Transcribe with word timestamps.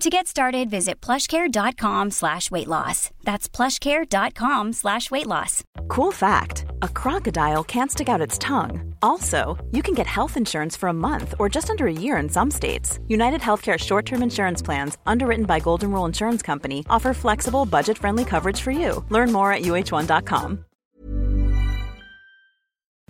To 0.00 0.10
get 0.10 0.26
started, 0.26 0.68
visit 0.68 1.00
plushcare.com 1.00 2.10
slash 2.10 2.50
weight 2.50 2.68
loss. 2.68 3.10
That's 3.24 3.48
plushcare.com 3.48 4.74
slash 4.74 5.10
weight 5.10 5.26
loss. 5.26 5.64
Cool 5.88 6.12
fact 6.12 6.66
a 6.82 6.88
crocodile 6.88 7.64
can't 7.64 7.90
stick 7.90 8.08
out 8.08 8.20
its 8.20 8.36
tongue. 8.36 8.94
Also, 9.00 9.56
you 9.72 9.82
can 9.82 9.94
get 9.94 10.06
health 10.06 10.36
insurance 10.36 10.76
for 10.76 10.90
a 10.90 10.92
month 10.92 11.34
or 11.38 11.48
just 11.48 11.70
under 11.70 11.86
a 11.86 11.92
year 11.92 12.18
in 12.18 12.28
some 12.28 12.50
states. 12.50 12.98
United 13.08 13.40
Healthcare 13.40 13.78
short 13.78 14.04
term 14.04 14.22
insurance 14.22 14.60
plans, 14.60 14.98
underwritten 15.06 15.46
by 15.46 15.60
Golden 15.60 15.90
Rule 15.90 16.04
Insurance 16.04 16.42
Company, 16.42 16.84
offer 16.90 17.14
flexible, 17.14 17.64
budget 17.64 17.96
friendly 17.96 18.24
coverage 18.26 18.60
for 18.60 18.72
you. 18.72 19.02
Learn 19.08 19.32
more 19.32 19.50
at 19.50 19.62
uh1.com. 19.62 20.64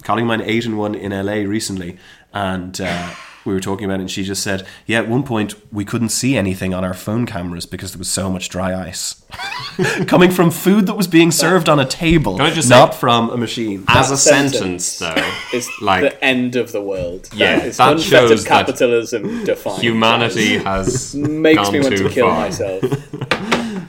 Calling 0.02 0.22
of 0.22 0.28
mine 0.28 0.42
ate 0.42 0.66
in 0.66 0.76
one 0.76 0.94
in 0.94 1.10
LA 1.10 1.48
recently, 1.50 1.98
and 2.32 2.80
uh, 2.80 3.10
we 3.46 3.54
were 3.54 3.60
talking 3.60 3.84
about 3.84 3.98
it, 3.98 4.02
and 4.02 4.10
she 4.10 4.24
just 4.24 4.42
said, 4.42 4.66
"Yeah, 4.86 4.98
at 4.98 5.08
one 5.08 5.22
point 5.22 5.54
we 5.72 5.84
couldn't 5.84 6.08
see 6.10 6.36
anything 6.36 6.74
on 6.74 6.84
our 6.84 6.94
phone 6.94 7.24
cameras 7.26 7.64
because 7.66 7.92
there 7.92 7.98
was 7.98 8.08
so 8.10 8.28
much 8.30 8.48
dry 8.48 8.74
ice 8.88 9.22
coming 10.06 10.30
from 10.30 10.50
food 10.50 10.86
that 10.86 10.94
was 10.96 11.06
being 11.06 11.30
served 11.30 11.68
on 11.68 11.78
a 11.80 11.84
table, 11.86 12.36
Can 12.36 12.46
I 12.46 12.50
just 12.50 12.68
not 12.68 12.92
say- 12.94 13.00
from 13.00 13.30
a 13.30 13.36
machine." 13.36 13.84
As 13.88 14.10
a 14.10 14.16
sentence, 14.16 14.84
sentence 14.84 14.98
though, 14.98 15.32
It's 15.56 15.70
like 15.80 16.02
the 16.02 16.24
end 16.24 16.56
of 16.56 16.72
the 16.72 16.82
world. 16.82 17.28
Yeah, 17.34 17.62
is 17.62 17.76
that 17.78 18.00
shows 18.00 18.30
of 18.30 18.42
that 18.44 18.48
capitalism 18.66 19.44
defined. 19.44 19.82
humanity 19.82 20.58
has 20.70 21.14
makes 21.14 21.62
gone 21.62 21.72
me 21.72 21.80
want 21.80 21.96
too 21.96 22.04
to 22.08 22.10
kill 22.10 22.28
far. 22.28 22.40
myself. 22.40 22.82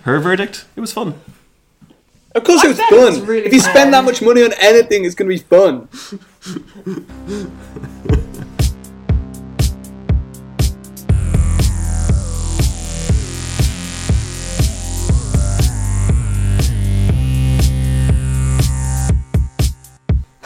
Her 0.03 0.19
verdict: 0.19 0.65
It 0.75 0.81
was 0.81 0.93
fun. 0.93 1.15
Of 2.35 2.43
course, 2.43 2.63
it 2.63 2.67
was 2.67 2.77
bet 2.77 2.89
fun. 2.89 3.07
it's 3.07 3.17
really 3.19 3.45
if 3.47 3.53
you 3.53 3.61
fun. 3.61 3.71
spend 3.71 3.93
that 3.95 4.03
much 4.03 4.21
money 4.21 4.43
on 4.43 4.53
anything, 4.59 5.05
it's 5.05 5.15
going 5.15 5.27
to 5.27 5.35
be 5.35 5.41
fun. 5.43 5.87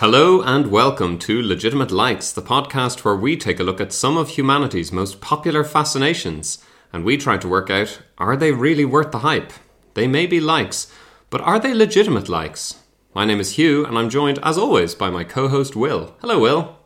Hello 0.02 0.41
and 0.41 0.71
welcome 0.71 1.19
to 1.19 1.44
Legitimate 1.44 1.91
Likes, 1.91 2.31
the 2.31 2.41
podcast 2.41 3.05
where 3.05 3.16
we 3.16 3.38
take 3.38 3.59
a 3.59 3.63
look 3.63 3.80
at 3.80 3.94
some 3.94 4.17
of 4.17 4.30
humanity's 4.30 4.91
most 4.91 5.21
popular 5.21 5.63
fascinations 5.63 6.57
and 6.91 7.03
we 7.03 7.17
try 7.17 7.38
to 7.38 7.47
work 7.47 7.69
out 7.69 8.01
are 8.17 8.35
they 8.35 8.51
really 8.51 8.84
worth 8.84 9.12
the 9.12 9.19
hype? 9.19 9.53
They 9.94 10.07
may 10.07 10.25
be 10.25 10.39
likes, 10.39 10.91
but 11.29 11.41
are 11.41 11.59
they 11.59 11.75
legitimate 11.75 12.29
likes? 12.29 12.81
My 13.13 13.25
name 13.25 13.39
is 13.39 13.57
Hugh 13.57 13.85
and 13.85 13.95
I'm 13.95 14.09
joined, 14.09 14.39
as 14.41 14.57
always, 14.57 14.95
by 14.95 15.12
my 15.12 15.23
co 15.23 15.47
host 15.50 15.75
Will. 15.75 16.16
Hello, 16.22 16.39
Will. 16.39 16.79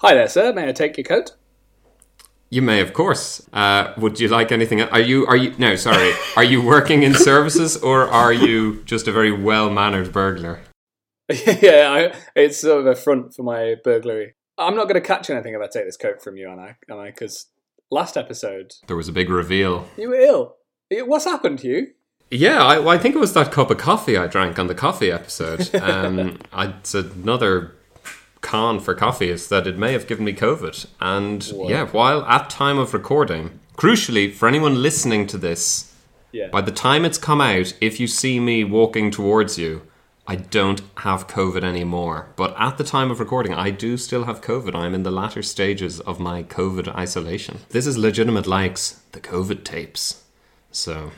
Hi 0.00 0.14
there, 0.14 0.26
sir. 0.26 0.52
May 0.52 0.68
I 0.68 0.72
take 0.72 0.96
your 0.96 1.04
coat? 1.04 1.36
You 2.50 2.62
may, 2.62 2.80
of 2.80 2.92
course. 2.92 3.48
Uh, 3.52 3.92
would 3.96 4.18
you 4.18 4.26
like 4.26 4.50
anything? 4.50 4.82
Are 4.82 4.98
you? 4.98 5.24
Are 5.28 5.36
you? 5.36 5.54
No, 5.58 5.76
sorry. 5.76 6.10
Are 6.36 6.42
you 6.42 6.60
working 6.60 7.04
in 7.04 7.14
services, 7.14 7.76
or 7.76 8.08
are 8.08 8.32
you 8.32 8.82
just 8.82 9.06
a 9.06 9.12
very 9.12 9.30
well-mannered 9.30 10.12
burglar? 10.12 10.58
yeah, 11.62 12.10
I, 12.12 12.14
it's 12.34 12.60
sort 12.60 12.80
of 12.80 12.86
a 12.86 12.94
front 12.94 13.34
for 13.34 13.42
my 13.42 13.76
burglary. 13.84 14.34
I'm 14.56 14.74
not 14.74 14.84
going 14.84 14.94
to 15.00 15.06
catch 15.06 15.30
anything 15.30 15.54
if 15.54 15.60
I 15.60 15.66
take 15.66 15.84
this 15.84 15.96
coat 15.96 16.22
from 16.22 16.36
you, 16.36 16.48
I? 16.48 16.76
Am 16.90 16.98
I? 16.98 17.06
Because 17.10 17.46
last 17.90 18.16
episode 18.16 18.74
There 18.86 18.96
was 18.96 19.08
a 19.08 19.12
big 19.12 19.30
reveal. 19.30 19.88
you 19.96 20.08
were 20.10 20.16
ill. 20.16 20.56
What's 20.90 21.24
happened 21.26 21.58
to 21.60 21.68
you? 21.68 21.86
Yeah, 22.30 22.62
I, 22.62 22.78
well, 22.78 22.90
I 22.90 22.98
think 22.98 23.14
it 23.14 23.18
was 23.18 23.32
that 23.34 23.52
cup 23.52 23.70
of 23.70 23.78
coffee 23.78 24.16
I 24.16 24.26
drank 24.26 24.58
on 24.58 24.66
the 24.66 24.74
coffee 24.74 25.10
episode. 25.10 25.70
Um, 25.82 26.38
I, 26.52 26.68
it's 26.78 26.94
another 26.94 27.72
con 28.40 28.80
for 28.80 28.94
coffee 28.94 29.30
is 29.30 29.48
that 29.48 29.66
it 29.66 29.76
may 29.78 29.92
have 29.92 30.06
given 30.06 30.24
me 30.24 30.32
COVID. 30.32 30.86
And 31.00 31.46
yeah, 31.68 31.86
while 31.86 32.22
at 32.24 32.48
time 32.50 32.78
of 32.78 32.94
recording, 32.94 33.58
crucially 33.76 34.32
for 34.32 34.48
anyone 34.48 34.80
listening 34.82 35.26
to 35.28 35.38
this, 35.38 35.94
Yeah. 36.32 36.48
by 36.48 36.60
the 36.62 36.72
time 36.72 37.04
it's 37.04 37.18
come 37.18 37.40
out, 37.40 37.74
if 37.80 37.98
you 38.00 38.06
see 38.06 38.40
me 38.40 38.64
walking 38.64 39.10
towards 39.10 39.58
you, 39.58 39.82
I 40.28 40.36
don't 40.36 40.82
have 40.98 41.26
COVID 41.26 41.64
anymore. 41.64 42.28
But 42.36 42.54
at 42.60 42.76
the 42.76 42.84
time 42.84 43.10
of 43.10 43.18
recording, 43.18 43.54
I 43.54 43.70
do 43.70 43.96
still 43.96 44.24
have 44.24 44.42
COVID. 44.42 44.74
I'm 44.74 44.94
in 44.94 45.02
the 45.02 45.10
latter 45.10 45.42
stages 45.42 46.00
of 46.00 46.20
my 46.20 46.42
COVID 46.42 46.94
isolation. 46.94 47.60
This 47.70 47.86
is 47.86 47.96
legitimate 47.96 48.46
likes 48.46 49.00
the 49.12 49.20
COVID 49.20 49.64
tapes. 49.64 50.22
So 50.70 51.12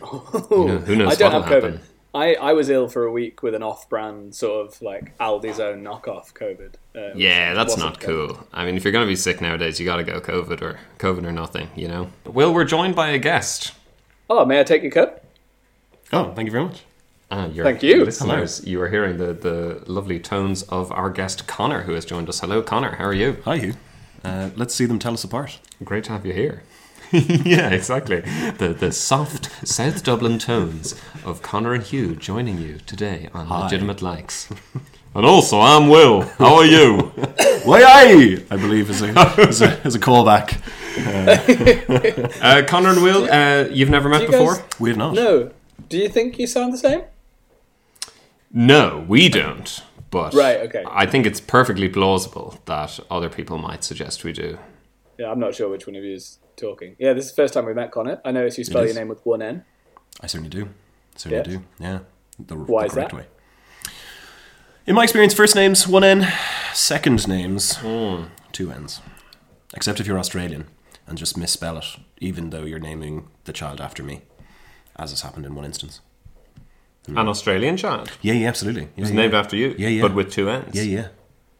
you 0.50 0.64
know, 0.66 0.78
who 0.78 0.94
knows 0.94 1.12
I 1.12 1.16
don't 1.16 1.32
have 1.32 1.44
COVID. 1.44 1.52
happen. 1.52 1.80
I, 2.14 2.34
I 2.34 2.52
was 2.52 2.70
ill 2.70 2.88
for 2.88 3.04
a 3.04 3.12
week 3.12 3.42
with 3.42 3.54
an 3.54 3.62
off-brand 3.62 4.34
sort 4.34 4.66
of 4.66 4.80
like 4.82 5.16
Aldi's 5.18 5.58
own 5.60 5.82
knockoff 5.82 6.32
COVID. 6.32 6.74
Uh, 6.94 7.14
Yeah, 7.16 7.54
that's 7.54 7.76
not 7.76 8.00
cool. 8.00 8.46
I 8.52 8.64
mean, 8.64 8.76
if 8.76 8.84
you're 8.84 8.92
going 8.92 9.06
to 9.06 9.10
be 9.10 9.16
sick 9.16 9.40
nowadays, 9.40 9.78
you 9.78 9.86
got 9.86 9.96
to 9.96 10.04
go 10.04 10.20
COVID 10.20 10.60
or 10.62 10.80
COVID 10.98 11.24
or 11.24 11.32
nothing, 11.32 11.68
you 11.76 11.86
know? 11.86 12.10
Will, 12.24 12.52
we're 12.52 12.64
joined 12.64 12.96
by 12.96 13.10
a 13.10 13.18
guest. 13.18 13.72
Oh, 14.28 14.44
may 14.44 14.58
I 14.58 14.64
take 14.64 14.82
your 14.82 14.90
cup? 14.90 15.24
Oh, 16.12 16.32
thank 16.34 16.46
you 16.46 16.52
very 16.52 16.64
much. 16.64 16.82
Ah, 17.32 17.46
your 17.46 17.64
Thank 17.64 17.82
you. 17.82 18.04
Listeners, 18.04 18.66
you 18.66 18.80
are 18.82 18.88
hearing 18.88 19.18
the, 19.18 19.32
the 19.32 19.84
lovely 19.86 20.18
tones 20.18 20.62
of 20.64 20.90
our 20.90 21.10
guest 21.10 21.46
Connor, 21.46 21.82
who 21.82 21.92
has 21.92 22.04
joined 22.04 22.28
us. 22.28 22.40
Hello, 22.40 22.60
Connor. 22.60 22.96
How 22.96 23.04
are 23.04 23.14
you? 23.14 23.36
Hi, 23.44 23.56
Hugh. 23.58 23.74
Uh, 24.24 24.50
let's 24.56 24.74
see 24.74 24.84
them 24.84 24.98
tell 24.98 25.14
us 25.14 25.22
apart. 25.22 25.60
Great 25.84 26.04
to 26.04 26.12
have 26.12 26.26
you 26.26 26.32
here. 26.32 26.62
yeah, 27.12 27.70
exactly. 27.70 28.20
The 28.20 28.76
the 28.78 28.92
soft 28.92 29.66
South 29.66 30.02
Dublin 30.04 30.38
tones 30.38 30.94
of 31.24 31.40
Connor 31.42 31.72
and 31.74 31.82
Hugh 31.84 32.14
joining 32.16 32.58
you 32.60 32.78
today 32.86 33.28
on 33.34 33.48
Legitimate 33.48 34.02
Likes. 34.02 34.48
And 35.12 35.26
also, 35.26 35.58
I'm 35.60 35.88
Will. 35.88 36.20
How 36.38 36.54
are 36.58 36.64
you? 36.64 36.98
Why 37.64 37.82
I? 37.82 38.44
I 38.48 38.56
believe 38.56 38.88
is 38.90 39.02
a 39.02 39.08
is 39.40 39.60
a, 39.60 39.76
is 39.84 39.96
a 39.96 39.98
callback. 39.98 40.60
uh, 42.40 42.62
Connor 42.68 42.90
and 42.90 43.02
Will, 43.02 43.28
uh, 43.28 43.64
you've 43.72 43.90
never 43.90 44.08
met 44.08 44.22
you 44.22 44.28
before? 44.30 44.54
guys- 44.58 44.78
We 44.78 44.90
have 44.90 44.98
not. 44.98 45.14
No. 45.14 45.50
Do 45.88 45.98
you 45.98 46.08
think 46.08 46.38
you 46.38 46.46
sound 46.46 46.72
the 46.72 46.78
same? 46.78 47.02
No, 48.52 49.04
we 49.08 49.28
don't. 49.28 49.82
But 50.10 50.34
Right, 50.34 50.60
okay. 50.62 50.84
I 50.88 51.06
think 51.06 51.24
it's 51.24 51.40
perfectly 51.40 51.88
plausible 51.88 52.58
that 52.64 52.98
other 53.10 53.28
people 53.28 53.58
might 53.58 53.84
suggest 53.84 54.24
we 54.24 54.32
do. 54.32 54.58
Yeah, 55.18 55.30
I'm 55.30 55.38
not 55.38 55.54
sure 55.54 55.68
which 55.68 55.86
one 55.86 55.94
of 55.94 56.02
you 56.02 56.14
is 56.14 56.38
talking. 56.56 56.96
Yeah, 56.98 57.12
this 57.12 57.26
is 57.26 57.30
the 57.32 57.36
first 57.36 57.54
time 57.54 57.66
we 57.66 57.74
met, 57.74 57.92
Connor. 57.92 58.20
I 58.24 58.32
notice 58.32 58.58
you 58.58 58.64
spell 58.64 58.84
your 58.84 58.94
name 58.94 59.08
with 59.08 59.24
one 59.24 59.40
N. 59.40 59.64
I 60.20 60.26
certainly 60.26 60.50
do. 60.50 60.70
Certainly 61.14 61.52
Yeah. 61.52 61.58
do. 61.58 61.64
Yeah. 61.78 61.98
The, 62.38 62.56
Why 62.56 62.82
the 62.82 62.86
is 62.86 62.92
correct 62.92 63.10
that? 63.12 63.16
way. 63.18 63.26
In 64.86 64.94
my 64.94 65.04
experience, 65.04 65.34
first 65.34 65.54
names 65.54 65.86
one 65.86 66.02
N, 66.02 66.26
second 66.74 67.28
names 67.28 67.76
hmm. 67.76 68.24
two 68.50 68.72
N's. 68.72 69.00
Except 69.74 70.00
if 70.00 70.06
you're 70.06 70.18
Australian 70.18 70.66
and 71.06 71.16
just 71.16 71.36
misspell 71.36 71.78
it, 71.78 71.96
even 72.18 72.50
though 72.50 72.64
you're 72.64 72.80
naming 72.80 73.28
the 73.44 73.52
child 73.52 73.80
after 73.80 74.02
me, 74.02 74.22
as 74.96 75.10
has 75.10 75.20
happened 75.20 75.46
in 75.46 75.54
one 75.54 75.64
instance. 75.64 76.00
An 77.08 77.28
Australian 77.28 77.76
child. 77.76 78.10
Yeah, 78.22 78.34
yeah, 78.34 78.48
absolutely. 78.48 78.82
Yeah, 78.82 79.02
It's 79.02 79.10
yeah. 79.10 79.16
named 79.16 79.34
after 79.34 79.56
you, 79.56 79.74
Yeah, 79.78 79.88
yeah. 79.88 80.02
but 80.02 80.14
with 80.14 80.30
two 80.30 80.48
N's. 80.48 80.74
Yeah, 80.74 80.82
yeah. 80.82 81.08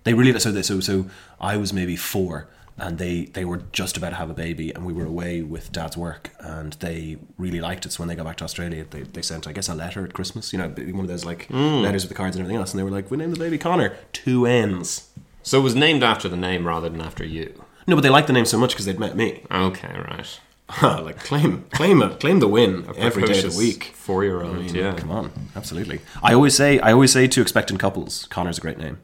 They 0.05 0.15
really 0.15 0.39
so 0.41 0.53
they, 0.53 0.63
so 0.63 0.81
so 0.81 1.07
I 1.41 1.57
was 1.57 1.73
maybe 1.73 1.97
four, 1.97 2.49
and 2.79 2.99
they 2.99 3.25
they 3.27 3.45
were 3.45 3.63
just 3.73 3.97
about 3.97 4.11
to 4.11 4.17
have 4.17 4.31
a 4.31 4.35
baby, 4.35 4.73
and 4.75 4.85
we 4.87 4.93
were 4.93 5.05
away 5.07 5.43
with 5.43 5.73
Dad's 5.73 5.97
work, 5.97 6.31
and 6.41 6.73
they 6.75 7.17
really 7.37 7.61
liked 7.61 7.85
it. 7.87 7.93
So 7.93 8.01
when 8.01 8.09
they 8.09 8.15
got 8.15 8.25
back 8.27 8.37
to 8.39 8.45
Australia, 8.45 8.85
they, 8.89 9.03
they 9.03 9.23
sent 9.23 9.47
I 9.47 9.53
guess 9.53 9.69
a 9.69 9.75
letter 9.75 10.05
at 10.05 10.13
Christmas, 10.13 10.53
you 10.53 10.59
know, 10.59 10.69
one 10.69 11.01
of 11.05 11.09
those 11.09 11.25
like 11.25 11.49
Mm. 11.49 11.83
letters 11.83 12.05
with 12.05 12.11
the 12.11 12.15
cards 12.15 12.37
and 12.37 12.43
everything 12.43 12.61
else, 12.61 12.71
and 12.73 12.79
they 12.79 12.85
were 12.85 12.91
like, 12.91 13.11
"We 13.11 13.17
named 13.17 13.35
the 13.35 13.39
baby 13.39 13.59
Connor, 13.59 13.97
two 14.13 14.47
N's." 14.47 15.09
So 15.43 15.59
it 15.59 15.63
was 15.63 15.75
named 15.75 16.03
after 16.03 16.29
the 16.29 16.37
name 16.37 16.67
rather 16.67 16.89
than 16.89 17.01
after 17.01 17.25
you. 17.25 17.65
No, 17.87 17.97
but 17.97 18.03
they 18.03 18.11
liked 18.11 18.27
the 18.27 18.33
name 18.35 18.45
so 18.47 18.59
much 18.59 18.71
because 18.73 18.85
they'd 18.87 18.99
met 19.01 19.17
me. 19.17 19.43
Okay, 19.51 19.95
right. 20.09 20.39
like 20.83 21.19
claim, 21.21 21.65
claim 21.71 22.03
it, 22.03 22.21
claim 22.21 22.41
the 22.41 22.49
win 22.49 22.87
every 22.97 23.25
day 23.25 23.45
of 23.45 23.53
the 23.53 23.59
week. 23.59 23.85
Four-year-old, 23.95 24.57
I 24.57 24.59
mean, 24.61 24.75
yeah. 24.75 24.95
come 24.95 25.11
on, 25.11 25.31
absolutely. 25.57 26.01
I 26.23 26.35
always 26.35 26.55
say, 26.55 26.79
I 26.81 26.93
always 26.93 27.13
say 27.13 27.27
to 27.29 27.41
expectant 27.41 27.81
couples, 27.81 28.27
Connor's 28.31 28.59
a 28.59 28.61
great 28.61 28.79
name. 28.79 28.99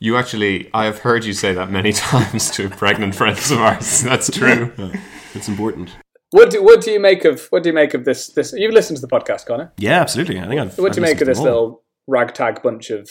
You 0.00 0.16
actually, 0.16 0.70
I 0.72 0.84
have 0.84 1.00
heard 1.00 1.24
you 1.24 1.32
say 1.32 1.52
that 1.52 1.70
many 1.70 1.92
times 2.12 2.50
to 2.52 2.68
pregnant 2.70 3.14
friends 3.14 3.50
of 3.50 3.58
ours. 3.58 4.02
That's 4.02 4.30
true. 4.30 4.72
It's 5.34 5.46
important. 5.46 5.90
What 6.30 6.50
do 6.50 6.62
what 6.62 6.80
do 6.80 6.90
you 6.90 6.98
make 6.98 7.24
of 7.26 7.46
what 7.50 7.62
do 7.62 7.68
you 7.68 7.74
make 7.74 7.92
of 7.94 8.04
this 8.06 8.28
this 8.28 8.52
you've 8.52 8.72
listened 8.72 8.96
to 8.96 9.06
the 9.06 9.08
podcast, 9.08 9.46
Connor? 9.46 9.72
Yeah, 9.76 10.00
absolutely. 10.00 10.40
I 10.40 10.46
think 10.46 10.60
I've. 10.60 10.78
What 10.78 10.94
do 10.94 11.00
you 11.00 11.06
I've 11.06 11.12
make 11.12 11.20
of 11.20 11.26
this 11.26 11.38
to 11.38 11.44
them 11.44 11.52
all. 11.52 11.60
little 11.62 11.84
ragtag 12.06 12.62
bunch 12.62 12.90
of 12.90 13.10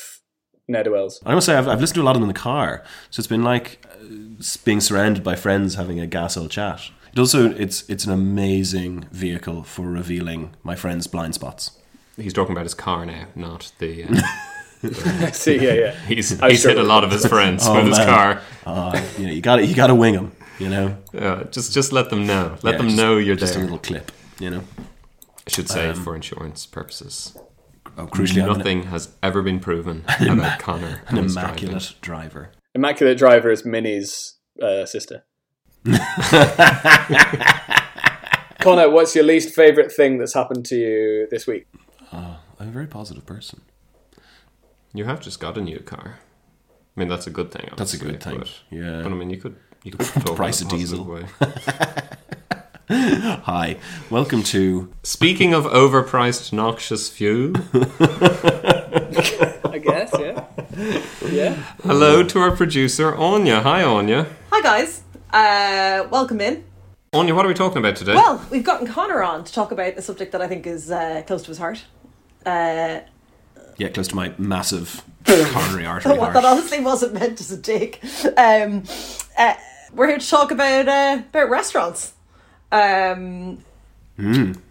ne'er-do-wells? 0.67 1.21
I 1.25 1.33
must 1.33 1.45
say, 1.45 1.55
I've, 1.55 1.67
I've 1.67 1.79
listened 1.79 1.95
to 1.95 2.01
a 2.01 2.03
lot 2.03 2.15
of 2.15 2.21
them 2.21 2.29
in 2.29 2.33
the 2.33 2.39
car, 2.39 2.83
so 3.09 3.19
it's 3.19 3.27
been 3.27 3.43
like 3.43 3.85
uh, 3.91 4.43
being 4.65 4.81
surrounded 4.81 5.23
by 5.23 5.35
friends 5.35 5.75
having 5.75 5.99
a 5.99 6.07
gas 6.07 6.37
old 6.37 6.51
chat. 6.51 6.89
It 7.13 7.19
also, 7.19 7.51
it's 7.51 7.88
it's 7.89 8.06
an 8.06 8.12
amazing 8.13 9.07
vehicle 9.12 9.63
for 9.63 9.83
revealing 9.83 10.56
my 10.63 10.75
friends' 10.75 11.07
blind 11.07 11.33
spots. 11.36 11.71
He's 12.15 12.33
talking 12.33 12.51
about 12.54 12.65
his 12.65 12.74
car 12.74 13.06
now, 13.06 13.27
not 13.36 13.71
the. 13.80 14.06
Uh, 14.06 14.21
See, 15.31 15.57
yeah, 15.59 15.74
yeah. 15.74 15.92
he's 16.07 16.39
I 16.42 16.51
he's 16.51 16.63
hit 16.63 16.77
a 16.77 16.83
lot 16.83 17.04
of 17.04 17.12
his 17.12 17.25
friends 17.25 17.63
Oh, 17.65 17.75
with 17.75 17.88
his 17.88 17.98
car. 17.98 18.42
Uh, 18.65 19.01
you 19.18 19.25
know, 19.27 19.33
you 19.33 19.42
got 19.42 19.56
to 19.57 19.65
you 19.65 19.75
got 19.75 19.88
to 19.88 19.95
wing 19.95 20.13
them. 20.13 20.31
You 20.59 20.69
know, 20.69 20.98
Uh, 21.18 21.44
just 21.45 21.74
just 21.74 21.92
let 21.92 22.09
them 22.09 22.25
know. 22.27 22.57
Let 22.63 22.74
Yeah, 22.74 22.77
them 22.77 22.88
just- 22.88 22.98
know 22.98 23.18
you're 23.18 23.36
just 23.36 23.54
there. 23.54 23.62
a 23.62 23.65
little 23.65 23.80
clip. 23.80 24.12
You 24.39 24.50
know, 24.51 24.63
I 25.48 25.50
should 25.50 25.68
say 25.69 25.94
for 25.94 26.15
insurance 26.15 26.65
purposes. 26.68 27.36
oh, 27.98 28.06
crucially, 28.07 28.44
I'm 28.44 28.51
an, 28.51 28.57
Nothing 28.57 28.83
has 28.83 29.09
ever 29.24 29.42
been 29.42 29.59
proven 29.59 30.04
about 30.19 30.59
Connor 30.59 31.01
an 31.07 31.18
and 31.18 31.24
his 31.24 31.36
immaculate 31.36 31.95
driver. 32.01 32.51
Immaculate 32.75 33.18
Driver 33.18 33.50
is 33.50 33.65
Minnie's 33.65 34.36
uh, 34.62 34.86
sister. 34.86 35.25
Connor, 38.59 38.89
what's 38.89 39.15
your 39.15 39.23
least 39.23 39.53
favourite 39.55 39.91
thing 39.91 40.17
that's 40.17 40.33
happened 40.33 40.65
to 40.65 40.75
you 40.75 41.27
this 41.31 41.47
week? 41.47 41.65
Uh, 42.11 42.35
I'm 42.59 42.67
a 42.69 42.71
very 42.71 42.87
positive 42.87 43.25
person. 43.25 43.61
You 44.93 45.05
have 45.05 45.21
just 45.21 45.39
got 45.39 45.57
a 45.57 45.61
new 45.61 45.79
car. 45.79 46.19
I 46.95 46.99
mean, 46.99 47.07
that's 47.07 47.27
a 47.27 47.29
good 47.29 47.51
thing. 47.51 47.69
That's 47.77 47.93
a 47.93 47.97
good 47.97 48.21
thing. 48.21 48.39
But, 48.39 48.49
Yeah. 48.69 49.01
but 49.03 49.11
I 49.11 49.15
mean, 49.15 49.29
you 49.29 49.37
could 49.37 49.55
you 49.83 49.91
could 49.91 50.05
talk 50.25 50.35
Price 50.35 50.61
about 50.61 50.73
of 50.73 50.79
diesel. 50.79 51.05
positive 51.05 52.17
way. 52.89 53.37
Hi, 53.43 53.77
welcome 54.09 54.43
to 54.43 54.91
Speaking 55.03 55.53
of 55.53 55.65
overpriced 55.65 56.51
noxious 56.53 57.09
fuel, 57.09 57.53
I 59.71 59.77
guess, 59.83 60.13
yeah. 60.19 60.45
Yeah. 61.29 61.55
hello 61.83 62.23
to 62.23 62.39
our 62.39 62.55
producer 62.55 63.13
Anya. 63.15 63.61
Hi, 63.61 63.83
Anya. 63.83 64.27
Hi 64.51 64.61
guys, 64.61 65.03
uh, 65.37 66.07
welcome 66.09 66.41
in. 66.41 66.63
Anya, 67.13 67.33
what 67.35 67.45
are 67.45 67.47
we 67.47 67.53
talking 67.53 67.77
about 67.77 67.95
today? 67.95 68.15
Well, 68.15 68.43
we've 68.51 68.63
gotten 68.63 68.87
Connor 68.87 69.23
on 69.23 69.43
to 69.43 69.53
talk 69.53 69.71
about 69.71 69.93
a 69.93 70.01
subject 70.01 70.31
that 70.33 70.41
I 70.41 70.47
think 70.47 70.67
is 70.67 70.91
uh, 70.91 71.23
close 71.25 71.43
to 71.43 71.47
his 71.49 71.57
heart. 71.57 71.85
Uh, 72.45 72.99
yeah, 73.77 73.89
close 73.89 74.07
to 74.09 74.15
my 74.15 74.33
massive 74.37 75.03
coronary 75.25 75.85
artery 75.85 76.11
what 76.17 76.31
heart. 76.31 76.33
that 76.33 76.45
honestly 76.45 76.79
wasn't 76.79 77.13
meant 77.13 77.39
as 77.39 77.51
a 77.51 77.57
dig. 77.57 77.99
Um, 78.35 78.83
uh, 79.37 79.53
we're 79.93 80.07
here 80.07 80.17
to 80.17 80.27
talk 80.29 80.51
about 80.51 80.87
uh, 80.87 81.21
about 81.29 81.49
restaurants. 81.49 82.13
Um, 82.71 83.59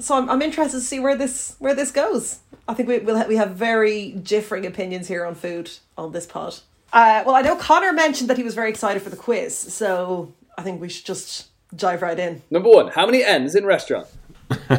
So 0.01 0.17
I'm, 0.17 0.29
I'm 0.29 0.43
interested 0.43 0.79
to 0.79 0.85
see 0.85 0.99
where 0.99 1.17
this 1.17 1.55
where 1.61 1.75
this 1.75 1.93
goes. 1.93 2.41
I 2.69 2.75
think 2.75 2.89
we 2.89 2.99
we'll 2.99 3.17
ha- 3.19 3.29
we 3.29 3.37
have 3.37 3.53
very 3.53 4.11
differing 4.11 4.67
opinions 4.67 5.07
here 5.07 5.25
on 5.25 5.37
food 5.37 5.71
on 5.97 6.11
this 6.13 6.27
pod. 6.27 6.57
Uh, 6.93 7.23
well, 7.25 7.37
I 7.37 7.43
know 7.43 7.55
Connor 7.57 7.93
mentioned 7.93 8.29
that 8.29 8.37
he 8.37 8.43
was 8.43 8.55
very 8.55 8.69
excited 8.71 9.03
for 9.03 9.11
the 9.11 9.17
quiz, 9.17 9.57
so 9.57 10.33
I 10.57 10.63
think 10.63 10.81
we 10.81 10.89
should 10.89 11.05
just 11.05 11.49
dive 11.75 12.03
right 12.03 12.19
in. 12.19 12.43
Number 12.51 12.71
one, 12.71 12.89
how 12.89 13.07
many 13.07 13.23
N's 13.25 13.55
in 13.55 13.65
restaurant? 13.67 14.07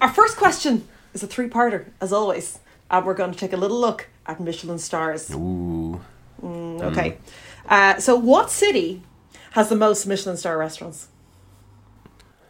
Our 0.00 0.12
first 0.12 0.36
question 0.36 0.86
is 1.12 1.22
a 1.22 1.26
three-parter, 1.26 1.86
as 2.00 2.12
always, 2.12 2.58
and 2.90 3.04
we're 3.06 3.14
going 3.14 3.32
to 3.32 3.38
take 3.38 3.52
a 3.52 3.56
little 3.56 3.80
look 3.80 4.08
at 4.26 4.40
Michelin 4.40 4.78
stars. 4.78 5.30
Ooh, 5.34 6.00
Okay, 6.42 7.16
uh, 7.68 7.98
so 7.98 8.14
what 8.16 8.50
city 8.50 9.02
has 9.52 9.68
the 9.70 9.76
most 9.76 10.06
Michelin 10.06 10.36
star 10.36 10.58
restaurants? 10.58 11.08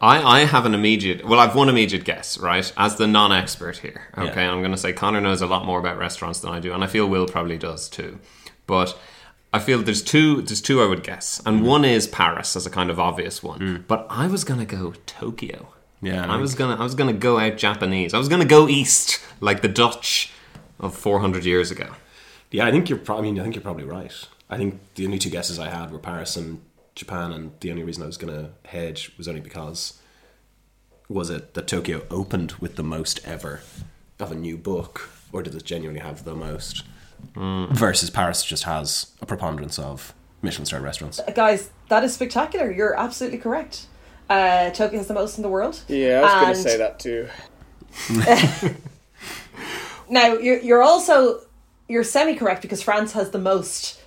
I, 0.01 0.21
I 0.21 0.39
have 0.41 0.65
an 0.65 0.73
immediate, 0.73 1.25
well, 1.25 1.39
I've 1.39 1.55
one 1.55 1.69
immediate 1.69 2.03
guess, 2.03 2.37
right? 2.37 2.71
As 2.75 2.97
the 2.97 3.07
non 3.07 3.31
expert 3.31 3.77
here. 3.77 4.07
Okay, 4.17 4.43
Yeah. 4.43 4.51
I'm 4.51 4.59
going 4.59 4.71
to 4.71 4.77
say 4.77 4.91
Connor 4.91 5.21
knows 5.21 5.41
a 5.41 5.47
lot 5.47 5.65
more 5.65 5.79
about 5.79 5.97
restaurants 5.97 6.39
than 6.41 6.51
I 6.51 6.59
do, 6.59 6.73
and 6.73 6.83
I 6.83 6.87
feel 6.87 7.07
Will 7.07 7.25
probably 7.27 7.57
does 7.57 7.87
too. 7.87 8.19
But 8.67 8.97
I 9.55 9.59
feel 9.59 9.81
there's 9.81 10.01
two, 10.03 10.41
there's 10.41 10.61
two 10.61 10.81
I 10.81 10.85
would 10.85 11.03
guess, 11.03 11.41
and 11.45 11.61
Mm. 11.61 11.65
one 11.65 11.85
is 11.85 12.07
Paris 12.07 12.55
as 12.55 12.65
a 12.65 12.69
kind 12.69 12.89
of 12.89 12.99
obvious 12.99 13.41
one. 13.41 13.85
But 13.87 14.05
I 14.09 14.27
was 14.27 14.43
going 14.43 14.59
to 14.59 14.65
go 14.77 14.93
Tokyo. 15.05 15.69
Yeah, 16.01 16.25
I 16.29 16.35
I 16.35 16.37
was 16.37 16.51
think- 16.51 16.59
gonna, 16.59 16.75
I 16.81 16.83
was 16.83 16.93
gonna 16.93 17.13
go 17.13 17.39
out 17.39 17.57
Japanese. 17.57 18.13
I 18.13 18.17
was 18.19 18.27
gonna 18.29 18.45
go 18.45 18.67
east 18.69 19.19
like 19.39 19.61
the 19.61 19.67
Dutch 19.83 20.31
of 20.79 20.93
400 20.95 21.45
years 21.45 21.71
ago. 21.71 21.87
yeah. 22.51 22.67
I 22.67 22.71
think 22.71 22.89
you're. 22.89 22.99
Pro- 22.99 23.17
I 23.17 23.21
mean, 23.21 23.39
I 23.39 23.43
think 23.43 23.55
you're 23.55 23.61
probably 23.69 23.85
right. 23.85 24.11
I 24.49 24.57
think 24.57 24.79
the 24.95 25.05
only 25.05 25.17
two 25.19 25.29
guesses 25.31 25.57
I 25.57 25.69
had 25.69 25.91
were 25.91 25.97
Paris 25.99 26.35
and 26.35 26.61
Japan, 26.93 27.31
and 27.31 27.51
the 27.61 27.71
only 27.71 27.83
reason 27.83 28.03
I 28.03 28.05
was 28.07 28.17
going 28.17 28.33
to 28.33 28.51
hedge 28.69 29.11
was 29.17 29.27
only 29.27 29.41
because 29.41 29.99
was 31.09 31.29
it 31.29 31.53
that 31.55 31.67
Tokyo 31.67 32.03
opened 32.11 32.51
with 32.59 32.75
the 32.75 32.83
most 32.83 33.19
ever 33.25 33.61
of 34.19 34.31
a 34.31 34.35
new 34.35 34.57
book, 34.57 35.09
or 35.31 35.41
did 35.43 35.55
it 35.55 35.63
genuinely 35.65 36.01
have 36.01 36.23
the 36.25 36.35
most? 36.35 36.83
Versus 37.35 38.09
Paris 38.09 38.43
just 38.43 38.63
has 38.63 39.11
a 39.21 39.25
preponderance 39.25 39.77
of 39.77 40.13
Michelin 40.41 40.65
star 40.65 40.79
restaurants. 40.79 41.19
Guys, 41.35 41.69
that 41.89 42.03
is 42.03 42.13
spectacular. 42.13 42.71
You're 42.71 42.97
absolutely 42.97 43.39
correct. 43.39 43.87
Uh, 44.29 44.69
Tokyo 44.71 44.97
has 44.99 45.07
the 45.07 45.13
most 45.13 45.37
in 45.37 45.43
the 45.43 45.49
world. 45.49 45.81
Yeah, 45.87 46.21
I 46.23 46.23
was 46.23 46.41
going 46.41 46.53
to 46.53 46.69
say 46.69 46.77
that 46.77 46.99
too. 46.99 47.27
Now 50.09 50.33
you're 50.33 50.59
you're 50.59 50.83
also 50.83 51.41
you're 51.87 52.03
semi 52.03 52.35
correct 52.35 52.61
because 52.61 52.81
France 52.81 53.13
has 53.13 53.31
the 53.31 53.39
most 53.39 53.99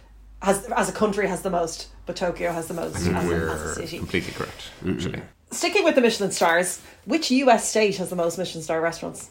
has 0.43 0.65
as 0.67 0.89
a 0.89 0.93
country 0.93 1.27
has 1.27 1.43
the 1.43 1.51
most, 1.51 1.89
but 2.07 2.17
Tokyo 2.17 2.53
has 2.53 2.69
the 2.69 2.75
most 2.75 2.97
as, 2.97 3.07
a, 3.09 3.11
as 3.15 3.25
a 3.25 3.29
We're 3.29 3.75
city. 3.75 3.99
completely 3.99 4.33
correct, 4.33 4.71
actually. 4.89 5.23
Sticking 5.51 5.85
with 5.85 5.95
the 5.95 6.01
Michelin 6.01 6.31
stars, 6.31 6.81
which 7.05 7.31
US 7.31 7.69
state 7.69 7.97
has 7.97 8.11
the 8.11 8.17
most 8.17 8.39
Michelin 8.39 8.63
star 8.63 8.81
restaurants? 8.81 9.31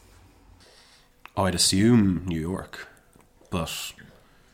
Oh, 1.38 1.45
I'd 1.45 1.56
assume 1.56 2.23
New 2.25 2.39
York, 2.39 2.88
but 3.49 3.94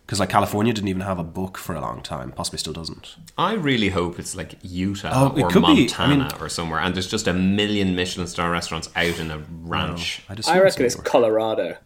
because 0.05 0.19
like 0.19 0.29
California 0.29 0.73
didn't 0.73 0.89
even 0.89 1.01
have 1.01 1.17
a 1.19 1.23
book 1.23 1.57
for 1.57 1.73
a 1.75 1.81
long 1.81 2.01
time, 2.01 2.31
possibly 2.31 2.59
still 2.59 2.73
doesn't. 2.73 3.15
I 3.37 3.53
really 3.53 3.89
hope 3.89 4.19
it's 4.19 4.35
like 4.35 4.55
Utah 4.61 5.11
Oh, 5.13 5.37
it 5.37 5.43
or 5.43 5.49
could 5.49 5.61
be. 5.65 5.81
Montana 5.87 6.13
I 6.25 6.27
mean- 6.33 6.41
or 6.41 6.49
somewhere, 6.49 6.79
and 6.79 6.93
there's 6.93 7.07
just 7.09 7.27
a 7.27 7.33
million 7.33 7.95
Michelin 7.95 8.27
star 8.27 8.51
restaurants 8.51 8.89
out 8.95 9.17
in 9.19 9.31
a 9.31 9.41
ranch. 9.63 10.21
I'd 10.29 10.39
assume 10.39 10.55
I 10.55 10.59
reckon 10.61 10.85
it's 10.85 10.97
New 10.97 11.03
Colorado. 11.03 11.77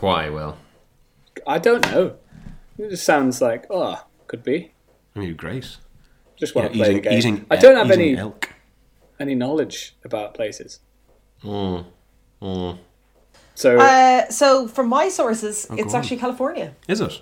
Why? 0.00 0.30
Well, 0.30 0.56
I 1.46 1.58
don't 1.58 1.84
know. 1.90 2.16
It 2.78 2.90
just 2.90 3.04
sounds 3.04 3.40
like, 3.42 3.66
oh, 3.70 4.04
could 4.26 4.42
be. 4.42 4.72
I 5.14 5.18
mean, 5.18 5.36
great. 5.36 5.76
Just 6.36 6.54
Yeah, 6.54 6.62
want 6.62 6.72
to 6.72 6.78
play 6.78 6.86
eating, 6.88 6.96
the 7.02 7.08
game. 7.08 7.18
eating, 7.18 7.46
I 7.50 7.56
don't 7.56 7.76
have 7.76 7.90
any 7.90 8.16
elk. 8.16 8.48
any 9.20 9.34
knowledge 9.34 9.94
about 10.04 10.34
places. 10.34 10.80
mm, 11.44 11.84
mm. 12.40 12.78
So 13.54 13.78
Uh, 13.78 14.28
so 14.30 14.66
from 14.68 14.88
my 14.88 15.08
sources, 15.08 15.66
Oh, 15.70 15.74
it's 15.74 15.84
go 15.84 15.90
on. 15.90 15.96
actually 15.96 16.16
California. 16.18 16.74
Is 16.88 17.00
it? 17.00 17.20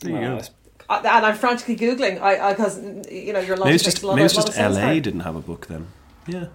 There 0.00 0.10
you 0.12 0.18
uh, 0.18 0.20
go. 0.20 0.36
it's- 0.36 0.50
and 0.88 1.26
I'm 1.26 1.34
frantically 1.36 1.76
googling, 1.76 2.20
I 2.20 2.52
because 2.54 2.78
you 3.10 3.32
know 3.32 3.40
your 3.40 3.56
Maybe 3.56 3.60
logic 3.60 3.74
it's 3.74 3.84
makes 3.84 3.94
just 3.94 4.02
a 4.02 4.06
lot, 4.06 4.14
maybe 4.16 4.24
it's 4.26 4.34
of, 4.34 4.38
lot 4.44 4.46
just 4.46 4.58
LA 4.58 4.80
there. 4.92 5.00
didn't 5.00 5.20
have 5.20 5.34
a 5.36 5.40
book 5.40 5.66
then. 5.66 5.88
Yeah. 6.28 6.46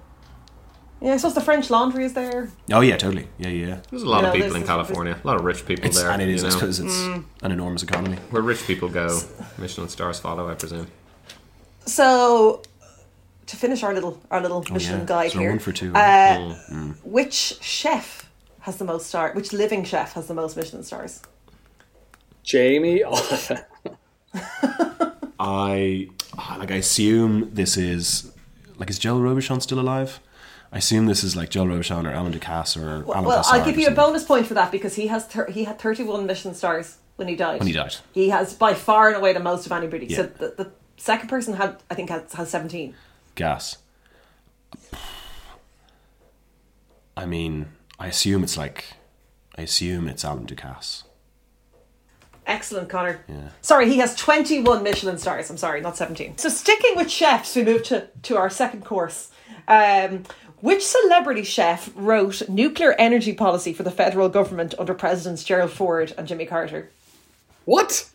Yeah, 1.01 1.13
I 1.13 1.17
suppose 1.17 1.33
the 1.33 1.41
French 1.41 1.69
Laundry 1.71 2.05
is 2.05 2.13
there. 2.13 2.49
Oh 2.71 2.81
yeah, 2.81 2.95
totally. 2.95 3.27
Yeah, 3.39 3.49
yeah. 3.49 3.77
there's 3.89 4.03
a 4.03 4.07
lot 4.07 4.21
You 4.21 4.27
of 4.27 4.33
know, 4.35 4.39
people 4.41 4.55
in 4.55 4.63
California. 4.65 5.17
A 5.23 5.27
lot 5.27 5.35
of 5.37 5.43
rich 5.43 5.65
people 5.65 5.85
It's, 5.85 5.99
there. 5.99 6.11
and 6.11 6.21
it 6.21 6.29
is 6.29 6.43
because 6.43 6.79
it's 6.79 6.95
Mm. 6.95 7.23
an 7.41 7.51
enormous 7.51 7.81
economy. 7.83 8.17
Where 8.29 8.43
rich 8.43 8.65
people 8.67 8.87
go, 8.87 9.19
Michelin 9.57 9.89
stars 9.89 10.19
follow, 10.19 10.47
I 10.49 10.53
presume. 10.53 10.87
So 11.85 12.61
to 13.47 13.55
finish 13.57 13.83
our 13.83 13.93
little 13.93 14.21
our 14.29 14.39
little 14.41 14.63
Oh, 14.69 14.73
Michelin 14.73 14.99
yeah. 15.01 15.05
guide 15.05 15.31
So 15.31 15.39
here, 15.39 15.49
one 15.49 15.59
for 15.59 15.71
two. 15.73 15.91
uh, 15.95 16.55
Mm. 16.71 16.95
which 17.03 17.57
chef 17.61 18.29
has 18.61 18.77
the 18.77 18.85
most 18.85 19.07
star? 19.07 19.33
Which 19.33 19.53
living 19.53 19.83
chef 19.83 20.13
has 20.13 20.27
the 20.27 20.33
most 20.33 20.55
Michelin 20.55 20.83
stars? 20.83 21.21
Jamie 22.43 23.03
Oliver. 23.03 23.67
I 25.39 26.09
like. 26.57 26.71
I 26.71 26.75
assume 26.75 27.49
this 27.53 27.77
is 27.77 28.31
like 28.77 28.89
is 28.89 28.99
Joel 28.99 29.19
Robuchon 29.19 29.61
still 29.61 29.79
alive? 29.79 30.19
I 30.71 30.77
assume 30.77 31.05
this 31.05 31.23
is 31.23 31.35
like 31.35 31.49
Joel 31.49 31.67
Robuchon 31.67 32.05
or 32.05 32.13
Alain 32.13 32.31
Ducasse 32.33 32.77
or 32.77 33.03
Alain 33.03 33.25
well, 33.25 33.37
Passard 33.37 33.59
I'll 33.59 33.65
give 33.65 33.77
you 33.77 33.87
a 33.87 33.91
bonus 33.91 34.23
point 34.23 34.47
for 34.47 34.53
that 34.53 34.71
because 34.71 34.95
he 34.95 35.07
has 35.07 35.25
thir- 35.25 35.49
he 35.51 35.65
had 35.65 35.79
thirty 35.79 36.03
one 36.03 36.25
Michelin 36.25 36.55
stars 36.55 36.97
when 37.15 37.27
he 37.27 37.35
died. 37.35 37.59
When 37.59 37.67
he 37.67 37.73
died. 37.73 37.95
he 38.13 38.29
has 38.29 38.53
by 38.53 38.73
far 38.73 39.09
and 39.09 39.17
away 39.17 39.33
the 39.33 39.39
most 39.39 39.65
of 39.65 39.71
anybody. 39.71 40.13
So 40.13 40.23
the, 40.23 40.53
the 40.57 40.71
second 40.97 41.27
person 41.27 41.55
had 41.55 41.77
I 41.89 41.95
think 41.95 42.09
has, 42.09 42.33
has 42.33 42.49
seventeen. 42.49 42.95
Gas. 43.35 43.77
I 47.17 47.25
mean, 47.25 47.67
I 48.01 48.07
assume 48.07 48.43
it's 48.43 48.57
like, 48.57 48.85
I 49.55 49.61
assume 49.61 50.07
it's 50.07 50.23
Alain 50.23 50.47
Ducasse. 50.47 51.03
Excellent, 52.47 52.89
Connor. 52.89 53.23
Yeah. 53.27 53.49
Sorry, 53.61 53.87
he 53.87 53.99
has 53.99 54.15
21 54.15 54.81
Michelin 54.81 55.19
stars. 55.19 55.51
I'm 55.51 55.57
sorry, 55.57 55.81
not 55.81 55.97
17. 55.97 56.39
So, 56.39 56.49
sticking 56.49 56.95
with 56.95 57.11
chefs, 57.11 57.55
we 57.55 57.63
move 57.63 57.83
to, 57.83 58.07
to 58.23 58.37
our 58.37 58.49
second 58.49 58.85
course. 58.85 59.29
Um, 59.67 60.23
which 60.61 60.83
celebrity 60.83 61.43
chef 61.43 61.91
wrote 61.95 62.49
nuclear 62.49 62.93
energy 62.93 63.33
policy 63.33 63.71
for 63.71 63.83
the 63.83 63.91
federal 63.91 64.29
government 64.29 64.73
under 64.79 64.95
Presidents 64.95 65.43
Gerald 65.43 65.69
Ford 65.69 66.11
and 66.17 66.27
Jimmy 66.27 66.47
Carter? 66.47 66.89
What? 67.65 68.09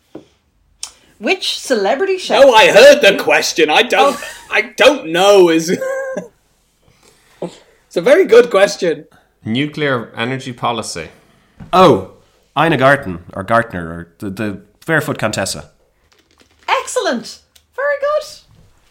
Which 1.17 1.57
celebrity 1.57 2.17
chef? 2.17 2.43
Oh, 2.43 2.53
I 2.53 2.73
heard 2.73 2.99
the 2.99 3.23
question. 3.23 3.69
I 3.69 3.83
don't. 3.83 4.17
Oh. 4.19 4.47
I 4.51 4.73
don't 4.75 5.13
know. 5.13 5.47
Is 5.47 5.69
it's 7.41 7.95
a 7.95 8.01
very 8.01 8.25
good 8.25 8.49
question. 8.49 9.07
Nuclear 9.47 10.11
energy 10.15 10.53
policy. 10.53 11.09
Oh, 11.73 12.13
Ina 12.57 12.77
Garten 12.77 13.23
or 13.33 13.43
Gartner 13.43 13.87
or 13.89 14.13
the, 14.19 14.29
the 14.29 14.61
Barefoot 14.85 15.17
Contessa. 15.17 15.71
Excellent. 16.67 17.41
Very 17.75 17.95
good. 17.99 18.23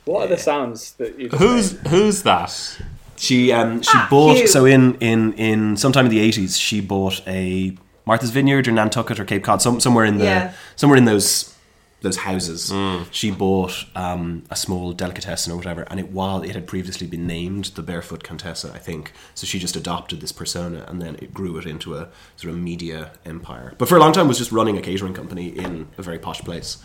What 0.06 0.24
are 0.24 0.28
the 0.28 0.38
sounds 0.38 0.92
that 0.94 1.18
you? 1.18 1.28
Just 1.28 1.42
Who's 1.42 1.72
made? 1.74 1.86
who's 1.88 2.22
that? 2.22 2.78
She 3.16 3.52
um 3.52 3.82
she 3.82 3.90
Ah, 3.94 4.06
bought 4.10 4.36
Hugh. 4.36 4.46
so 4.46 4.64
in 4.64 4.94
in 4.96 5.32
in 5.34 5.76
sometime 5.76 6.06
in 6.06 6.10
the 6.10 6.20
eighties 6.20 6.56
she 6.58 6.80
bought 6.80 7.22
a 7.26 7.76
Martha's 8.04 8.30
Vineyard 8.30 8.68
or 8.68 8.72
Nantucket 8.72 9.18
or 9.18 9.24
Cape 9.24 9.42
Cod 9.42 9.60
some, 9.62 9.80
somewhere 9.80 10.04
in 10.04 10.18
the 10.18 10.24
Yeah. 10.24 10.52
somewhere 10.76 10.96
in 10.98 11.06
those 11.06 11.55
those 12.02 12.18
houses. 12.18 12.72
She 13.10 13.30
bought 13.30 13.86
um, 13.94 14.44
a 14.50 14.56
small 14.56 14.92
delicatessen 14.92 15.52
or 15.52 15.56
whatever, 15.56 15.82
and 15.82 15.98
it 15.98 16.10
while 16.12 16.42
it 16.42 16.52
had 16.52 16.66
previously 16.66 17.06
been 17.06 17.26
named 17.26 17.66
the 17.74 17.82
Barefoot 17.82 18.22
Contessa, 18.22 18.70
I 18.74 18.78
think. 18.78 19.12
So 19.34 19.46
she 19.46 19.58
just 19.58 19.76
adopted 19.76 20.20
this 20.20 20.32
persona, 20.32 20.84
and 20.88 21.00
then 21.00 21.16
it 21.16 21.32
grew 21.32 21.58
it 21.58 21.66
into 21.66 21.94
a 21.94 22.08
sort 22.36 22.52
of 22.52 22.60
media 22.60 23.12
empire. 23.24 23.74
But 23.78 23.88
for 23.88 23.96
a 23.96 24.00
long 24.00 24.12
time, 24.12 24.28
was 24.28 24.38
just 24.38 24.52
running 24.52 24.76
a 24.76 24.82
catering 24.82 25.14
company 25.14 25.48
in 25.48 25.88
a 25.96 26.02
very 26.02 26.18
posh 26.18 26.40
place. 26.40 26.78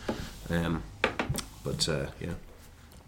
Um, 0.49 0.83
but 1.63 1.87
uh, 1.87 2.07
yeah, 2.19 2.33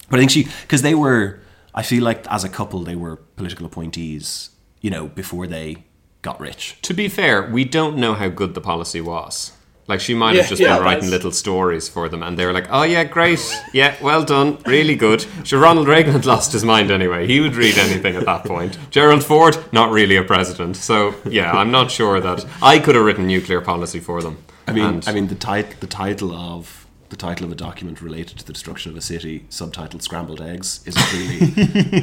but 0.09 0.17
I 0.17 0.19
think 0.19 0.31
she 0.31 0.47
because 0.61 0.81
they 0.81 0.95
were. 0.95 1.39
I 1.75 1.81
feel 1.81 2.03
like 2.03 2.27
as 2.27 2.43
a 2.43 2.49
couple, 2.49 2.81
they 2.83 2.95
were 2.95 3.15
political 3.15 3.65
appointees. 3.65 4.49
You 4.81 4.91
know, 4.91 5.07
before 5.07 5.47
they 5.47 5.85
got 6.21 6.39
rich. 6.39 6.77
To 6.81 6.93
be 6.93 7.07
fair, 7.07 7.49
we 7.49 7.63
don't 7.63 7.97
know 7.97 8.13
how 8.13 8.27
good 8.27 8.53
the 8.53 8.61
policy 8.61 8.99
was. 8.99 9.52
Like 9.85 9.99
she 9.99 10.13
might 10.13 10.35
Yeah, 10.35 10.41
have 10.41 10.49
just 10.49 10.61
yeah, 10.61 10.75
been 10.75 10.83
writing 10.85 10.99
that's- 11.01 11.11
little 11.11 11.31
stories 11.31 11.89
for 11.89 12.07
them, 12.07 12.23
and 12.23 12.37
they 12.39 12.45
were 12.45 12.53
like, 12.53 12.67
"Oh 12.71 12.83
yeah, 12.83 13.03
great, 13.03 13.41
yeah, 13.73 13.95
well 14.01 14.23
done, 14.23 14.57
really 14.65 14.95
good." 14.95 15.25
Sure, 15.43 15.59
Ronald 15.59 15.87
Reagan 15.89 16.13
had 16.13 16.25
lost 16.25 16.53
his 16.53 16.63
mind 16.63 16.89
anyway. 16.89 17.27
He 17.27 17.41
would 17.41 17.55
read 17.57 17.77
anything 17.77 18.15
at 18.15 18.25
that 18.25 18.45
point. 18.45 18.77
Gerald 18.91 19.23
Ford, 19.25 19.57
not 19.73 19.91
really 19.91 20.15
a 20.15 20.23
president, 20.23 20.77
so 20.77 21.15
yeah, 21.29 21.51
I'm 21.51 21.69
not 21.71 21.91
sure 21.91 22.21
that 22.21 22.45
I 22.61 22.79
could 22.79 22.95
have 22.95 23.03
written 23.03 23.27
nuclear 23.27 23.59
policy 23.59 23.99
for 23.99 24.21
them. 24.21 24.37
I 24.67 24.71
mean, 24.71 24.85
And- 24.85 25.03
I 25.09 25.11
mean 25.11 25.27
the 25.27 25.35
tit- 25.35 25.75
the 25.81 25.87
title 25.87 26.31
of 26.33 26.85
the 27.09 27.17
title 27.17 27.45
of 27.45 27.51
a 27.51 27.55
document 27.55 28.01
related 28.01 28.39
to 28.39 28.45
the 28.47 28.53
destruction 28.53 28.89
of 28.91 28.97
a 28.97 29.01
city, 29.01 29.45
subtitled 29.49 30.01
"Scrambled 30.01 30.39
Eggs," 30.41 30.79
isn't 30.85 31.13
really. 31.13 31.53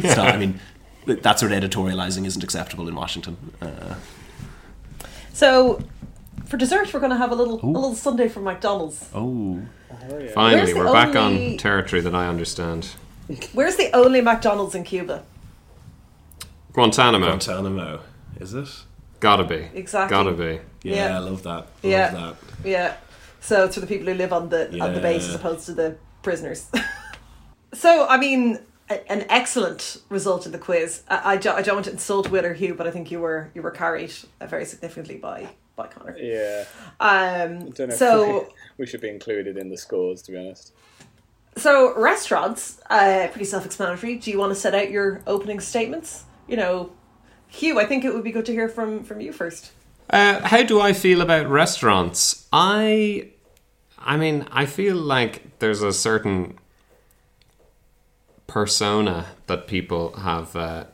it's 0.04 0.16
not, 0.18 0.28
I 0.28 0.37
mean, 0.37 0.60
that 1.06 1.38
sort 1.40 1.50
of 1.50 1.58
editorializing 1.62 2.26
isn't 2.26 2.44
acceptable 2.44 2.87
in 2.88 2.94
Washington. 2.94 3.37
Uh, 3.62 3.94
So, 5.32 5.80
for 6.50 6.57
dessert, 6.57 6.92
we're 6.92 7.00
going 7.00 7.11
to 7.11 7.16
have 7.16 7.33
a 7.33 7.35
little 7.35 7.59
a 7.62 7.66
little 7.66 7.95
sundae 7.95 8.28
from 8.28 8.45
McDonald's. 8.45 9.09
oh, 9.14 9.62
finally, 10.35 10.57
Where's 10.57 10.73
the 10.73 10.78
we're 10.78 10.92
back 10.92 11.14
only- 11.16 11.52
on 11.52 11.57
territory 11.59 12.02
that 12.02 12.14
I 12.14 12.26
understand. 12.26 12.85
Where's 13.54 13.76
the 13.76 13.90
only 13.97 14.21
McDonald's 14.21 14.75
in 14.75 14.83
Cuba? 14.85 15.23
Guantanamo, 16.73 17.26
Guantanamo, 17.26 18.00
is 18.40 18.54
it? 18.54 18.69
gotta 19.21 19.45
be, 19.45 19.69
Exactly. 19.75 20.14
gotta 20.16 20.33
be. 20.33 20.61
Yeah, 20.83 20.95
Yeah. 21.09 21.16
I 21.16 21.19
love 21.19 21.42
that. 21.42 21.50
Love 21.50 21.66
Yeah. 21.83 22.11
that. 22.11 22.35
Yeah. 22.64 22.95
So 23.40 23.64
it's 23.64 23.75
for 23.75 23.80
the 23.80 23.87
people 23.87 24.07
who 24.07 24.14
live 24.14 24.33
on 24.33 24.49
the 24.49 24.80
on 24.80 24.95
the 24.95 25.00
base 25.00 25.25
as 25.25 25.30
Yeah. 25.30 25.35
opposed 25.37 25.66
to 25.66 25.75
the 25.75 25.97
prisoners. 26.23 26.66
so 27.75 28.07
I 28.09 28.16
mean, 28.19 28.59
a- 28.88 29.12
an 29.12 29.26
excellent 29.28 29.99
result 30.09 30.47
in 30.47 30.52
the 30.52 30.59
quiz. 30.59 31.02
I, 31.09 31.33
I, 31.33 31.37
don't, 31.37 31.57
I 31.57 31.62
don't 31.62 31.76
want 31.76 31.85
to 31.87 31.92
insult 31.92 32.30
Will 32.30 32.45
or 32.47 32.54
Hugh, 32.54 32.75
but 32.75 32.87
I 32.87 32.90
think 32.90 33.11
you 33.11 33.21
were 33.21 33.50
you 33.54 33.62
were 33.62 33.71
carried 33.71 34.12
uh, 34.40 34.47
very 34.47 34.64
significantly 34.64 35.16
by 35.16 35.49
by 35.82 35.88
Connor. 35.88 36.16
Yeah. 36.18 36.64
Um. 37.00 37.70
Don't 37.70 37.88
know 37.88 37.94
So 37.94 38.40
if 38.42 38.49
we, 38.49 38.54
we 38.78 38.87
should 38.87 39.00
be 39.00 39.08
included 39.08 39.56
in 39.56 39.68
the 39.68 39.76
scores, 39.76 40.22
to 40.22 40.32
be 40.32 40.38
honest. 40.38 40.72
so 41.56 41.94
restaurants, 41.99 42.80
uh, 42.90 43.28
pretty 43.32 43.44
self-explanatory. 43.44 44.16
Do 44.16 44.30
you 44.30 44.38
want 44.38 44.50
to 44.54 44.60
set 44.60 44.75
out 44.75 44.90
your 44.90 45.20
opening 45.26 45.60
statements? 45.60 46.25
You 46.49 46.56
know, 46.56 46.92
Hugh, 47.49 47.78
I 47.80 47.87
think 47.87 48.04
it 48.04 48.12
would 48.14 48.25
be 48.25 48.32
good 48.32 48.46
to 48.46 48.52
hear 48.52 48.68
from 48.68 49.04
from 49.04 49.20
you 49.20 49.32
first. 49.32 49.72
Uh, 50.10 50.40
how 50.46 50.62
do 50.64 50.80
I 50.80 50.92
feel 50.92 51.20
about 51.20 51.49
restaurants? 51.49 52.46
I, 52.52 53.28
I 53.96 54.16
mean, 54.16 54.44
I 54.50 54.66
feel 54.66 54.96
like 54.96 55.58
there's 55.60 55.82
a 55.82 55.92
certain 55.92 56.58
persona 58.46 59.26
that 59.46 59.66
people 59.66 60.12
have 60.16 60.56
uh, 60.56 60.84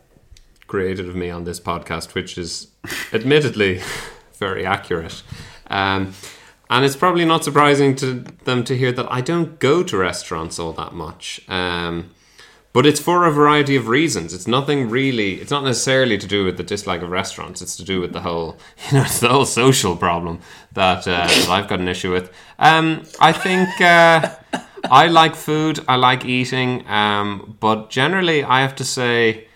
created 0.67 1.09
of 1.09 1.15
me 1.17 1.31
on 1.31 1.45
this 1.45 1.59
podcast, 1.61 2.15
which 2.15 2.37
is 2.37 2.69
admittedly 3.13 3.81
very 4.39 4.65
accurate. 4.65 5.23
Um, 5.69 6.15
and 6.69 6.85
it's 6.85 6.97
probably 6.97 7.25
not 7.25 7.45
surprising 7.45 7.95
to 7.97 8.25
them 8.45 8.65
to 8.65 8.77
hear 8.77 8.93
that 8.93 9.11
I 9.11 9.21
don't 9.21 9.59
go 9.59 9.83
to 9.85 9.97
restaurants 9.97 10.59
all 10.59 10.73
that 10.73 10.93
much. 10.93 11.41
Um, 11.49 12.11
but 12.73 12.85
it's 12.85 13.01
for 13.01 13.25
a 13.25 13.31
variety 13.31 13.75
of 13.75 13.89
reasons. 13.89 14.35
It's 14.35 14.47
nothing 14.47 14.91
really. 14.91 15.41
It's 15.41 15.51
not 15.51 15.65
necessarily 15.65 16.19
to 16.19 16.27
do 16.27 16.45
with 16.45 16.59
the 16.59 16.63
dislike 16.63 17.01
of 17.01 17.09
restaurants. 17.09 17.63
It's 17.63 17.75
to 17.79 17.85
do 17.85 18.03
with 18.03 18.13
the 18.13 18.21
whole, 18.21 18.59
you 18.91 18.99
know, 18.99 19.05
the 19.05 19.29
whole 19.29 19.47
social 19.47 19.97
problem 19.97 20.41
that, 20.73 21.09
uh, 21.09 21.27
that 21.27 21.49
I've 21.49 21.69
got 21.69 21.81
an 21.81 21.89
issue 21.89 22.13
with. 22.13 22.31
Um, 22.59 23.05
I 23.19 23.33
think 23.33 23.81
uh, 23.81 24.35
I 24.91 25.07
like 25.07 25.37
food. 25.37 25.81
I 25.89 25.97
like 25.97 26.27
eating. 26.27 26.87
Um, 26.87 27.57
but 27.61 27.89
generally, 27.89 28.45
I 28.45 28.61
have 28.61 28.75
to 28.77 28.85
say, 28.85 29.47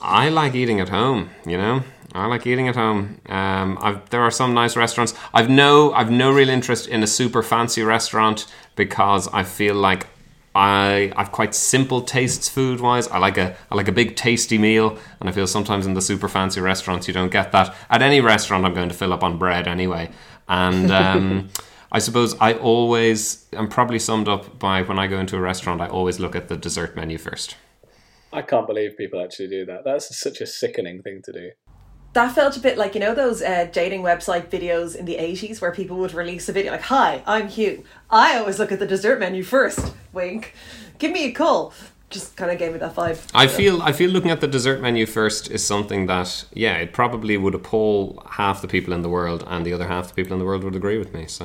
I 0.00 0.28
like 0.28 0.56
eating 0.56 0.80
at 0.80 0.88
home. 0.88 1.30
You 1.46 1.56
know, 1.56 1.82
I 2.12 2.26
like 2.26 2.46
eating 2.46 2.68
at 2.68 2.76
home. 2.76 3.20
Um, 3.26 3.78
I've, 3.80 4.10
there 4.10 4.22
are 4.22 4.30
some 4.30 4.52
nice 4.52 4.76
restaurants. 4.76 5.14
I've 5.32 5.48
no, 5.48 5.92
I've 5.92 6.10
no 6.10 6.32
real 6.32 6.48
interest 6.48 6.88
in 6.88 7.02
a 7.02 7.06
super 7.06 7.42
fancy 7.42 7.82
restaurant 7.82 8.46
because 8.74 9.28
I 9.28 9.44
feel 9.44 9.74
like 9.74 10.06
I 10.54 11.12
I've 11.16 11.30
quite 11.30 11.54
simple 11.54 12.00
tastes 12.00 12.48
food 12.48 12.80
wise. 12.80 13.06
I 13.08 13.18
like 13.18 13.38
a 13.38 13.56
I 13.70 13.76
like 13.76 13.88
a 13.88 13.92
big 13.92 14.16
tasty 14.16 14.58
meal, 14.58 14.98
and 15.20 15.28
I 15.28 15.32
feel 15.32 15.46
sometimes 15.46 15.86
in 15.86 15.94
the 15.94 16.02
super 16.02 16.28
fancy 16.28 16.60
restaurants 16.60 17.06
you 17.06 17.14
don't 17.14 17.30
get 17.30 17.52
that. 17.52 17.74
At 17.88 18.02
any 18.02 18.20
restaurant, 18.20 18.64
I'm 18.64 18.74
going 18.74 18.88
to 18.88 18.94
fill 18.94 19.12
up 19.12 19.22
on 19.22 19.38
bread 19.38 19.68
anyway, 19.68 20.10
and. 20.48 20.90
Um, 21.00 21.50
I 21.92 21.98
suppose 21.98 22.36
I 22.40 22.54
always 22.54 23.46
am 23.52 23.68
probably 23.68 23.98
summed 23.98 24.28
up 24.28 24.60
by 24.60 24.82
when 24.82 24.96
I 24.98 25.08
go 25.08 25.18
into 25.18 25.36
a 25.36 25.40
restaurant, 25.40 25.80
I 25.80 25.88
always 25.88 26.20
look 26.20 26.36
at 26.36 26.46
the 26.46 26.56
dessert 26.56 26.94
menu 26.94 27.18
first. 27.18 27.56
I 28.32 28.42
can't 28.42 28.66
believe 28.66 28.96
people 28.96 29.20
actually 29.20 29.48
do 29.48 29.66
that. 29.66 29.82
That's 29.84 30.16
such 30.16 30.40
a 30.40 30.46
sickening 30.46 31.02
thing 31.02 31.20
to 31.24 31.32
do. 31.32 31.50
That 32.12 32.34
felt 32.34 32.56
a 32.56 32.60
bit 32.60 32.76
like 32.76 32.94
you 32.94 33.00
know 33.00 33.14
those 33.14 33.42
uh, 33.42 33.68
dating 33.72 34.02
website 34.02 34.48
videos 34.48 34.96
in 34.96 35.04
the 35.04 35.16
80s 35.16 35.60
where 35.60 35.72
people 35.72 35.96
would 35.98 36.12
release 36.12 36.48
a 36.48 36.52
video 36.52 36.72
like 36.72 36.82
hi 36.82 37.22
i'm 37.26 37.48
hugh. 37.48 37.84
I 38.10 38.38
always 38.38 38.58
look 38.58 38.72
at 38.72 38.78
the 38.80 38.86
dessert 38.86 39.20
menu 39.20 39.42
first. 39.44 39.94
Wink. 40.12 40.54
Give 40.98 41.12
me 41.12 41.26
a 41.26 41.32
call. 41.32 41.72
Just 42.10 42.36
kind 42.36 42.50
of 42.50 42.58
gave 42.58 42.72
me 42.72 42.78
that 42.78 42.94
vibe. 42.96 43.20
I 43.32 43.46
feel 43.46 43.80
I 43.82 43.92
feel 43.92 44.10
looking 44.10 44.32
at 44.32 44.40
the 44.40 44.48
dessert 44.48 44.80
menu 44.80 45.06
first 45.06 45.48
is 45.50 45.64
something 45.64 46.06
that 46.06 46.44
yeah 46.52 46.74
it 46.78 46.92
probably 46.92 47.36
would 47.36 47.54
appall 47.54 48.20
half 48.30 48.60
the 48.62 48.68
people 48.68 48.92
in 48.92 49.02
the 49.02 49.08
world 49.08 49.44
and 49.46 49.64
the 49.64 49.72
other 49.72 49.86
half 49.86 50.08
the 50.08 50.14
people 50.14 50.32
in 50.32 50.40
the 50.40 50.44
world 50.44 50.64
would 50.64 50.74
agree 50.74 50.98
with 50.98 51.14
me 51.14 51.26
so. 51.26 51.44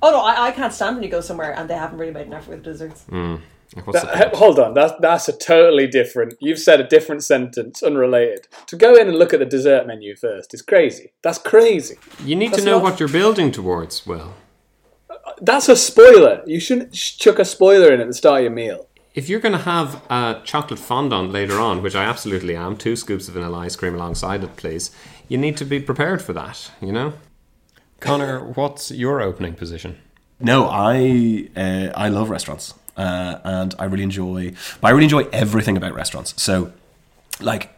Oh 0.00 0.10
no 0.10 0.20
I, 0.20 0.46
I 0.46 0.50
can't 0.52 0.72
stand 0.72 0.96
when 0.96 1.02
you 1.02 1.10
go 1.10 1.20
somewhere 1.20 1.52
and 1.54 1.68
they 1.68 1.74
haven't 1.74 1.98
really 1.98 2.12
made 2.12 2.26
an 2.26 2.32
effort 2.32 2.52
with 2.52 2.62
desserts. 2.62 3.04
Like, 3.10 3.18
what's 3.20 3.42
the 3.42 3.57
That- 3.92 4.34
hold 4.34 4.58
on, 4.58 4.74
that's 4.74 4.94
that's 5.00 5.28
a 5.28 5.32
totally 5.36 5.86
different. 5.86 6.34
You've 6.40 6.58
said 6.58 6.80
a 6.80 6.84
different 6.86 7.22
sentence, 7.22 7.82
unrelated. 7.82 8.48
To 8.66 8.76
go 8.76 8.94
in 8.94 9.08
and 9.08 9.18
look 9.18 9.32
at 9.34 9.40
the 9.40 9.46
dessert 9.46 9.86
menu 9.86 10.16
first 10.16 10.54
is 10.54 10.62
crazy. 10.62 11.12
That's 11.22 11.38
crazy. 11.38 11.96
you 12.24 12.34
need 12.36 12.52
to 12.54 12.64
know 12.64 12.76
not- 12.76 12.82
what 12.82 13.00
you're 13.00 13.08
building 13.10 13.52
towards 13.52 14.06
Will 14.06 14.32
That's 15.40 15.68
a 15.68 15.76
spoiler. 15.76 16.42
You 16.46 16.60
shouldn't 16.60 16.92
chuck 16.92 17.38
a 17.38 17.44
spoiler 17.44 17.92
in 17.92 18.00
at 18.00 18.06
the 18.06 18.14
start 18.14 18.38
of 18.40 18.44
your 18.44 18.52
meal. 18.52 18.86
if 19.14 19.28
you're 19.28 19.40
going 19.40 19.58
to 19.60 19.64
have 19.76 20.00
a 20.10 20.40
chocolate 20.44 20.78
fondant 20.78 21.32
later 21.32 21.58
on 21.68 21.82
which 21.82 21.96
I 21.96 22.04
absolutely 22.04 22.54
am 22.56 22.76
two 22.76 22.94
scoops 22.96 23.26
of 23.28 23.34
vanilla 23.34 23.58
ice 23.66 23.76
cream 23.76 23.94
alongside 23.94 24.44
it 24.44 24.54
please 24.56 24.90
you 25.30 25.36
need 25.44 25.56
to 25.56 25.64
be 25.64 25.80
prepared 25.80 26.20
for 26.22 26.32
that 26.34 26.70
you 26.80 26.92
know 26.92 27.12
Connor 28.00 28.40
what's 28.60 28.90
your 28.90 29.20
opening 29.20 29.54
position 29.54 29.98
No, 30.40 30.58
I 30.68 31.48
uh, 31.56 31.88
I 32.04 32.08
love 32.10 32.30
restaurants, 32.30 32.74
uh, 32.98 33.38
and 33.44 33.74
I 33.78 33.84
really 33.84 34.02
enjoy. 34.02 34.52
But 34.80 34.88
I 34.88 34.90
really 34.90 35.04
enjoy 35.04 35.26
everything 35.32 35.76
about 35.76 35.94
restaurants. 35.94 36.34
So, 36.42 36.72
like, 37.40 37.70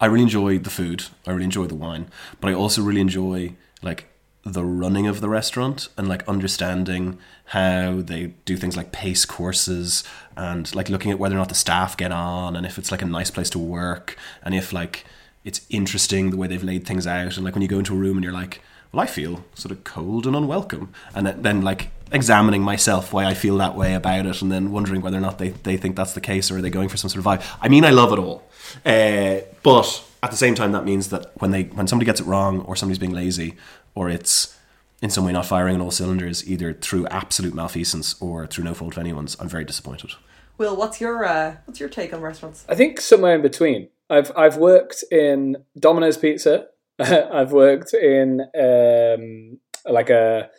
I 0.00 0.06
really 0.06 0.22
enjoy 0.22 0.58
the 0.58 0.70
food. 0.70 1.04
I 1.26 1.30
really 1.32 1.44
enjoy 1.44 1.66
the 1.66 1.74
wine, 1.74 2.06
but 2.40 2.50
I 2.50 2.54
also 2.54 2.82
really 2.82 3.00
enjoy 3.00 3.54
like 3.82 4.06
the 4.44 4.64
running 4.64 5.06
of 5.06 5.20
the 5.20 5.28
restaurant 5.28 5.88
and 5.96 6.08
like 6.08 6.26
understanding 6.28 7.18
how 7.46 8.00
they 8.02 8.32
do 8.44 8.56
things 8.56 8.76
like 8.76 8.90
pace 8.90 9.24
courses 9.24 10.02
and 10.36 10.74
like 10.74 10.88
looking 10.88 11.12
at 11.12 11.18
whether 11.20 11.36
or 11.36 11.38
not 11.38 11.48
the 11.48 11.54
staff 11.54 11.96
get 11.96 12.10
on 12.10 12.56
and 12.56 12.66
if 12.66 12.76
it's 12.76 12.90
like 12.90 13.02
a 13.02 13.06
nice 13.06 13.30
place 13.30 13.48
to 13.50 13.58
work 13.60 14.16
and 14.42 14.52
if 14.52 14.72
like 14.72 15.04
it's 15.44 15.60
interesting 15.70 16.30
the 16.30 16.36
way 16.36 16.48
they've 16.48 16.64
laid 16.64 16.84
things 16.84 17.06
out 17.06 17.36
and 17.36 17.44
like 17.44 17.54
when 17.54 17.62
you 17.62 17.68
go 17.68 17.78
into 17.78 17.94
a 17.94 17.96
room 17.96 18.16
and 18.16 18.24
you're 18.24 18.32
like 18.32 18.60
well, 18.90 19.02
I 19.02 19.06
feel 19.06 19.44
sort 19.54 19.72
of 19.72 19.84
cold 19.84 20.26
and 20.26 20.36
unwelcome, 20.36 20.92
and 21.14 21.26
then- 21.26 21.40
then 21.42 21.62
like 21.62 21.88
examining 22.12 22.62
myself 22.62 23.12
why 23.12 23.24
I 23.24 23.34
feel 23.34 23.56
that 23.58 23.74
way 23.74 23.94
about 23.94 24.26
it, 24.26 24.42
and 24.42 24.52
then 24.52 24.70
wondering 24.70 25.00
whether 25.00 25.16
or 25.16 25.20
not 25.20 25.38
they, 25.38 25.50
they 25.50 25.76
think 25.76 25.96
that's 25.96 26.12
the 26.12 26.20
case 26.20 26.50
or 26.50 26.58
are 26.58 26.62
they 26.62 26.70
going 26.70 26.88
for 26.88 26.96
some 26.96 27.10
sort 27.10 27.24
of 27.24 27.24
vibe. 27.24 27.56
I 27.60 27.68
mean, 27.68 27.84
I 27.84 27.90
love 27.90 28.12
it 28.12 28.18
all, 28.18 28.42
uh, 28.84 29.38
but 29.62 30.04
at 30.22 30.30
the 30.30 30.36
same 30.36 30.54
time, 30.54 30.72
that 30.72 30.84
means 30.84 31.08
that 31.08 31.32
when 31.40 31.50
they 31.50 31.64
when 31.64 31.86
somebody 31.86 32.06
gets 32.06 32.20
it 32.20 32.26
wrong 32.26 32.60
or 32.60 32.76
somebody's 32.76 32.98
being 32.98 33.12
lazy 33.12 33.56
or 33.94 34.08
it's 34.08 34.56
in 35.00 35.10
some 35.10 35.24
way 35.24 35.32
not 35.32 35.46
firing 35.46 35.74
on 35.74 35.80
all 35.80 35.90
cylinders, 35.90 36.48
either 36.48 36.72
through 36.72 37.06
absolute 37.08 37.54
malfeasance 37.54 38.14
or 38.22 38.46
through 38.46 38.64
no 38.64 38.72
fault 38.72 38.94
of 38.94 38.98
anyone's, 38.98 39.36
I'm 39.40 39.48
very 39.48 39.64
disappointed. 39.64 40.12
Will, 40.58 40.76
what's 40.76 41.00
your 41.00 41.24
uh, 41.24 41.56
what's 41.64 41.80
your 41.80 41.88
take 41.88 42.12
on 42.14 42.20
restaurants? 42.20 42.64
I 42.68 42.74
think 42.74 43.00
somewhere 43.00 43.34
in 43.34 43.42
between. 43.42 43.88
I've 44.08 44.30
I've 44.36 44.56
worked 44.56 45.02
in 45.10 45.56
Domino's 45.78 46.16
Pizza. 46.16 46.66
I've 46.98 47.52
worked 47.52 47.94
in 47.94 48.42
um, 48.54 49.58
like 49.92 50.10
a 50.10 50.50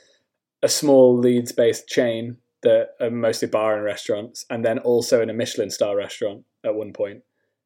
a 0.64 0.70
small 0.70 1.16
Leeds 1.18 1.52
based 1.52 1.88
chain 1.88 2.38
that 2.64 2.92
are 3.00 3.12
mostly 3.12 3.48
bar 3.48 3.76
and 3.76 3.84
restaurants, 3.84 4.46
and 4.50 4.66
then 4.66 4.80
also 4.80 5.22
in 5.22 5.30
a 5.30 5.34
Michelin 5.34 5.70
star 5.70 5.96
restaurant 5.96 6.46
at 6.66 6.76
one 6.76 6.94
point. 6.94 7.22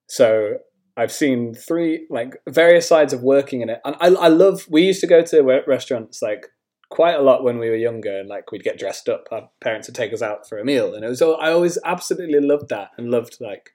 So 0.07 0.57
I've 0.97 1.11
seen 1.11 1.53
three 1.53 2.07
like 2.09 2.41
various 2.49 2.87
sides 2.87 3.13
of 3.13 3.21
working 3.21 3.61
in 3.61 3.69
it, 3.69 3.79
and 3.85 3.95
I 4.01 4.07
I 4.07 4.27
love. 4.27 4.65
We 4.69 4.81
used 4.81 5.01
to 5.01 5.07
go 5.07 5.21
to 5.21 5.63
restaurants 5.67 6.21
like 6.21 6.47
quite 6.89 7.15
a 7.15 7.21
lot 7.21 7.43
when 7.43 7.59
we 7.59 7.69
were 7.69 7.75
younger, 7.75 8.19
and 8.19 8.27
like 8.27 8.51
we'd 8.51 8.63
get 8.63 8.79
dressed 8.79 9.07
up. 9.07 9.27
Our 9.31 9.49
parents 9.61 9.87
would 9.87 9.95
take 9.95 10.13
us 10.13 10.23
out 10.23 10.49
for 10.49 10.57
a 10.57 10.65
meal, 10.65 10.95
and 10.95 11.05
it 11.05 11.09
was. 11.09 11.21
I 11.21 11.51
always 11.51 11.77
absolutely 11.85 12.39
loved 12.39 12.69
that, 12.69 12.89
and 12.97 13.11
loved 13.11 13.37
like 13.39 13.69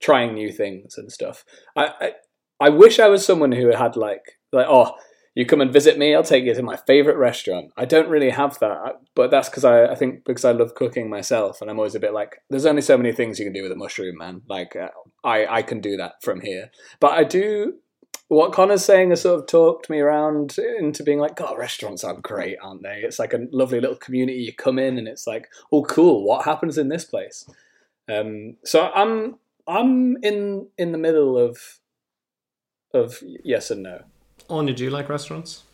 trying 0.00 0.34
new 0.34 0.50
things 0.50 0.96
and 0.96 1.12
stuff. 1.12 1.44
I, 1.76 1.92
I 2.00 2.12
I 2.58 2.68
wish 2.70 2.98
I 2.98 3.08
was 3.08 3.24
someone 3.24 3.52
who 3.52 3.74
had 3.74 3.96
like 3.96 4.38
like 4.52 4.66
oh 4.68 4.94
you 5.36 5.44
come 5.44 5.60
and 5.60 5.72
visit 5.72 5.98
me 5.98 6.14
I'll 6.14 6.24
take 6.24 6.44
you 6.44 6.54
to 6.54 6.62
my 6.62 6.76
favorite 6.76 7.18
restaurant. 7.18 7.70
I 7.76 7.84
don't 7.84 8.08
really 8.08 8.30
have 8.30 8.58
that, 8.58 9.00
but 9.14 9.30
that's 9.30 9.48
because 9.48 9.64
I 9.64 9.84
I 9.86 9.94
think 9.94 10.24
because 10.24 10.44
I 10.44 10.52
love 10.52 10.74
cooking 10.74 11.08
myself 11.08 11.60
and 11.60 11.70
I'm 11.70 11.78
always 11.78 11.94
a 11.94 12.00
bit 12.00 12.14
like 12.14 12.42
there's 12.50 12.66
only 12.66 12.82
so 12.82 12.96
many 12.96 13.12
things 13.12 13.38
you 13.38 13.44
can 13.44 13.52
do 13.52 13.62
with 13.62 13.70
a 13.70 13.76
mushroom 13.76 14.16
man. 14.16 14.42
Like 14.48 14.74
uh, 14.74 14.88
I 15.22 15.46
I 15.58 15.62
can 15.62 15.80
do 15.80 15.96
that 15.98 16.22
from 16.22 16.40
here, 16.40 16.70
but 16.98 17.12
I 17.12 17.22
do. 17.22 17.74
What 18.28 18.52
Connor's 18.52 18.84
saying 18.84 19.10
has 19.10 19.20
sort 19.20 19.38
of 19.38 19.46
talked 19.46 19.88
me 19.88 20.00
around 20.00 20.58
into 20.58 21.04
being 21.04 21.20
like, 21.20 21.36
God, 21.36 21.56
restaurants 21.56 22.02
are 22.02 22.14
great, 22.14 22.56
aren't 22.60 22.82
they? 22.82 23.02
It's 23.04 23.20
like 23.20 23.32
a 23.32 23.46
lovely 23.52 23.78
little 23.78 23.94
community. 23.94 24.38
You 24.38 24.52
come 24.52 24.80
in 24.80 24.98
and 24.98 25.06
it's 25.06 25.28
like, 25.28 25.46
oh, 25.70 25.84
cool. 25.84 26.24
What 26.24 26.44
happens 26.44 26.76
in 26.76 26.88
this 26.88 27.04
place? 27.04 27.48
Um, 28.08 28.56
so 28.64 28.90
I'm 28.92 29.36
I'm 29.68 30.16
in 30.24 30.68
in 30.76 30.90
the 30.90 30.98
middle 30.98 31.38
of 31.38 31.78
of 32.92 33.22
yes 33.22 33.70
and 33.70 33.84
no. 33.84 34.02
Oh, 34.48 34.58
Anya, 34.58 34.74
do 34.74 34.84
you 34.84 34.90
like 34.90 35.08
restaurants? 35.08 35.64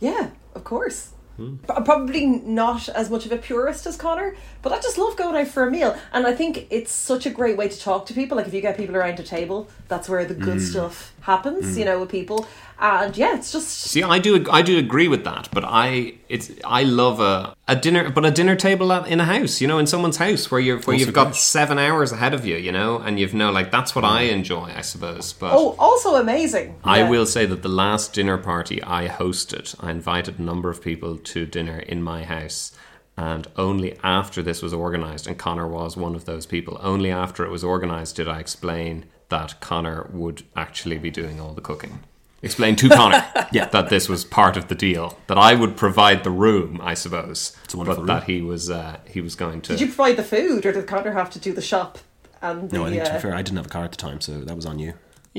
Yeah, 0.00 0.30
of 0.54 0.64
course. 0.64 1.10
Hmm. 1.36 1.56
P- 1.56 1.82
Probably 1.84 2.26
not 2.26 2.88
as 2.90 3.10
much 3.10 3.26
of 3.26 3.32
a 3.32 3.38
purist 3.38 3.86
as 3.86 3.96
Connor, 3.96 4.36
but 4.62 4.72
I 4.72 4.80
just 4.80 4.98
love 4.98 5.16
going 5.16 5.34
out 5.34 5.48
for 5.48 5.66
a 5.66 5.70
meal. 5.70 5.96
And 6.12 6.26
I 6.26 6.34
think 6.34 6.66
it's 6.70 6.92
such 6.92 7.26
a 7.26 7.30
great 7.30 7.56
way 7.56 7.68
to 7.68 7.78
talk 7.78 8.06
to 8.06 8.14
people. 8.14 8.36
Like, 8.36 8.46
if 8.46 8.54
you 8.54 8.60
get 8.60 8.76
people 8.76 8.96
around 8.96 9.18
a 9.18 9.24
table, 9.24 9.68
that's 9.88 10.08
where 10.08 10.24
the 10.24 10.34
good 10.34 10.58
hmm. 10.58 10.64
stuff 10.64 11.13
happens, 11.24 11.76
you 11.76 11.84
mm. 11.84 11.88
know, 11.88 12.00
with 12.00 12.10
people. 12.10 12.46
And 12.78 13.16
yeah, 13.16 13.36
it's 13.36 13.52
just. 13.52 13.68
See, 13.68 14.02
I 14.02 14.18
do, 14.18 14.44
I 14.50 14.60
do 14.60 14.78
agree 14.78 15.08
with 15.08 15.24
that, 15.24 15.48
but 15.52 15.64
I, 15.64 16.14
it's, 16.28 16.50
I 16.64 16.82
love 16.82 17.20
a, 17.20 17.54
a 17.66 17.76
dinner, 17.76 18.10
but 18.10 18.24
a 18.26 18.30
dinner 18.30 18.56
table 18.56 18.92
at, 18.92 19.06
in 19.06 19.20
a 19.20 19.24
house, 19.24 19.60
you 19.60 19.68
know, 19.68 19.78
in 19.78 19.86
someone's 19.86 20.16
house 20.18 20.50
where 20.50 20.60
you're, 20.60 20.78
where 20.80 20.94
Also 20.94 21.06
you've 21.06 21.14
got 21.14 21.28
great. 21.28 21.36
seven 21.36 21.78
hours 21.78 22.12
ahead 22.12 22.34
of 22.34 22.44
you, 22.44 22.56
you 22.56 22.72
know, 22.72 22.98
and 22.98 23.18
you've 23.18 23.32
no 23.32 23.50
like 23.50 23.70
that's 23.70 23.94
what 23.94 24.04
I 24.04 24.22
enjoy, 24.22 24.72
I 24.76 24.82
suppose. 24.82 25.32
But 25.32 25.52
Oh, 25.54 25.76
also 25.78 26.16
amazing. 26.16 26.76
I 26.84 26.98
Yeah. 26.98 27.10
will 27.10 27.26
say 27.26 27.46
that 27.46 27.62
the 27.62 27.68
last 27.68 28.12
dinner 28.12 28.36
party 28.36 28.82
I 28.82 29.08
hosted, 29.08 29.74
I 29.80 29.90
invited 29.90 30.38
a 30.38 30.42
number 30.42 30.68
of 30.68 30.82
people 30.82 31.16
to 31.16 31.46
dinner 31.46 31.78
in 31.78 32.02
my 32.02 32.24
house. 32.24 32.72
And 33.16 33.46
only 33.56 33.96
after 34.02 34.42
this 34.42 34.60
was 34.60 34.74
organised, 34.74 35.28
and 35.28 35.38
Connor 35.38 35.68
was 35.68 35.96
one 35.96 36.16
of 36.16 36.24
those 36.24 36.46
people, 36.46 36.80
only 36.82 37.12
after 37.12 37.44
it 37.44 37.50
was 37.50 37.62
organised 37.62 38.16
did 38.16 38.26
I 38.26 38.40
explain 38.40 39.04
that 39.34 39.60
Connor 39.60 40.08
would 40.12 40.38
actually 40.64 40.98
be 40.98 41.10
doing 41.10 41.40
all 41.40 41.52
the 41.54 41.60
cooking. 41.70 41.94
Explain 42.42 42.76
to 42.76 42.88
Connor 42.88 43.24
Yeah. 43.52 43.66
that 43.76 43.88
this 43.88 44.08
was 44.08 44.24
part 44.24 44.56
of 44.56 44.68
the 44.68 44.74
deal, 44.74 45.18
that 45.28 45.38
I 45.38 45.54
would 45.60 45.76
provide 45.76 46.24
the 46.24 46.30
room, 46.46 46.80
I 46.82 46.94
suppose, 46.94 47.56
It's 47.64 47.74
a 47.74 47.76
wonderful 47.78 48.04
but 48.04 48.12
room. 48.12 48.20
that 48.20 48.24
he 48.32 48.42
was 48.42 48.70
uh, 48.70 48.98
he 49.14 49.20
was 49.20 49.34
going 49.34 49.60
to. 49.62 49.72
Did 49.72 49.80
you 49.80 49.86
provide 49.86 50.16
the 50.16 50.22
food, 50.36 50.66
or 50.66 50.72
did 50.72 50.86
Connor 50.86 51.12
have 51.12 51.30
to 51.30 51.38
do 51.38 51.52
the 51.52 51.62
shop? 51.72 51.98
And 52.42 52.68
the, 52.70 52.76
No, 52.76 52.84
I 52.86 52.90
think 52.90 53.04
to 53.04 53.10
uh, 53.10 53.14
be 53.16 53.22
fair, 53.22 53.34
I 53.34 53.42
didn't 53.42 53.56
have 53.56 53.66
a 53.66 53.74
car 53.76 53.84
at 53.84 53.92
the 53.92 53.96
time, 54.08 54.20
so 54.20 54.32
that 54.48 54.54
was 54.60 54.66
on 54.66 54.78
you. 54.78 54.92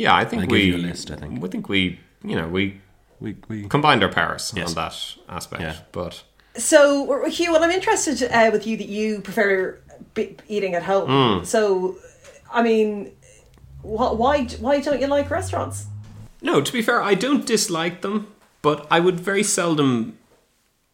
yeah, 0.03 0.13
I 0.21 0.25
think 0.25 0.41
I 0.43 0.45
gave 0.45 0.51
we. 0.51 0.63
you 0.71 0.75
a 0.77 0.85
list, 0.89 1.11
I 1.11 1.15
think. 1.15 1.41
we 1.41 1.47
think 1.53 1.69
we, 1.69 1.99
you 2.23 2.35
know, 2.39 2.47
we 2.57 2.63
We, 3.21 3.31
we 3.47 3.57
combined 3.75 4.01
our 4.03 4.11
powers 4.11 4.51
Yes. 4.55 4.69
on 4.69 4.75
that 4.81 4.95
aspect, 5.37 5.61
Yeah. 5.61 5.75
but. 5.91 6.13
So, 6.57 6.79
Hugh, 7.37 7.51
well, 7.53 7.63
I'm 7.63 7.71
interested 7.79 8.17
uh, 8.31 8.49
with 8.51 8.65
you 8.67 8.75
that 8.81 8.89
you 8.97 9.21
prefer 9.21 9.77
b- 10.15 10.35
eating 10.55 10.73
at 10.73 10.83
home. 10.83 11.07
Hmm. 11.39 11.45
So, 11.45 11.97
I 12.51 12.61
mean, 12.63 12.89
wh- 13.05 13.24
why 13.85 14.43
why 14.59 14.81
don't 14.81 14.99
you 14.99 15.07
like 15.07 15.29
restaurants? 15.29 15.85
No, 16.41 16.61
to 16.61 16.73
be 16.73 16.81
fair, 16.81 17.01
I 17.01 17.15
don't 17.15 17.45
dislike 17.45 18.01
them, 18.01 18.27
but 18.61 18.85
I 18.91 18.99
would 18.99 19.19
very 19.19 19.43
seldom. 19.43 20.17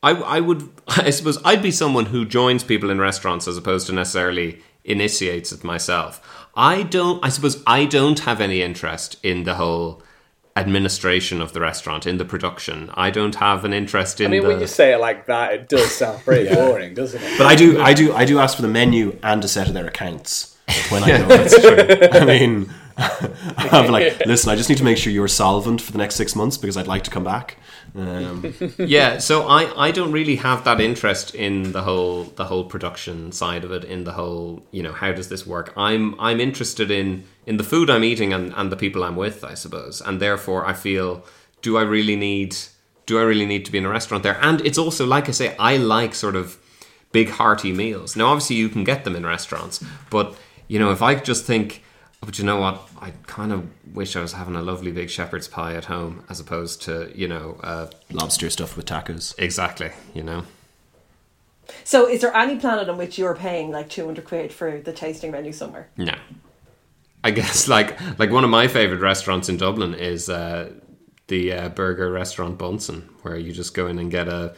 I, 0.03 0.11
I 0.11 0.39
would, 0.39 0.69
I 0.87 1.09
suppose, 1.09 1.39
I'd 1.43 1.61
be 1.61 1.71
someone 1.71 2.07
who 2.07 2.25
joins 2.25 2.63
people 2.63 2.89
in 2.89 2.99
restaurants 2.99 3.47
as 3.47 3.57
opposed 3.57 3.87
to 3.87 3.93
necessarily 3.93 4.61
initiates 4.83 5.51
it 5.51 5.63
myself. 5.63 6.47
I 6.55 6.83
don't, 6.83 7.23
I 7.23 7.29
suppose, 7.29 7.61
I 7.65 7.85
don't 7.85 8.19
have 8.19 8.41
any 8.41 8.61
interest 8.61 9.17
in 9.23 9.43
the 9.43 9.55
whole 9.55 10.01
administration 10.55 11.41
of 11.41 11.53
the 11.53 11.61
restaurant, 11.61 12.05
in 12.05 12.17
the 12.17 12.25
production. 12.25 12.89
I 12.93 13.09
don't 13.09 13.35
have 13.35 13.63
an 13.63 13.73
interest 13.73 14.19
in 14.19 14.27
I 14.27 14.29
mean, 14.29 14.41
the. 14.41 14.47
when 14.49 14.59
you 14.59 14.67
say 14.67 14.93
it 14.93 14.99
like 14.99 15.27
that, 15.27 15.53
it 15.53 15.69
does 15.69 15.91
sound 15.91 16.23
pretty 16.23 16.53
boring, 16.55 16.93
doesn't 16.93 17.21
it? 17.21 17.37
But 17.37 17.47
I 17.47 17.55
do, 17.55 17.81
I 17.81 17.93
do, 17.93 18.13
I 18.13 18.25
do 18.25 18.39
ask 18.39 18.55
for 18.55 18.61
the 18.63 18.67
menu 18.67 19.17
and 19.23 19.43
a 19.45 19.47
set 19.47 19.67
of 19.67 19.73
their 19.73 19.87
accounts 19.87 20.50
when 20.89 21.03
I 21.03 21.17
go. 21.17 22.09
I 22.19 22.25
mean, 22.25 22.73
I'm 22.97 23.91
like, 23.91 24.25
listen, 24.25 24.49
I 24.49 24.55
just 24.55 24.69
need 24.69 24.77
to 24.77 24.83
make 24.83 24.97
sure 24.97 25.11
you're 25.11 25.27
solvent 25.27 25.81
for 25.81 25.91
the 25.91 25.97
next 25.97 26.15
six 26.15 26.35
months 26.35 26.57
because 26.57 26.77
I'd 26.77 26.87
like 26.87 27.03
to 27.03 27.11
come 27.11 27.23
back. 27.23 27.57
Um, 27.93 28.53
yeah 28.77 29.17
so 29.17 29.49
i 29.49 29.87
i 29.87 29.91
don't 29.91 30.13
really 30.13 30.37
have 30.37 30.63
that 30.63 30.79
interest 30.79 31.35
in 31.35 31.73
the 31.73 31.81
whole 31.81 32.23
the 32.23 32.45
whole 32.45 32.63
production 32.63 33.33
side 33.33 33.65
of 33.65 33.73
it 33.73 33.83
in 33.83 34.05
the 34.05 34.13
whole 34.13 34.65
you 34.71 34.81
know 34.81 34.93
how 34.93 35.11
does 35.11 35.27
this 35.27 35.45
work? 35.45 35.73
I'm 35.75 36.17
i'm 36.17 36.39
interested 36.39 36.89
in 36.89 37.25
in 37.45 37.57
the 37.57 37.65
food 37.65 37.89
i'm 37.89 38.05
eating 38.05 38.31
and 38.31 38.53
and 38.55 38.71
the 38.71 38.77
people 38.77 39.03
i'm 39.03 39.17
with 39.17 39.43
i 39.43 39.55
suppose. 39.55 39.99
And 39.99 40.21
therefore 40.21 40.65
i 40.65 40.71
feel 40.71 41.25
do 41.61 41.77
i 41.77 41.81
really 41.81 42.15
need 42.15 42.55
do 43.05 43.19
i 43.19 43.23
really 43.23 43.45
need 43.45 43.65
to 43.65 43.71
be 43.73 43.77
in 43.79 43.85
a 43.85 43.89
restaurant 43.89 44.23
there? 44.23 44.39
And 44.41 44.61
it's 44.61 44.77
also 44.77 45.05
like 45.05 45.27
i 45.27 45.31
say 45.31 45.53
i 45.57 45.75
like 45.75 46.15
sort 46.15 46.37
of 46.37 46.57
big 47.11 47.29
hearty 47.29 47.73
meals. 47.73 48.15
Now 48.15 48.27
obviously 48.27 48.55
you 48.55 48.69
can 48.69 48.85
get 48.85 49.03
them 49.03 49.17
in 49.17 49.25
restaurants 49.25 49.83
but 50.09 50.33
you 50.71 50.79
know 50.79 50.91
if 50.91 51.01
i 51.01 51.13
just 51.15 51.43
think 51.45 51.83
"Oh, 52.23 52.25
but 52.27 52.39
you 52.39 52.45
know 52.45 52.59
what 52.65 52.89
i 53.01 53.11
kind 53.27 53.51
of 53.51 53.67
wish 53.93 54.15
i 54.15 54.21
was 54.21 54.33
having 54.33 54.55
a 54.55 54.61
lovely 54.61 54.91
big 54.91 55.09
shepherd's 55.09 55.49
pie 55.49 55.75
at 55.75 55.85
home 55.85 56.23
as 56.29 56.39
opposed 56.39 56.81
to 56.83 57.11
you 57.13 57.27
know 57.27 57.59
uh, 57.61 57.87
lobster 58.11 58.49
stuffed 58.49 58.77
with 58.77 58.85
tacos. 58.85 59.35
Exactly, 59.37 59.91
you 60.13 60.23
know. 60.23 60.43
So, 61.83 62.07
is 62.07 62.21
there 62.21 62.35
any 62.35 62.57
planet 62.57 62.89
on 62.89 62.97
which 62.97 63.17
you're 63.17 63.35
paying 63.35 63.71
like 63.71 63.89
200 63.89 64.25
quid 64.25 64.53
for 64.53 64.79
the 64.79 64.93
tasting 64.93 65.31
menu 65.31 65.51
somewhere? 65.51 65.89
No. 65.97 66.15
I 67.23 67.31
guess 67.31 67.67
like 67.75 67.99
like 68.19 68.31
one 68.31 68.43
of 68.43 68.49
my 68.49 68.67
favorite 68.67 69.01
restaurants 69.01 69.49
in 69.49 69.57
Dublin 69.57 69.93
is 69.93 70.29
uh, 70.29 70.71
the 71.27 71.53
uh, 71.53 71.69
burger 71.69 72.11
restaurant 72.11 72.57
Bunsen, 72.57 73.09
where 73.23 73.37
you 73.37 73.51
just 73.51 73.73
go 73.73 73.87
in 73.87 73.99
and 73.99 74.09
get 74.09 74.27
a 74.27 74.55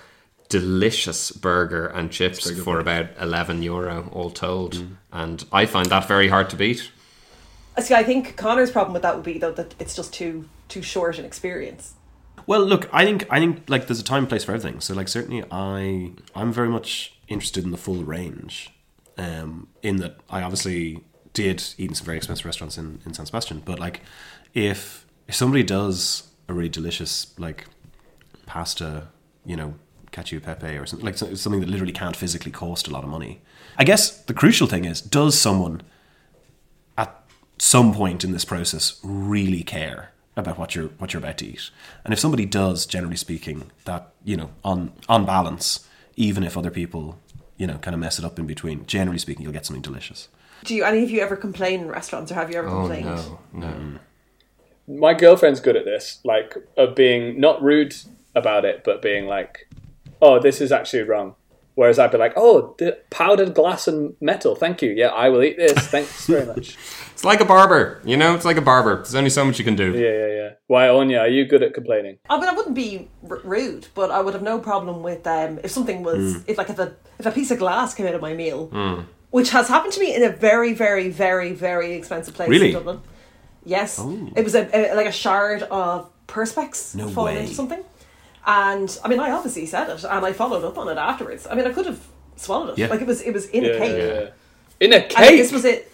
delicious 0.54 1.32
burger 1.32 1.88
and 1.88 2.12
chips 2.12 2.48
for 2.62 2.80
about 2.80 3.08
eleven 3.20 3.64
euro 3.64 4.08
all 4.12 4.30
told, 4.30 4.86
and 5.12 5.44
I 5.52 5.66
find 5.66 5.88
that 5.90 6.08
very 6.08 6.28
hard 6.28 6.52
to 6.52 6.56
beat. 6.56 6.92
See, 7.80 7.96
I 7.96 8.04
think 8.04 8.36
Connor's 8.36 8.70
problem 8.70 8.94
with 8.94 9.02
that 9.02 9.16
would 9.16 9.26
be 9.26 9.40
though 9.40 9.52
that 9.54 9.74
it's 9.80 9.96
just 9.96 10.14
too 10.14 10.48
too 10.68 10.84
short 10.84 11.18
an 11.18 11.26
experience. 11.26 11.96
Well, 12.46 12.64
look, 12.64 12.88
I 12.94 13.04
think 13.04 13.26
I 13.32 13.40
think 13.40 13.68
like 13.68 13.88
there's 13.88 14.00
a 14.00 14.04
time 14.04 14.20
and 14.20 14.30
place 14.30 14.44
for 14.44 14.52
everything. 14.54 14.80
So 14.80 14.94
like 14.94 15.08
certainly 15.08 15.44
I 15.50 16.12
I'm 16.36 16.54
very 16.54 16.70
much 16.70 17.18
interested 17.28 17.64
in 17.64 17.72
the 17.72 17.78
full 17.78 18.04
range. 18.04 18.70
Um, 19.18 19.70
in 19.82 19.98
that 19.98 20.18
I 20.30 20.44
obviously 20.44 21.04
did 21.34 21.64
eat 21.80 21.90
in 21.90 21.96
some 21.96 22.06
very 22.06 22.18
expensive 22.18 22.46
restaurants 22.46 22.78
in, 22.78 23.00
in 23.08 23.14
San 23.16 23.26
Sebastian, 23.26 23.64
but 23.66 23.80
like 23.80 24.02
if 24.54 25.08
if 25.28 25.34
somebody 25.34 25.64
does 25.64 26.30
a 26.48 26.54
really 26.54 26.70
delicious 26.70 27.34
like 27.40 27.66
pasta, 28.46 29.08
you 29.46 29.56
know, 29.56 29.74
cacio 30.14 30.42
pepe 30.42 30.78
or 30.78 30.86
something 30.86 31.06
like 31.06 31.18
something 31.18 31.60
that 31.60 31.70
literally 31.70 31.92
can't 31.92 32.16
physically 32.16 32.52
cost 32.52 32.88
a 32.88 32.92
lot 32.92 33.04
of 33.04 33.10
money. 33.10 33.42
I 33.78 33.84
guess 33.84 34.12
the 34.24 34.34
crucial 34.34 34.68
thing 34.68 34.86
is 34.86 35.02
does 35.02 35.40
someone 35.40 35.82
at 36.98 37.24
some 37.58 37.94
point 37.94 38.24
in 38.24 38.32
this 38.32 38.46
process 38.46 39.00
really 39.04 39.64
care 39.64 40.12
about 40.36 40.58
what 40.58 40.76
you're 40.76 40.90
what 41.00 41.14
you're 41.14 41.22
about 41.22 41.38
to 41.40 41.46
eat. 41.48 41.70
And 42.06 42.14
if 42.14 42.20
somebody 42.20 42.46
does, 42.46 42.86
generally 42.86 43.18
speaking, 43.18 43.72
that 43.86 44.14
you 44.24 44.38
know, 44.38 44.50
on 44.64 44.94
on 45.10 45.26
balance, 45.26 45.88
even 46.16 46.44
if 46.44 46.58
other 46.58 46.72
people 46.72 47.20
you 47.58 47.68
know 47.68 47.78
kind 47.80 47.94
of 47.94 48.00
mess 48.00 48.18
it 48.20 48.26
up 48.26 48.40
in 48.40 48.46
between, 48.48 48.86
generally 48.86 49.20
speaking, 49.20 49.44
you'll 49.44 49.54
get 49.54 49.66
something 49.66 49.82
delicious. 49.82 50.28
Do 50.64 50.74
you 50.76 50.84
any 50.86 51.04
of 51.04 51.12
you 51.12 51.20
ever 51.22 51.36
complain 51.36 51.82
in 51.82 51.88
restaurants, 51.90 52.32
or 52.32 52.36
have 52.36 52.50
you 52.52 52.58
ever 52.58 52.68
Oh 52.70 52.88
complained? 52.88 53.06
no, 53.06 53.40
no. 53.54 54.00
My 54.88 55.14
girlfriend's 55.14 55.60
good 55.62 55.76
at 55.78 55.86
this, 55.86 56.20
like 56.24 56.56
of 56.78 56.96
being 56.96 57.40
not 57.40 57.62
rude 57.62 57.96
about 58.36 58.66
it, 58.66 58.84
but 58.84 59.02
being 59.02 59.28
like, 59.28 59.68
"Oh, 60.24 60.40
this 60.40 60.58
is 60.62 60.72
actually 60.72 61.04
wrong." 61.12 61.36
Whereas 61.76 61.98
I'd 61.98 62.12
be 62.12 62.20
like, 62.20 62.34
"Oh, 62.36 62.76
the 62.78 62.90
powdered 63.10 63.54
glass 63.56 63.88
and 63.88 64.14
metal. 64.22 64.54
Thank 64.56 64.82
you. 64.84 64.92
Yeah, 64.92 65.08
I 65.08 65.30
will 65.30 65.42
eat 65.48 65.58
this. 65.58 65.74
Thanks 65.96 66.28
very 66.28 66.46
much." 66.54 66.78
It's 67.14 67.24
like 67.32 67.42
a 67.42 67.46
barber, 67.46 68.00
you 68.06 68.16
know. 68.22 68.36
It's 68.36 68.46
like 68.46 68.58
a 68.58 68.62
barber. 68.72 68.96
There's 68.98 69.16
only 69.16 69.30
so 69.32 69.44
much 69.46 69.58
you 69.60 69.66
can 69.66 69.76
do. 69.76 69.90
Yeah, 69.94 70.14
yeah, 70.22 70.32
yeah. 70.40 70.50
Why, 70.68 70.88
Anya? 70.90 71.20
Are 71.26 71.28
you 71.38 71.46
good 71.46 71.64
at 71.64 71.74
complaining? 71.74 72.16
I 72.30 72.40
mean, 72.40 72.48
I 72.50 72.54
wouldn't 72.54 72.76
be 72.76 73.08
r- 73.30 73.42
rude, 73.44 73.88
but 73.96 74.12
I 74.12 74.20
would 74.22 74.34
have 74.36 74.44
no 74.44 74.60
problem 74.60 75.02
with 75.04 75.26
um, 75.26 75.60
if 75.64 75.72
something 75.72 76.04
was 76.04 76.24
Hmm. 76.36 76.42
if 76.52 76.58
like 76.60 76.70
if 76.70 76.80
a 76.80 76.88
if 77.20 77.26
a 77.26 77.32
piece 77.32 77.50
of 77.52 77.58
glass 77.60 77.94
came 77.96 78.06
out 78.08 78.16
of 78.16 78.22
my 78.22 78.34
meal, 78.44 78.62
which 79.32 79.50
has 79.50 79.68
happened 79.68 79.94
to 79.94 80.00
me 80.00 80.14
in 80.16 80.22
a 80.24 80.30
very, 80.30 80.74
very, 80.74 81.10
very, 81.10 81.54
very 81.54 81.94
expensive 81.94 82.34
place 82.36 82.50
Really? 82.50 82.68
in 82.70 82.74
Dublin. 82.76 83.00
Yes, 83.66 83.98
it 84.36 84.44
was 84.44 84.54
a, 84.56 84.64
a 84.76 84.94
like 84.96 85.08
a 85.08 85.12
shard 85.26 85.64
of 85.64 86.10
perspex 86.28 86.94
No 86.96 87.06
had 87.06 87.14
fallen 87.16 87.36
way. 87.36 87.42
into 87.44 87.54
something, 87.56 87.82
and 88.46 88.98
I 89.04 89.08
mean, 89.08 89.20
I 89.20 89.32
obviously 89.32 89.66
said 89.66 89.90
it, 89.90 90.04
and 90.04 90.26
I 90.26 90.34
followed 90.34 90.64
up 90.64 90.78
on 90.78 90.88
it 90.90 90.98
afterwards. 90.98 91.48
I 91.50 91.56
mean, 91.56 91.66
I 91.68 91.72
could 91.74 91.86
have 91.86 92.00
swallowed 92.36 92.70
it, 92.72 92.78
Yeah. 92.78 92.88
like 92.88 93.02
it 93.02 93.08
was 93.08 93.22
it 93.22 93.32
was 93.34 93.46
in 93.50 93.64
Yeah, 93.64 93.70
a 93.72 93.78
cake. 93.80 93.98
yeah, 93.98 94.06
yeah. 94.22 94.30
In 94.80 94.94
a 94.94 94.96
And 94.98 95.10
cake. 95.10 95.38
this 95.38 95.52
was 95.52 95.66
it. 95.66 95.90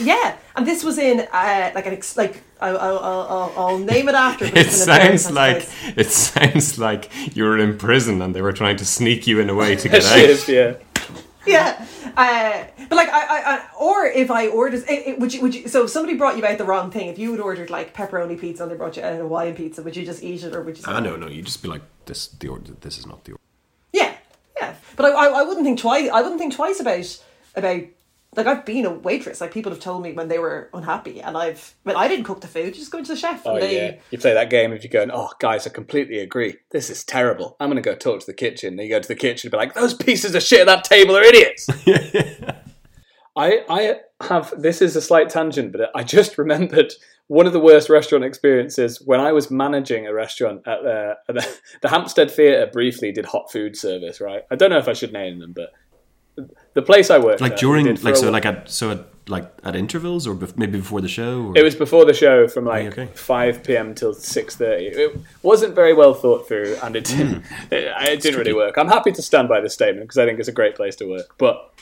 Yeah, 0.00 0.34
and 0.56 0.66
this 0.66 0.82
was 0.82 0.98
in 0.98 1.20
uh, 1.20 1.70
like 1.74 1.86
an 1.86 1.92
ex- 1.92 2.16
like 2.16 2.42
I'll, 2.60 2.76
I'll, 2.78 2.98
I'll, 2.98 3.52
I'll 3.56 3.78
name 3.78 4.08
it 4.08 4.14
after. 4.16 4.46
But 4.46 4.56
It 4.58 4.66
it's 4.66 4.82
in 4.82 4.90
a 4.90 4.92
very 4.96 5.18
sounds 5.18 5.30
like 5.34 5.60
place. 5.62 5.92
it 5.96 6.10
sounds 6.10 6.78
like 6.80 7.10
you 7.36 7.44
were 7.44 7.58
in 7.58 7.78
prison 7.78 8.20
and 8.20 8.34
they 8.34 8.42
were 8.42 8.52
trying 8.52 8.76
to 8.78 8.84
sneak 8.84 9.26
you 9.28 9.38
in 9.38 9.48
a 9.50 9.54
way 9.54 9.76
to 9.76 9.88
get 9.94 10.02
Shit, 10.02 10.30
out. 10.40 10.48
yeah. 10.48 10.74
Yeah. 11.46 11.86
Uh, 12.16 12.64
but 12.88 12.96
like 12.96 13.08
I, 13.08 13.20
I, 13.20 13.54
I, 13.54 13.66
or 13.78 14.06
if 14.06 14.30
I 14.30 14.48
ordered, 14.48 14.84
it, 14.88 15.08
it, 15.08 15.18
would 15.18 15.34
you, 15.34 15.40
would 15.42 15.54
you? 15.54 15.68
So 15.68 15.84
if 15.84 15.90
somebody 15.90 16.16
brought 16.16 16.36
you 16.36 16.46
out 16.46 16.58
the 16.58 16.64
wrong 16.64 16.90
thing. 16.90 17.08
If 17.08 17.18
you 17.18 17.30
had 17.32 17.40
ordered 17.40 17.70
like 17.70 17.94
pepperoni 17.94 18.38
pizza 18.38 18.62
and 18.62 18.72
they 18.72 18.76
brought 18.76 18.96
you 18.96 19.02
out 19.02 19.12
a 19.12 19.16
Hawaiian 19.16 19.54
pizza, 19.54 19.82
would 19.82 19.96
you 19.96 20.04
just 20.04 20.22
eat 20.22 20.42
it 20.42 20.54
or 20.54 20.62
would 20.62 20.76
you? 20.76 20.82
Say, 20.82 20.90
Ah, 20.92 21.00
no, 21.00 21.16
no. 21.16 21.26
You 21.28 21.42
just 21.42 21.62
be 21.62 21.68
like, 21.68 21.82
this. 22.06 22.28
The 22.28 22.48
order. 22.48 22.72
This 22.80 22.98
is 22.98 23.06
not 23.06 23.24
the 23.24 23.32
order. 23.32 23.42
Yeah, 23.92 24.14
yeah. 24.56 24.74
But 24.96 25.06
I, 25.06 25.10
I, 25.10 25.40
I 25.40 25.42
wouldn't 25.42 25.64
think 25.64 25.78
twice. 25.78 26.08
I 26.10 26.22
wouldn't 26.22 26.40
think 26.40 26.54
twice 26.54 26.80
about 26.80 27.18
about. 27.56 27.82
Like 28.36 28.46
I've 28.46 28.64
been 28.64 28.86
a 28.86 28.90
waitress. 28.90 29.40
Like 29.40 29.52
people 29.52 29.72
have 29.72 29.80
told 29.80 30.02
me 30.02 30.12
when 30.12 30.28
they 30.28 30.38
were 30.38 30.70
unhappy, 30.74 31.20
and 31.20 31.36
I've. 31.36 31.74
But 31.84 31.96
I 31.96 32.08
didn't 32.08 32.24
cook 32.24 32.40
the 32.40 32.48
food. 32.48 32.74
Just 32.74 32.90
go 32.90 33.02
to 33.02 33.08
the 33.08 33.16
chef. 33.16 33.42
Oh 33.46 33.54
and 33.54 33.62
they, 33.62 33.76
yeah. 33.76 33.94
You 34.10 34.18
play 34.18 34.34
that 34.34 34.50
game 34.50 34.72
if 34.72 34.82
you're 34.82 34.90
going, 34.90 35.10
oh 35.12 35.30
guys, 35.38 35.66
I 35.66 35.70
completely 35.70 36.18
agree. 36.18 36.56
This 36.70 36.90
is 36.90 37.04
terrible. 37.04 37.56
I'm 37.60 37.70
gonna 37.70 37.80
go 37.80 37.94
talk 37.94 38.20
to 38.20 38.26
the 38.26 38.34
kitchen. 38.34 38.76
Then 38.76 38.86
you 38.86 38.92
go 38.92 39.00
to 39.00 39.08
the 39.08 39.14
kitchen 39.14 39.48
and 39.48 39.52
be 39.52 39.58
like, 39.58 39.74
those 39.74 39.94
pieces 39.94 40.34
of 40.34 40.42
shit 40.42 40.60
at 40.60 40.66
that 40.66 40.84
table 40.84 41.16
are 41.16 41.22
idiots. 41.22 41.68
I 43.36 43.64
I 43.68 43.96
have 44.20 44.52
this 44.56 44.80
is 44.80 44.96
a 44.96 45.02
slight 45.02 45.28
tangent, 45.28 45.72
but 45.72 45.90
I 45.94 46.02
just 46.02 46.38
remembered 46.38 46.92
one 47.26 47.46
of 47.46 47.52
the 47.52 47.60
worst 47.60 47.88
restaurant 47.88 48.24
experiences 48.24 49.00
when 49.04 49.18
I 49.18 49.32
was 49.32 49.50
managing 49.50 50.06
a 50.06 50.12
restaurant 50.12 50.60
at 50.66 50.82
the, 50.82 51.14
at 51.28 51.34
the, 51.34 51.58
the 51.82 51.88
Hampstead 51.88 52.30
Theatre. 52.30 52.70
Briefly, 52.72 53.12
did 53.12 53.26
hot 53.26 53.50
food 53.50 53.76
service. 53.76 54.20
Right, 54.20 54.42
I 54.50 54.56
don't 54.56 54.70
know 54.70 54.78
if 54.78 54.88
I 54.88 54.92
should 54.92 55.12
name 55.12 55.38
them, 55.38 55.52
but 55.52 55.72
the 56.74 56.82
place 56.82 57.10
I 57.10 57.18
worked 57.18 57.40
Like 57.40 57.52
at, 57.52 57.58
during, 57.58 57.86
like 58.02 58.16
so, 58.16 58.30
like 58.30 58.44
at 58.44 58.68
so 58.68 58.90
at 58.90 59.06
like 59.26 59.50
at 59.62 59.74
intervals 59.74 60.26
or 60.26 60.34
bef- 60.34 60.56
maybe 60.56 60.78
before 60.78 61.00
the 61.00 61.08
show. 61.08 61.46
Or? 61.46 61.58
It 61.58 61.64
was 61.64 61.74
before 61.74 62.04
the 62.04 62.12
show 62.12 62.46
from 62.46 62.66
oh, 62.66 62.70
like 62.70 62.86
okay. 62.86 63.06
5 63.14 63.64
p.m. 63.64 63.94
till 63.94 64.14
6:30. 64.14 64.96
It 64.96 65.18
wasn't 65.42 65.74
very 65.74 65.94
well 65.94 66.14
thought 66.14 66.46
through, 66.46 66.76
and 66.82 66.96
it 66.96 67.08
hmm. 67.08 67.16
didn't. 67.16 67.44
It, 67.70 67.92
it 68.08 68.20
didn't 68.20 68.38
really 68.38 68.52
work. 68.52 68.76
I'm 68.76 68.88
happy 68.88 69.12
to 69.12 69.22
stand 69.22 69.48
by 69.48 69.60
this 69.60 69.72
statement 69.74 70.04
because 70.04 70.18
I 70.18 70.26
think 70.26 70.38
it's 70.38 70.48
a 70.48 70.52
great 70.52 70.76
place 70.76 70.96
to 70.96 71.06
work. 71.08 71.34
But 71.38 71.72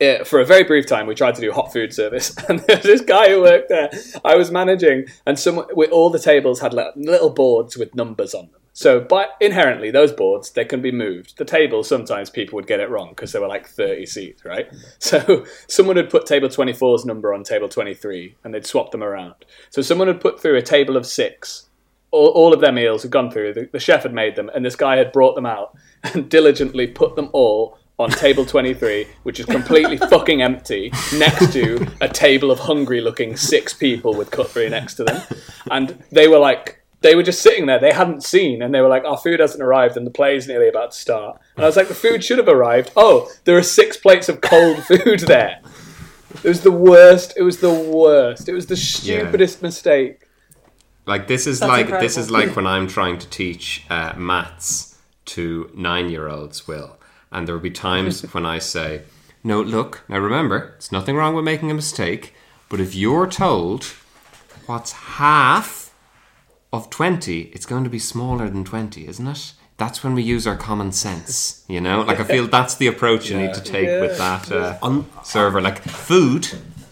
uh, 0.00 0.24
for 0.24 0.40
a 0.40 0.44
very 0.44 0.64
brief 0.64 0.86
time, 0.86 1.06
we 1.06 1.14
tried 1.14 1.34
to 1.34 1.40
do 1.40 1.52
hot 1.52 1.72
food 1.72 1.92
service, 1.92 2.36
and 2.48 2.60
there's 2.60 2.82
this 2.82 3.00
guy 3.00 3.30
who 3.30 3.40
worked 3.40 3.68
there. 3.68 3.90
I 4.24 4.36
was 4.36 4.50
managing, 4.50 5.06
and 5.26 5.38
some 5.38 5.64
with 5.72 5.90
all 5.90 6.10
the 6.10 6.18
tables 6.18 6.60
had 6.60 6.74
little 6.74 7.30
boards 7.30 7.76
with 7.76 7.94
numbers 7.94 8.34
on 8.34 8.50
them. 8.50 8.60
So, 8.72 9.00
by 9.00 9.26
inherently, 9.40 9.90
those 9.90 10.12
boards 10.12 10.50
they 10.52 10.64
can 10.64 10.80
be 10.80 10.92
moved. 10.92 11.36
The 11.36 11.44
table 11.44 11.82
sometimes 11.82 12.30
people 12.30 12.56
would 12.56 12.66
get 12.66 12.80
it 12.80 12.88
wrong 12.88 13.10
because 13.10 13.32
there 13.32 13.42
were 13.42 13.48
like 13.48 13.66
30 13.66 14.06
seats, 14.06 14.44
right? 14.44 14.72
So, 14.98 15.44
someone 15.66 15.96
had 15.96 16.10
put 16.10 16.26
table 16.26 16.48
24's 16.48 17.04
number 17.04 17.34
on 17.34 17.42
table 17.42 17.68
23, 17.68 18.36
and 18.44 18.54
they'd 18.54 18.66
swap 18.66 18.92
them 18.92 19.02
around. 19.02 19.34
So, 19.70 19.82
someone 19.82 20.08
had 20.08 20.20
put 20.20 20.40
through 20.40 20.56
a 20.56 20.62
table 20.62 20.96
of 20.96 21.04
six. 21.04 21.68
All, 22.12 22.28
all 22.28 22.54
of 22.54 22.60
their 22.60 22.72
meals 22.72 23.02
had 23.02 23.10
gone 23.10 23.30
through. 23.30 23.54
The, 23.54 23.68
the 23.70 23.78
chef 23.78 24.04
had 24.04 24.14
made 24.14 24.36
them, 24.36 24.50
and 24.54 24.64
this 24.64 24.76
guy 24.76 24.96
had 24.96 25.12
brought 25.12 25.34
them 25.34 25.46
out 25.46 25.76
and 26.14 26.30
diligently 26.30 26.86
put 26.86 27.16
them 27.16 27.28
all 27.32 27.76
on 28.00 28.10
table 28.10 28.44
23, 28.46 29.06
which 29.22 29.38
is 29.38 29.46
completely 29.46 29.96
fucking 30.08 30.42
empty, 30.42 30.90
next 31.16 31.52
to 31.52 31.86
a 32.00 32.08
table 32.08 32.50
of 32.50 32.58
hungry 32.58 33.00
looking 33.00 33.36
six 33.36 33.72
people 33.74 34.14
with 34.14 34.30
cutlery 34.30 34.68
next 34.68 34.94
to 34.94 35.04
them. 35.04 35.22
And 35.70 36.02
they 36.10 36.26
were 36.26 36.38
like, 36.38 36.82
they 37.02 37.14
were 37.14 37.22
just 37.22 37.42
sitting 37.42 37.66
there, 37.66 37.78
they 37.78 37.92
hadn't 37.92 38.22
seen, 38.22 38.62
and 38.62 38.74
they 38.74 38.80
were 38.80 38.88
like, 38.88 39.04
our 39.04 39.16
food 39.16 39.40
hasn't 39.40 39.62
arrived 39.62 39.96
and 39.96 40.06
the 40.06 40.10
play's 40.10 40.46
nearly 40.46 40.68
about 40.68 40.92
to 40.92 40.98
start. 40.98 41.40
And 41.56 41.64
I 41.64 41.68
was 41.68 41.76
like, 41.76 41.88
the 41.88 41.94
food 41.94 42.22
should 42.24 42.38
have 42.38 42.48
arrived. 42.48 42.90
Oh, 42.96 43.30
there 43.44 43.56
are 43.56 43.62
six 43.62 43.96
plates 43.96 44.28
of 44.28 44.40
cold 44.40 44.84
food 44.84 45.20
there. 45.20 45.60
It 46.42 46.48
was 46.48 46.60
the 46.62 46.72
worst. 46.72 47.34
It 47.36 47.42
was 47.42 47.58
the 47.58 47.72
worst. 47.72 48.48
It 48.48 48.54
was 48.54 48.66
the 48.66 48.76
stupidest 48.76 49.62
mistake. 49.62 50.26
Like 51.06 51.26
this 51.26 51.46
is 51.46 51.60
That's 51.60 51.68
like 51.68 52.00
this 52.00 52.16
is 52.16 52.30
like 52.30 52.54
when 52.54 52.66
I'm 52.66 52.86
trying 52.86 53.18
to 53.18 53.28
teach 53.28 53.84
uh, 53.90 54.12
maths 54.16 54.96
to 55.24 55.70
nine 55.74 56.08
year 56.08 56.28
olds. 56.28 56.68
Will 56.68 56.99
and 57.32 57.46
there 57.46 57.54
will 57.54 57.62
be 57.62 57.70
times 57.70 58.22
when 58.34 58.46
I 58.46 58.58
say, 58.58 59.02
"No, 59.44 59.60
look. 59.60 60.02
Now 60.08 60.18
remember, 60.18 60.74
it's 60.76 60.92
nothing 60.92 61.16
wrong 61.16 61.34
with 61.34 61.44
making 61.44 61.70
a 61.70 61.74
mistake. 61.74 62.34
But 62.68 62.80
if 62.80 62.94
you're 62.94 63.26
told 63.26 63.84
what's 64.66 64.92
half 64.92 65.92
of 66.72 66.90
twenty, 66.90 67.42
it's 67.52 67.66
going 67.66 67.84
to 67.84 67.90
be 67.90 67.98
smaller 67.98 68.48
than 68.48 68.64
twenty, 68.64 69.06
isn't 69.06 69.26
it?" 69.26 69.52
That's 69.76 70.04
when 70.04 70.12
we 70.14 70.22
use 70.22 70.46
our 70.46 70.58
common 70.58 70.92
sense, 70.92 71.64
you 71.66 71.80
know. 71.80 72.02
Like 72.02 72.20
I 72.20 72.24
feel 72.24 72.46
that's 72.46 72.74
the 72.74 72.86
approach 72.86 73.30
you 73.30 73.38
need 73.38 73.54
to 73.54 73.62
take 73.62 73.88
with 74.02 74.18
that 74.18 74.52
uh, 74.52 74.76
Un- 74.82 75.06
server. 75.24 75.62
Like 75.62 75.80
food, 75.82 76.44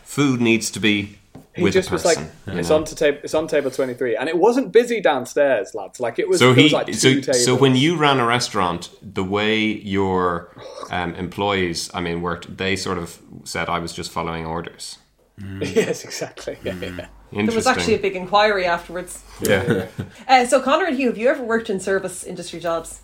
food 0.04 0.40
needs 0.40 0.70
to 0.70 0.80
be 0.80 1.17
He 1.58 1.62
with 1.64 1.74
just 1.74 1.90
a 1.90 1.92
was 1.92 2.02
person. 2.02 2.24
like, 2.46 2.54
you 2.54 2.60
it's 2.60 2.70
know? 2.70 2.76
on 2.76 2.84
to 2.84 2.94
table. 2.94 3.18
It's 3.22 3.34
on 3.34 3.46
table 3.46 3.70
twenty 3.70 3.94
three, 3.94 4.16
and 4.16 4.28
it 4.28 4.36
wasn't 4.38 4.72
busy 4.72 5.00
downstairs, 5.00 5.74
lads. 5.74 6.00
Like 6.00 6.18
it 6.18 6.28
was. 6.28 6.38
So 6.38 6.54
he, 6.54 6.64
was 6.64 6.72
like 6.72 6.86
two 6.86 7.22
so, 7.22 7.32
so 7.32 7.54
when 7.54 7.76
you 7.76 7.96
ran 7.96 8.18
a 8.18 8.26
restaurant, 8.26 8.90
the 9.02 9.24
way 9.24 9.60
your 9.64 10.50
um, 10.90 11.14
employees, 11.14 11.90
I 11.94 12.00
mean, 12.00 12.22
worked, 12.22 12.56
they 12.56 12.76
sort 12.76 12.98
of 12.98 13.18
said 13.44 13.68
I 13.68 13.78
was 13.78 13.92
just 13.92 14.10
following 14.10 14.46
orders. 14.46 14.98
yes, 15.60 16.04
exactly. 16.04 16.58
Yeah, 16.64 16.72
Mm. 16.72 16.98
yeah. 17.32 17.42
There 17.46 17.54
was 17.54 17.66
actually 17.66 17.94
a 17.94 17.98
big 17.98 18.16
inquiry 18.16 18.64
afterwards. 18.64 19.22
yeah. 19.40 19.86
Uh, 20.28 20.46
so 20.46 20.60
Connor 20.62 20.86
and 20.86 20.96
Hugh, 20.96 21.08
have 21.08 21.18
you 21.18 21.28
ever 21.28 21.42
worked 21.44 21.68
in 21.70 21.78
service 21.78 22.24
industry 22.24 22.58
jobs? 22.58 23.02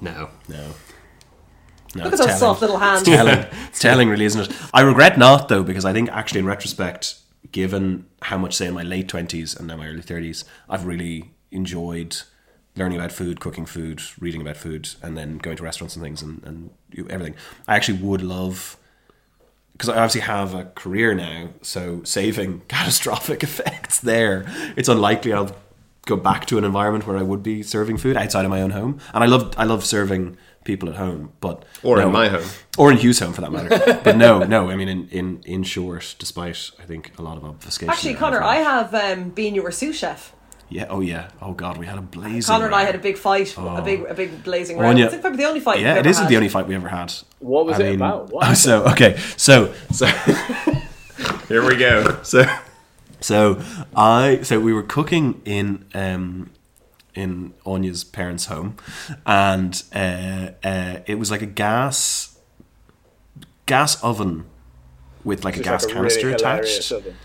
no. 0.00 0.28
no. 0.48 0.74
No, 1.94 2.04
Look 2.04 2.12
at 2.12 2.18
those 2.18 2.26
telling. 2.26 2.40
soft 2.40 2.60
little 2.60 2.76
hands. 2.78 3.04
telling. 3.04 3.46
It's 3.68 3.78
telling, 3.80 4.10
really, 4.10 4.26
isn't 4.26 4.50
it? 4.50 4.56
I 4.74 4.82
regret 4.82 5.16
not, 5.16 5.48
though, 5.48 5.62
because 5.62 5.86
I 5.86 5.94
think 5.94 6.10
actually, 6.10 6.40
in 6.40 6.46
retrospect, 6.46 7.14
given 7.52 8.06
how 8.22 8.38
much, 8.38 8.54
say, 8.54 8.66
in 8.66 8.74
my 8.74 8.82
late 8.82 9.08
20s 9.08 9.58
and 9.58 9.68
now 9.68 9.76
my 9.76 9.88
early 9.88 10.02
30s, 10.02 10.44
I've 10.68 10.86
really 10.86 11.32
enjoyed 11.50 12.16
learning 12.76 12.98
about 12.98 13.12
food, 13.12 13.40
cooking 13.40 13.66
food, 13.66 14.02
reading 14.20 14.40
about 14.40 14.56
food, 14.56 14.88
and 15.02 15.16
then 15.16 15.38
going 15.38 15.56
to 15.56 15.62
restaurants 15.62 15.96
and 15.96 16.04
things 16.04 16.22
and, 16.22 16.42
and 16.44 16.70
everything. 17.10 17.34
I 17.66 17.76
actually 17.76 17.98
would 17.98 18.22
love, 18.22 18.76
because 19.72 19.88
I 19.88 19.94
obviously 19.94 20.22
have 20.22 20.54
a 20.54 20.64
career 20.64 21.14
now, 21.14 21.50
so 21.62 22.02
saving 22.04 22.60
catastrophic 22.68 23.42
effects 23.42 23.98
there, 24.00 24.44
it's 24.76 24.88
unlikely 24.88 25.32
I'll 25.32 25.56
go 26.06 26.16
back 26.16 26.46
to 26.46 26.58
an 26.58 26.64
environment 26.64 27.06
where 27.06 27.16
I 27.16 27.22
would 27.22 27.42
be 27.42 27.62
serving 27.62 27.96
food 27.96 28.16
outside 28.16 28.44
of 28.44 28.50
my 28.50 28.62
own 28.62 28.70
home. 28.70 29.00
And 29.12 29.24
I 29.24 29.26
love, 29.26 29.54
I 29.56 29.64
love 29.64 29.84
serving 29.84 30.36
people 30.66 30.88
at 30.90 30.96
home, 30.96 31.30
but 31.40 31.64
Or 31.82 32.00
in 32.00 32.12
my 32.12 32.28
home. 32.28 32.46
or 32.76 32.90
in 32.92 32.98
Hugh's 32.98 33.20
home 33.20 33.32
for 33.32 33.40
that 33.40 33.50
matter. 33.52 34.00
but 34.04 34.16
no, 34.16 34.40
no. 34.40 34.68
I 34.70 34.76
mean, 34.76 34.88
in 34.88 35.08
in 35.10 35.40
in 35.44 35.62
short, 35.64 36.14
despite 36.18 36.70
I 36.82 36.84
think 36.90 37.12
a 37.18 37.22
lot 37.22 37.36
of 37.38 37.44
obfuscation. 37.44 37.90
Actually, 37.90 38.14
Connor, 38.14 38.42
I 38.42 38.56
have 38.56 38.94
um, 38.94 39.30
been 39.30 39.54
your 39.54 39.70
sous 39.72 39.96
chef. 39.96 40.32
yeah. 40.68 40.86
Oh 40.90 41.00
yeah. 41.00 41.30
Oh 41.40 41.52
god, 41.52 41.78
we 41.78 41.86
had 41.86 41.98
a 41.98 42.02
blazing. 42.02 42.42
Connor 42.52 42.66
and 42.66 42.74
I 42.74 42.84
had 42.84 42.94
a 42.94 42.98
big 43.08 43.16
fight, 43.16 43.54
a 43.56 43.82
big, 43.82 44.00
a 44.04 44.14
big 44.14 44.30
blazing 44.44 44.76
row. 44.78 44.88
Anya- 44.88 45.06
It's 45.06 45.16
probably 45.24 45.38
the 45.38 45.48
only 45.48 45.60
fight. 45.60 45.78
Yeah, 45.80 45.86
we've 45.94 45.96
it 45.96 46.00
ever 46.00 46.08
isn't 46.10 46.22
had. 46.24 46.30
the 46.32 46.36
only 46.36 46.48
fight 46.48 46.66
we 46.68 46.74
ever 46.74 46.88
had. 46.88 47.12
What 47.38 47.64
was 47.66 47.76
I 47.78 47.82
it 47.82 47.84
mean- 47.86 47.94
about? 48.02 48.30
What 48.32 48.48
Oh, 48.50 48.54
so 48.54 48.84
okay, 48.92 49.12
so 49.36 49.72
so 49.92 50.06
Here 51.48 51.64
we 51.66 51.76
go. 51.76 52.18
so 52.22 52.44
so 53.20 53.62
I 53.94 54.40
so 54.42 54.58
we 54.60 54.72
were 54.72 54.82
cooking 54.82 55.40
in 55.44 55.84
um 55.94 56.50
in 57.16 57.54
Anya's 57.64 58.04
parents' 58.04 58.46
home, 58.46 58.76
and 59.24 59.82
uh, 59.94 60.50
uh, 60.62 60.98
it 61.06 61.18
was 61.18 61.30
like 61.30 61.42
a 61.42 61.46
gas 61.46 62.38
gas 63.64 64.02
oven 64.04 64.44
with 65.24 65.44
like 65.44 65.56
a 65.56 65.62
gas 65.62 65.84
like 65.84 65.92
a 65.92 65.94
canister 65.96 66.26
really 66.26 66.34
attached. 66.34 66.92
oven. 66.92 67.16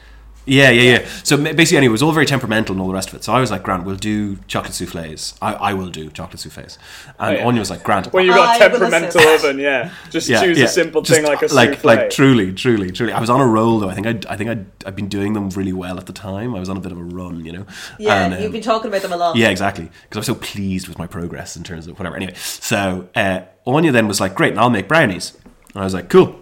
Yeah, 0.46 0.72
yeah, 0.72 0.98
yeah. 1.00 1.08
So 1.24 1.38
basically, 1.38 1.78
anyway, 1.78 1.92
it 1.92 1.92
was 1.92 2.02
all 2.02 2.12
very 2.12 2.26
temperamental 2.26 2.74
and 2.74 2.82
all 2.82 2.88
the 2.88 2.94
rest 2.96 3.10
of 3.10 3.16
it. 3.16 3.24
So 3.24 3.32
I 3.32 3.40
was 3.40 3.52
like, 3.52 3.62
Grant, 3.62 3.84
we'll 3.86 3.96
do 3.96 4.38
chocolate 4.48 4.74
souffles. 4.74 5.36
I, 5.40 5.54
I 5.54 5.74
will 5.74 5.90
do 5.90 6.10
chocolate 6.10 6.40
souffles. 6.40 6.80
And 7.20 7.36
Oh, 7.38 7.40
yeah. 7.40 7.46
Anya 7.46 7.60
was 7.60 7.70
like, 7.70 7.84
Grant, 7.84 8.12
When 8.12 8.26
you 8.26 8.34
got 8.34 8.50
I 8.50 8.56
a 8.56 8.70
temperamental 8.70 9.22
oven, 9.22 9.60
yeah, 9.60 9.92
just 10.10 10.28
yeah, 10.28 10.42
choose 10.44 10.58
yeah. 10.58 10.66
a 10.66 10.68
simple 10.68 11.04
Just, 11.04 11.20
thing 11.20 11.28
like 11.30 11.44
a 11.44 11.54
like, 11.54 11.74
souffle. 11.76 11.86
like 11.88 12.10
truly, 12.10 12.54
truly, 12.54 12.92
truly. 12.92 13.14
I 13.14 13.20
was 13.20 13.30
on 13.30 13.40
a 13.40 13.46
roll 13.46 13.80
though. 13.80 13.90
I 13.90 13.94
think 13.94 14.08
I, 14.08 14.34
I 14.34 14.36
think 14.36 14.50
I'd, 14.50 14.66
I'd 14.86 14.96
been 14.96 15.10
doing 15.10 15.34
them 15.34 15.50
really 15.50 15.74
well 15.74 16.00
at 16.00 16.08
the 16.08 16.14
time. 16.14 16.56
I 16.56 16.60
was 16.60 16.70
on 16.70 16.78
a 16.78 16.82
bit 16.82 16.92
of 16.92 16.98
a 16.98 17.04
run, 17.04 17.46
you 17.46 17.52
know. 17.52 17.66
Yeah, 18.00 18.26
And, 18.26 18.34
um, 18.34 18.42
you've 18.42 18.52
been 18.52 18.64
talking 18.64 18.88
about 18.90 19.04
them 19.04 19.14
a 19.14 19.18
lot. 19.18 19.36
yeah, 19.36 19.50
exactly. 19.50 19.92
Because 20.10 20.18
I 20.18 20.20
was 20.22 20.26
so 20.28 20.36
pleased 20.36 20.88
with 20.88 20.98
my 20.98 21.06
progress 21.06 21.56
in 21.56 21.64
terms 21.64 21.86
of 21.86 22.00
whatever. 22.00 22.16
Anyway, 22.16 22.34
so 22.36 23.08
uh, 23.16 23.42
Anya 23.68 23.92
then 23.92 24.08
was 24.08 24.20
like, 24.20 24.34
"Great, 24.34 24.52
and 24.52 24.60
I'll 24.60 24.72
make 24.72 24.88
brownies." 24.88 25.38
And 25.76 25.82
I 25.82 25.84
was 25.84 25.94
like, 25.94 26.10
"Cool." 26.10 26.36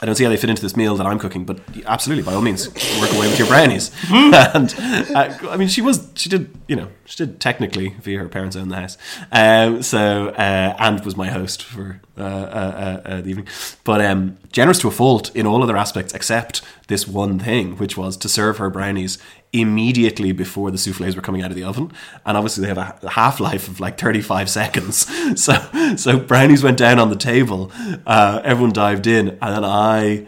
I 0.00 0.06
don't 0.06 0.16
see 0.16 0.24
how 0.24 0.30
they 0.30 0.36
fit 0.36 0.50
into 0.50 0.60
this 0.60 0.76
meal 0.76 0.96
that 0.96 1.06
I'm 1.06 1.18
cooking, 1.18 1.44
but 1.44 1.60
absolutely, 1.86 2.24
by 2.24 2.34
all 2.34 2.42
means, 2.42 2.68
work 3.00 3.12
away 3.12 3.28
with 3.28 3.38
your 3.38 3.48
brownies. 3.48 3.90
and 4.10 4.74
uh, 5.14 5.38
I 5.48 5.56
mean, 5.56 5.68
she 5.68 5.80
was, 5.80 6.08
she 6.14 6.28
did, 6.28 6.50
you 6.68 6.76
know, 6.76 6.88
she 7.06 7.24
did 7.24 7.40
technically 7.40 7.90
via 8.00 8.18
her 8.18 8.28
parents 8.28 8.56
own 8.56 8.68
the 8.68 8.76
house. 8.76 8.98
Um, 9.30 9.82
so 9.82 10.28
uh, 10.28 10.76
and 10.78 11.04
was 11.04 11.16
my 11.16 11.28
host 11.28 11.62
for 11.62 12.00
uh, 12.16 12.22
uh, 12.22 12.24
uh, 12.24 13.08
uh, 13.08 13.20
the 13.20 13.30
evening, 13.30 13.48
but 13.84 14.00
um, 14.00 14.38
generous 14.52 14.78
to 14.80 14.88
a 14.88 14.90
fault 14.90 15.34
in 15.34 15.46
all 15.46 15.62
other 15.62 15.76
aspects 15.76 16.14
except 16.14 16.62
this 16.88 17.06
one 17.08 17.38
thing, 17.38 17.76
which 17.76 17.96
was 17.96 18.16
to 18.18 18.28
serve 18.28 18.58
her 18.58 18.70
brownies 18.70 19.18
immediately 19.52 20.32
before 20.32 20.70
the 20.70 20.78
souffles 20.78 21.14
were 21.14 21.22
coming 21.22 21.40
out 21.42 21.50
of 21.50 21.56
the 21.56 21.62
oven, 21.62 21.92
and 22.26 22.36
obviously 22.36 22.62
they 22.62 22.68
have 22.68 23.02
a 23.02 23.08
half 23.10 23.38
life 23.38 23.68
of 23.68 23.80
like 23.80 23.98
35 23.98 24.50
seconds. 24.50 25.06
So, 25.36 25.54
so 25.96 26.18
brownies 26.18 26.62
went 26.62 26.78
down 26.78 26.98
on 26.98 27.08
the 27.08 27.16
table, 27.16 27.72
uh, 28.06 28.40
everyone 28.44 28.72
dived 28.72 29.06
in, 29.06 29.30
and 29.30 29.40
then 29.40 29.64
I 29.64 30.26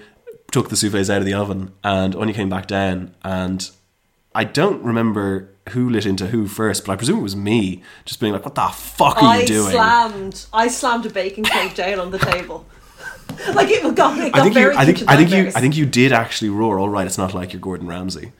took 0.50 0.68
the 0.68 0.76
souffles 0.76 1.10
out 1.10 1.18
of 1.18 1.26
the 1.26 1.34
oven, 1.34 1.72
and 1.84 2.14
Anya 2.14 2.34
came 2.34 2.48
back 2.48 2.66
down, 2.66 3.14
and 3.22 3.70
I 4.34 4.44
don't 4.44 4.82
remember 4.82 5.50
who 5.70 5.90
lit 5.90 6.06
into 6.06 6.26
who 6.28 6.46
first, 6.46 6.84
but 6.84 6.92
I 6.92 6.96
presume 6.96 7.18
it 7.18 7.22
was 7.22 7.36
me, 7.36 7.82
just 8.04 8.20
being 8.20 8.32
like, 8.32 8.44
"What 8.44 8.54
the 8.54 8.68
fuck 8.68 9.22
are 9.22 9.28
I 9.28 9.40
you 9.40 9.46
doing?" 9.46 9.70
slammed. 9.72 10.46
I 10.52 10.68
slammed 10.68 11.06
a 11.06 11.10
baking 11.10 11.44
plate 11.44 11.74
down 11.74 11.98
on 11.98 12.10
the 12.10 12.18
table. 12.18 12.66
like 13.54 13.68
it 13.68 13.82
got, 13.94 14.18
it 14.18 14.32
got 14.32 14.38
I 14.38 14.42
think 14.42 14.54
you, 14.54 14.60
very 14.60 14.76
I 14.76 14.84
think, 14.84 15.02
I 15.08 15.16
think 15.16 15.30
you. 15.30 15.48
I 15.48 15.60
think 15.60 15.76
you 15.76 15.86
did 15.86 16.12
actually 16.12 16.50
roar. 16.50 16.78
All 16.78 16.88
right, 16.88 17.06
it's 17.06 17.18
not 17.18 17.34
like 17.34 17.52
you're 17.52 17.60
Gordon 17.60 17.86
Ramsay. 17.86 18.32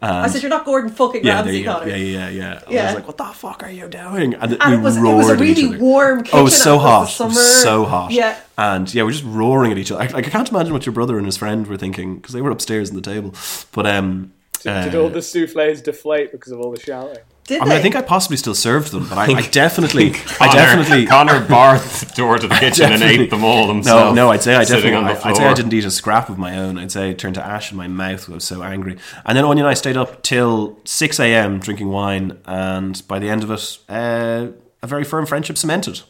I 0.00 0.28
said 0.28 0.42
you're 0.42 0.50
not 0.50 0.64
Gordon 0.64 0.90
fucking 0.90 1.24
Yeah, 1.24 1.42
Ramsay. 1.42 1.64
Connor. 1.64 1.88
Yeah, 1.88 1.96
yeah, 1.96 2.28
yeah, 2.28 2.60
yeah. 2.68 2.82
I 2.82 2.84
was 2.86 2.94
like, 2.94 3.06
"What 3.06 3.18
the 3.18 3.24
fuck 3.24 3.62
are 3.64 3.70
you 3.70 3.88
doing?" 3.88 4.34
And, 4.34 4.56
And 4.60 4.70
we 4.70 4.76
it 4.76 4.80
was 4.80 4.96
it 4.96 5.02
was 5.02 5.28
a 5.28 5.36
really 5.36 5.76
warm 5.76 6.22
kitchen. 6.22 6.38
Oh, 6.38 6.40
it 6.40 6.44
was 6.44 6.60
so 6.60 6.78
hot. 6.78 7.20
It 7.20 7.24
was 7.24 7.62
so 7.62 7.84
hot. 7.84 8.12
Yeah. 8.12 8.38
And 8.56 8.92
yeah, 8.92 9.02
we're 9.02 9.12
just 9.12 9.24
roaring 9.24 9.72
at 9.72 9.78
each 9.78 9.90
other. 9.90 10.00
Like, 10.00 10.12
like 10.12 10.26
I 10.26 10.30
can't 10.30 10.48
imagine 10.48 10.72
what 10.72 10.86
your 10.86 10.92
brother 10.92 11.16
and 11.16 11.26
his 11.26 11.36
friend 11.36 11.66
were 11.66 11.76
thinking 11.76 12.16
because 12.16 12.32
they 12.32 12.42
were 12.42 12.50
upstairs 12.50 12.90
on 12.90 12.96
the 12.96 13.02
table. 13.02 13.34
But 13.72 13.86
um, 13.86 14.32
Did, 14.62 14.84
did 14.84 14.94
uh, 14.94 15.02
all 15.02 15.08
the 15.08 15.22
souffles 15.22 15.80
deflate 15.82 16.32
because 16.32 16.52
of 16.52 16.60
all 16.60 16.70
the 16.70 16.80
shouting? 16.80 17.22
Did 17.44 17.62
I 17.62 17.64
mean, 17.64 17.72
I 17.72 17.80
think 17.80 17.96
I 17.96 18.02
possibly 18.02 18.36
still 18.36 18.54
served 18.54 18.92
them, 18.92 19.08
but 19.08 19.16
I, 19.16 19.24
I 19.38 19.40
definitely, 19.40 20.10
I 20.38 20.52
definitely. 20.52 21.06
Connor 21.06 21.40
barred 21.46 21.80
the 21.80 22.12
door 22.14 22.36
to 22.36 22.46
the 22.46 22.54
kitchen 22.54 22.92
and 22.92 23.02
ate 23.02 23.30
them 23.30 23.42
all 23.42 23.68
himself. 23.68 24.14
No, 24.14 24.26
no, 24.26 24.30
I'd 24.30 24.42
say 24.42 24.54
I 24.54 24.64
definitely, 24.64 24.92
I, 24.92 25.30
I'd 25.30 25.36
say 25.36 25.46
I 25.46 25.54
didn't 25.54 25.72
eat 25.72 25.86
a 25.86 25.90
scrap 25.90 26.28
of 26.28 26.36
my 26.36 26.58
own. 26.58 26.76
I'd 26.76 26.92
say 26.92 27.10
it 27.10 27.18
turned 27.18 27.36
to 27.36 27.44
ash 27.44 27.70
in 27.70 27.78
my 27.78 27.88
mouth. 27.88 28.28
I 28.28 28.34
was 28.34 28.44
so 28.44 28.62
angry. 28.62 28.98
And 29.24 29.34
then 29.34 29.46
Anya 29.46 29.64
and 29.64 29.70
I 29.70 29.74
stayed 29.74 29.96
up 29.96 30.22
till 30.22 30.78
six 30.84 31.18
a.m. 31.18 31.58
drinking 31.58 31.88
wine, 31.88 32.38
and 32.44 33.00
by 33.08 33.18
the 33.18 33.30
end 33.30 33.42
of 33.44 33.50
it, 33.50 33.78
uh, 33.88 34.48
a 34.82 34.86
very 34.86 35.04
firm 35.04 35.24
friendship 35.24 35.56
cemented. 35.56 36.02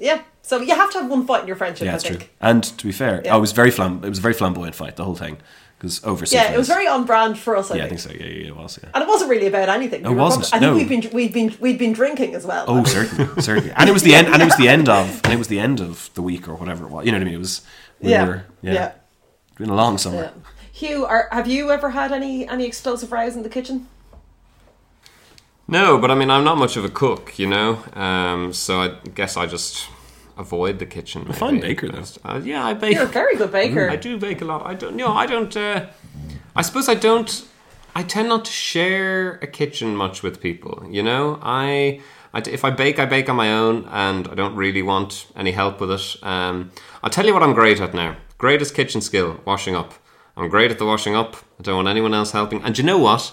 Yeah. 0.00 0.22
So 0.42 0.60
you 0.60 0.74
have 0.74 0.90
to 0.92 1.00
have 1.00 1.10
one 1.10 1.26
fight 1.26 1.42
in 1.42 1.46
your 1.46 1.56
friendship. 1.56 1.86
Yeah, 1.86 1.92
I 1.92 1.94
it's 1.94 2.04
think. 2.04 2.18
true. 2.20 2.28
And 2.40 2.64
to 2.64 2.86
be 2.86 2.92
fair, 2.92 3.22
Yeah. 3.24 3.34
I 3.34 3.36
was 3.38 3.52
very 3.52 3.70
flam. 3.70 4.02
It 4.04 4.08
was 4.08 4.18
a 4.18 4.22
very 4.22 4.34
flamboyant 4.34 4.74
fight. 4.74 4.96
The 4.96 5.04
whole 5.04 5.14
thing 5.16 5.38
because 5.78 6.02
over. 6.04 6.24
Yeah, 6.28 6.52
it 6.52 6.56
was 6.58 6.68
very 6.68 6.86
on 6.86 7.04
brand 7.04 7.38
for 7.38 7.56
us. 7.56 7.70
I 7.70 7.76
Yeah, 7.76 7.84
I 7.84 7.88
think. 7.88 8.00
think 8.00 8.18
so. 8.18 8.24
Yeah, 8.24 8.30
yeah, 8.32 8.40
yeah, 8.42 8.48
it 8.48 8.56
was. 8.56 8.78
Yeah. 8.82 8.90
And 8.94 9.02
it 9.02 9.08
wasn't 9.08 9.30
really 9.30 9.46
about 9.46 9.68
anything. 9.68 10.02
We 10.02 10.08
It 10.10 10.12
were 10.14 10.20
wasn't, 10.22 10.48
probably- 10.50 10.68
I 10.68 10.70
no. 10.70 10.76
think 10.78 10.90
we'd 10.90 11.00
been 11.02 11.12
we'd 11.14 11.32
been 11.32 11.56
we'd 11.60 11.78
been 11.78 11.92
drinking 11.92 12.34
as 12.34 12.46
well. 12.46 12.64
Oh, 12.68 12.84
certainly, 12.84 13.28
certainly. 13.42 13.72
And 13.76 13.88
it 13.88 13.92
was 13.92 14.02
the 14.02 14.14
end. 14.14 14.28
And 14.28 14.40
it 14.42 14.46
was 14.46 14.56
the 14.56 14.68
end 14.68 14.88
of. 14.88 15.20
And 15.24 15.32
it 15.32 15.38
was 15.38 15.48
the 15.48 15.58
end 15.60 15.80
of 15.80 16.10
the 16.14 16.22
week 16.22 16.48
or 16.48 16.54
whatever 16.54 16.84
it 16.86 16.90
was. 16.90 17.04
You 17.06 17.12
know 17.12 17.18
what 17.18 17.22
I 17.22 17.24
mean? 17.26 17.34
It 17.34 17.38
was. 17.38 17.62
We 18.00 18.10
yeah. 18.10 18.26
Were, 18.26 18.44
yeah. 18.62 18.72
yeah. 18.72 18.92
It's 19.48 19.58
been 19.58 19.70
a 19.70 19.74
long 19.74 19.98
summer. 19.98 20.16
Yeah. 20.16 20.30
Hugh, 20.72 21.06
are, 21.06 21.28
have 21.32 21.46
you 21.46 21.70
ever 21.70 21.90
had 21.90 22.12
any 22.12 22.46
any 22.48 22.64
explosive 22.66 23.10
rows 23.12 23.36
in 23.36 23.42
the 23.42 23.48
kitchen? 23.48 23.88
No, 25.68 25.98
but 25.98 26.10
I 26.10 26.14
mean, 26.14 26.30
I'm 26.30 26.44
not 26.44 26.58
much 26.58 26.76
of 26.76 26.84
a 26.84 26.88
cook, 26.88 27.38
you 27.38 27.46
know. 27.48 27.82
Um, 27.94 28.52
so 28.52 28.80
I 28.82 28.88
guess 29.14 29.36
I 29.36 29.46
just 29.46 29.88
avoid 30.36 30.78
the 30.78 30.86
kitchen. 30.86 31.26
A 31.28 31.32
fine 31.32 31.60
baker, 31.60 31.88
though. 31.88 32.04
Uh, 32.24 32.40
yeah, 32.42 32.64
I 32.64 32.74
bake. 32.74 32.94
You're 32.94 33.04
a 33.04 33.06
very 33.06 33.36
good 33.36 33.52
baker. 33.52 33.88
I 33.88 33.96
do 33.96 34.18
bake 34.18 34.40
a 34.40 34.44
lot. 34.44 34.66
I 34.66 34.74
don't. 34.74 34.96
No, 34.96 35.12
I 35.12 35.26
don't. 35.26 35.56
Uh, 35.56 35.86
I 36.54 36.62
suppose 36.62 36.88
I 36.88 36.94
don't. 36.94 37.46
I 37.94 38.02
tend 38.02 38.28
not 38.28 38.44
to 38.44 38.52
share 38.52 39.34
a 39.42 39.46
kitchen 39.46 39.96
much 39.96 40.22
with 40.22 40.40
people. 40.40 40.86
You 40.90 41.02
know, 41.02 41.38
I, 41.42 42.00
I 42.34 42.40
if 42.40 42.64
I 42.64 42.70
bake, 42.70 42.98
I 42.98 43.06
bake 43.06 43.28
on 43.28 43.36
my 43.36 43.52
own, 43.52 43.86
and 43.90 44.28
I 44.28 44.34
don't 44.34 44.54
really 44.54 44.82
want 44.82 45.26
any 45.34 45.52
help 45.52 45.80
with 45.80 45.90
it. 45.90 46.16
Um, 46.22 46.70
I'll 47.02 47.10
tell 47.10 47.26
you 47.26 47.32
what 47.32 47.42
I'm 47.42 47.54
great 47.54 47.80
at 47.80 47.94
now. 47.94 48.16
Greatest 48.38 48.74
kitchen 48.74 49.00
skill: 49.00 49.40
washing 49.44 49.74
up. 49.74 49.94
I'm 50.36 50.50
great 50.50 50.70
at 50.70 50.78
the 50.78 50.84
washing 50.84 51.16
up. 51.16 51.36
I 51.58 51.62
don't 51.62 51.76
want 51.76 51.88
anyone 51.88 52.12
else 52.12 52.32
helping. 52.32 52.62
And 52.62 52.76
you 52.76 52.84
know 52.84 52.98
what? 52.98 53.32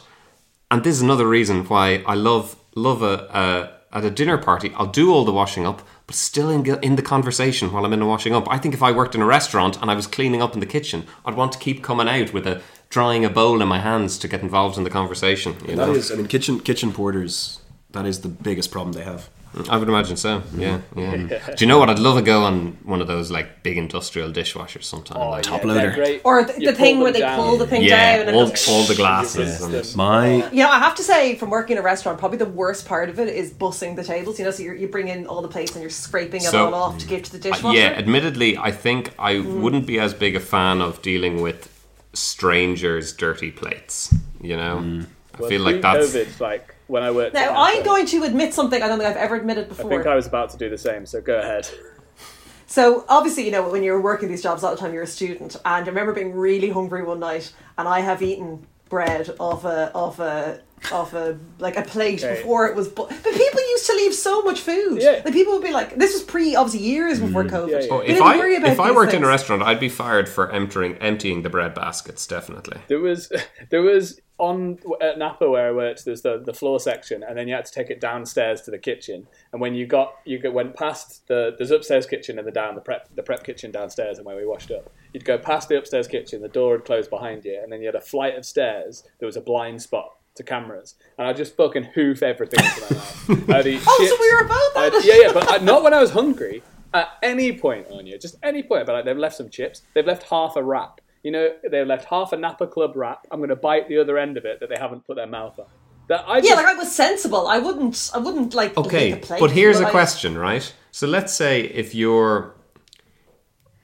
And 0.71 0.83
this 0.83 0.95
is 0.95 1.01
another 1.01 1.27
reason 1.27 1.65
why 1.65 2.01
I 2.05 2.15
love 2.15 2.55
love 2.75 3.01
a, 3.01 3.27
a 3.33 3.97
at 3.97 4.05
a 4.05 4.09
dinner 4.09 4.37
party. 4.37 4.73
I'll 4.75 4.87
do 4.87 5.13
all 5.13 5.25
the 5.25 5.33
washing 5.33 5.67
up, 5.67 5.81
but 6.07 6.15
still 6.15 6.49
in 6.49 6.65
in 6.81 6.95
the 6.95 7.01
conversation 7.01 7.71
while 7.71 7.85
I'm 7.85 7.93
in 7.93 7.99
the 7.99 8.05
washing 8.05 8.35
up. 8.35 8.47
I 8.49 8.57
think 8.57 8.73
if 8.73 8.83
I 8.83 8.91
worked 8.91 9.15
in 9.15 9.21
a 9.21 9.25
restaurant 9.25 9.81
and 9.81 9.89
I 9.89 9.95
was 9.95 10.07
cleaning 10.07 10.41
up 10.41 10.53
in 10.53 10.59
the 10.59 10.65
kitchen, 10.65 11.05
I'd 11.25 11.35
want 11.35 11.51
to 11.53 11.59
keep 11.59 11.83
coming 11.83 12.07
out 12.07 12.33
with 12.33 12.45
a 12.47 12.61
drying 12.89 13.25
a 13.25 13.29
bowl 13.29 13.61
in 13.61 13.67
my 13.67 13.79
hands 13.79 14.17
to 14.19 14.27
get 14.27 14.41
involved 14.41 14.77
in 14.77 14.83
the 14.83 14.89
conversation. 14.89 15.55
You 15.67 15.75
That 15.75 15.87
know, 15.87 15.93
is, 15.93 16.11
I 16.11 16.15
mean, 16.15 16.27
kitchen 16.27 16.59
kitchen 16.59 16.91
porters. 16.93 17.59
That 17.91 18.05
is 18.05 18.21
the 18.21 18.29
biggest 18.29 18.71
problem 18.71 18.93
they 18.93 19.03
have. 19.03 19.29
I 19.69 19.77
would 19.77 19.87
imagine 19.87 20.17
so. 20.17 20.39
Mm-hmm. 20.39 20.61
Yeah, 20.61 20.81
yeah. 20.95 21.55
Do 21.55 21.63
you 21.63 21.67
know 21.67 21.77
what? 21.77 21.89
I'd 21.89 21.99
love 21.99 22.17
to 22.17 22.23
go 22.23 22.43
on 22.43 22.77
one 22.83 23.01
of 23.01 23.07
those 23.07 23.29
like 23.29 23.61
big 23.61 23.77
industrial 23.77 24.31
dishwashers 24.31 24.83
sometime. 24.83 25.17
Oh, 25.21 25.29
like, 25.29 25.43
top 25.43 25.63
loader. 25.63 25.91
they're. 25.91 26.19
Or 26.23 26.43
the, 26.43 26.53
the 26.53 26.73
thing 26.73 26.99
where 27.01 27.11
they 27.11 27.19
down. 27.19 27.37
pull 27.37 27.57
the 27.57 27.67
thing 27.67 27.83
yeah, 27.83 28.17
down 28.17 28.27
and 28.29 28.35
all, 28.35 28.47
it 28.47 28.49
goes- 28.49 28.67
all 28.67 28.83
the 28.83 28.95
glasses. 28.95 29.61
And 29.61 29.73
resist 29.73 29.95
My 29.95 30.49
You 30.49 30.63
know, 30.63 30.69
I 30.69 30.79
have 30.79 30.95
to 30.95 31.03
say, 31.03 31.35
from 31.35 31.49
working 31.51 31.77
in 31.77 31.81
a 31.81 31.85
restaurant, 31.85 32.17
probably 32.17 32.39
the 32.39 32.45
worst 32.45 32.87
part 32.87 33.09
of 33.09 33.19
it 33.19 33.27
is 33.27 33.53
bussing 33.53 33.95
the 33.95 34.03
tables. 34.03 34.39
You 34.39 34.45
know, 34.45 34.51
so 34.51 34.63
you're, 34.63 34.75
you 34.75 34.87
bring 34.87 35.07
in 35.07 35.27
all 35.27 35.41
the 35.41 35.47
plates 35.47 35.73
and 35.73 35.81
you're 35.81 35.89
scraping 35.91 36.41
it 36.41 36.49
So- 36.49 36.65
all 36.65 36.73
off 36.73 36.97
to 36.99 37.07
give 37.07 37.23
to 37.23 37.37
the 37.37 37.49
Uh, 37.49 37.53
dishwasher. 37.53 37.77
yeah, 37.77 37.89
admittedly, 37.89 38.57
I 38.57 38.71
think 38.71 39.13
I 39.19 39.37
hmm. 39.37 39.61
wouldn't 39.61 39.85
be 39.85 39.99
as 39.99 40.13
big 40.13 40.35
a 40.35 40.39
fan 40.39 40.81
of 40.81 41.01
dealing 41.01 41.41
with 41.41 41.69
strangers' 42.13 43.13
dirty 43.13 43.51
plates. 43.51 44.13
You 44.41 44.57
know, 44.57 44.77
hmm. 44.79 45.01
I 45.35 45.41
Well, 45.41 45.49
feel 45.49 45.61
like 45.61 45.81
that's 45.81 46.11
pre-COVID, 46.11 46.39
like 46.39 46.72
when 46.87 47.03
I 47.03 47.11
worked. 47.11 47.33
now, 47.33 47.53
I'm 47.55 47.83
going 47.83 48.05
to 48.07 48.23
admit 48.23 48.53
something 48.53 48.81
I 48.81 48.87
don't 48.87 48.99
think 48.99 49.09
I've 49.09 49.17
ever 49.17 49.35
admitted 49.35 49.69
before. 49.69 49.91
I 49.91 49.95
think 49.95 50.07
I 50.07 50.15
was 50.15 50.27
about 50.27 50.49
to 50.51 50.57
do 50.57 50.69
the 50.69 50.77
same. 50.77 51.05
So 51.05 51.21
go 51.21 51.39
ahead. 51.39 51.69
So 52.65 53.05
obviously, 53.07 53.45
you 53.45 53.51
know, 53.51 53.69
when 53.69 53.83
you're 53.83 54.01
working 54.01 54.29
these 54.29 54.41
jobs, 54.41 54.63
a 54.63 54.65
lot 54.65 54.73
of 54.73 54.79
the 54.79 54.85
time 54.85 54.93
you're 54.93 55.03
a 55.03 55.07
student, 55.07 55.55
and 55.63 55.85
I 55.85 55.87
remember 55.87 56.11
being 56.11 56.33
really 56.33 56.71
hungry 56.71 57.03
one 57.03 57.19
night, 57.19 57.53
and 57.77 57.87
I 57.87 57.99
have 57.99 58.23
eaten 58.23 58.65
bread 58.89 59.29
off 59.39 59.63
a 59.65 59.93
off 59.93 60.19
a 60.19 60.61
off 60.91 61.13
a 61.13 61.39
like 61.59 61.77
a 61.77 61.81
plate 61.83 62.23
Okay. 62.23 62.35
before 62.35 62.67
it 62.67 62.75
was. 62.75 62.87
Bu- 62.87 63.07
but 63.07 63.23
people 63.23 63.59
used 63.69 63.85
to 63.87 63.93
leave 63.93 64.13
so 64.13 64.41
much 64.41 64.59
food. 64.59 65.01
Yeah. 65.01 65.21
Like 65.23 65.33
people 65.33 65.53
would 65.53 65.63
be 65.63 65.71
like, 65.71 65.95
this 65.95 66.13
was 66.13 66.23
pre 66.23 66.55
obviously 66.55 66.87
years 66.87 67.19
before 67.19 67.43
mm, 67.43 67.49
COVID. 67.49 67.71
Yeah, 67.71 67.79
yeah. 67.79 67.87
Oh, 67.91 67.99
if 67.99 68.21
I 68.21 68.37
worry 68.37 68.55
about 68.57 68.71
if 68.71 68.79
I 68.79 68.87
these 68.87 68.95
worked 68.95 69.13
in 69.13 69.23
a 69.23 69.27
restaurant, 69.27 69.63
I'd 69.63 69.79
be 69.79 69.89
fired 69.89 70.27
for 70.27 70.51
emptying 70.51 70.95
emptying 70.97 71.43
the 71.43 71.49
bread 71.49 71.73
baskets. 71.73 72.27
Definitely. 72.27 72.79
There 72.87 72.99
was 72.99 73.31
there 73.69 73.81
was 73.81 74.19
on 74.39 74.79
at 75.01 75.17
Napa 75.17 75.49
where 75.49 75.69
I 75.69 75.71
worked. 75.71 76.05
There's 76.05 76.21
the, 76.21 76.39
the 76.39 76.53
floor 76.53 76.79
section, 76.79 77.23
and 77.23 77.37
then 77.37 77.47
you 77.47 77.53
had 77.53 77.65
to 77.65 77.71
take 77.71 77.89
it 77.89 78.01
downstairs 78.01 78.61
to 78.61 78.71
the 78.71 78.79
kitchen. 78.79 79.27
And 79.51 79.61
when 79.61 79.73
you 79.75 79.85
got 79.85 80.15
you 80.25 80.39
went 80.51 80.75
past 80.75 81.27
the 81.27 81.55
there's 81.57 81.71
upstairs 81.71 82.05
kitchen 82.05 82.37
and 82.37 82.47
the 82.47 82.51
down 82.51 82.75
the 82.75 82.81
prep 82.81 83.09
the 83.15 83.23
prep 83.23 83.43
kitchen 83.43 83.71
downstairs, 83.71 84.17
and 84.17 84.25
where 84.25 84.35
we 84.35 84.45
washed 84.45 84.71
up. 84.71 84.91
You'd 85.13 85.25
go 85.25 85.37
past 85.37 85.69
the 85.69 85.77
upstairs 85.77 86.07
kitchen, 86.07 86.41
the 86.41 86.49
door 86.49 86.71
would 86.71 86.85
close 86.85 87.07
behind 87.07 87.45
you, 87.45 87.59
and 87.61 87.71
then 87.71 87.79
you 87.81 87.85
had 87.87 87.95
a 87.95 88.01
flight 88.01 88.35
of 88.35 88.45
stairs. 88.45 89.03
There 89.19 89.27
was 89.27 89.37
a 89.37 89.41
blind 89.41 89.81
spot 89.81 90.15
to 90.35 90.43
cameras, 90.43 90.95
and 91.17 91.27
I 91.27 91.33
just 91.33 91.55
fucking 91.55 91.83
hoof 91.95 92.23
everything 92.23 92.63
into 92.65 92.81
my 92.81 92.89
mouth. 92.97 93.49
I'd 93.49 93.67
eat 93.67 93.81
Oh, 93.85 94.05
so 94.09 94.17
we 94.19 94.33
were 94.35 94.45
about 94.45 94.73
that. 94.75 94.93
I'd- 94.99 95.07
yeah, 95.07 95.27
yeah, 95.27 95.33
but 95.33 95.51
I, 95.51 95.57
not 95.63 95.83
when 95.83 95.93
I 95.93 95.99
was 96.01 96.11
hungry. 96.11 96.63
At 96.95 97.09
any 97.23 97.57
point 97.57 97.87
on 97.89 98.05
you, 98.05 98.19
just 98.19 98.35
any 98.43 98.61
point. 98.61 98.85
But 98.85 98.93
like 98.93 99.05
they've 99.05 99.17
left 99.17 99.35
some 99.35 99.49
chips. 99.49 99.81
They've 99.95 100.05
left 100.05 100.23
half 100.29 100.55
a 100.55 100.63
wrap. 100.63 101.01
You 101.23 101.31
know, 101.31 101.49
they've 101.71 101.87
left 101.87 102.05
half 102.05 102.33
a 102.33 102.37
Napa 102.37 102.67
Club 102.67 102.95
wrap. 102.95 103.25
I'm 103.31 103.39
going 103.39 103.49
to 103.49 103.55
bite 103.55 103.87
the 103.87 103.97
other 103.97 104.17
end 104.19 104.37
of 104.37 104.45
it 104.45 104.59
that 104.59 104.69
they 104.69 104.75
haven't 104.77 105.05
put 105.07 105.15
their 105.15 105.25
mouth 105.25 105.57
on. 105.57 105.65
That 106.09 106.23
I 106.27 106.39
just, 106.39 106.49
Yeah, 106.49 106.55
like 106.57 106.65
I 106.67 106.73
was 106.75 106.93
sensible. 106.93 107.47
I 107.47 107.57
wouldn't. 107.57 108.11
I 108.13 108.19
wouldn't 108.19 108.53
like. 108.53 108.77
Okay, 108.77 109.11
lick 109.13 109.23
a 109.23 109.25
plate, 109.25 109.39
but 109.39 109.49
here's 109.51 109.77
but 109.79 109.85
a 109.85 109.87
I- 109.87 109.91
question, 109.91 110.37
right? 110.37 110.71
So 110.91 111.07
let's 111.07 111.33
say 111.33 111.61
if 111.61 111.95
you're 111.95 112.53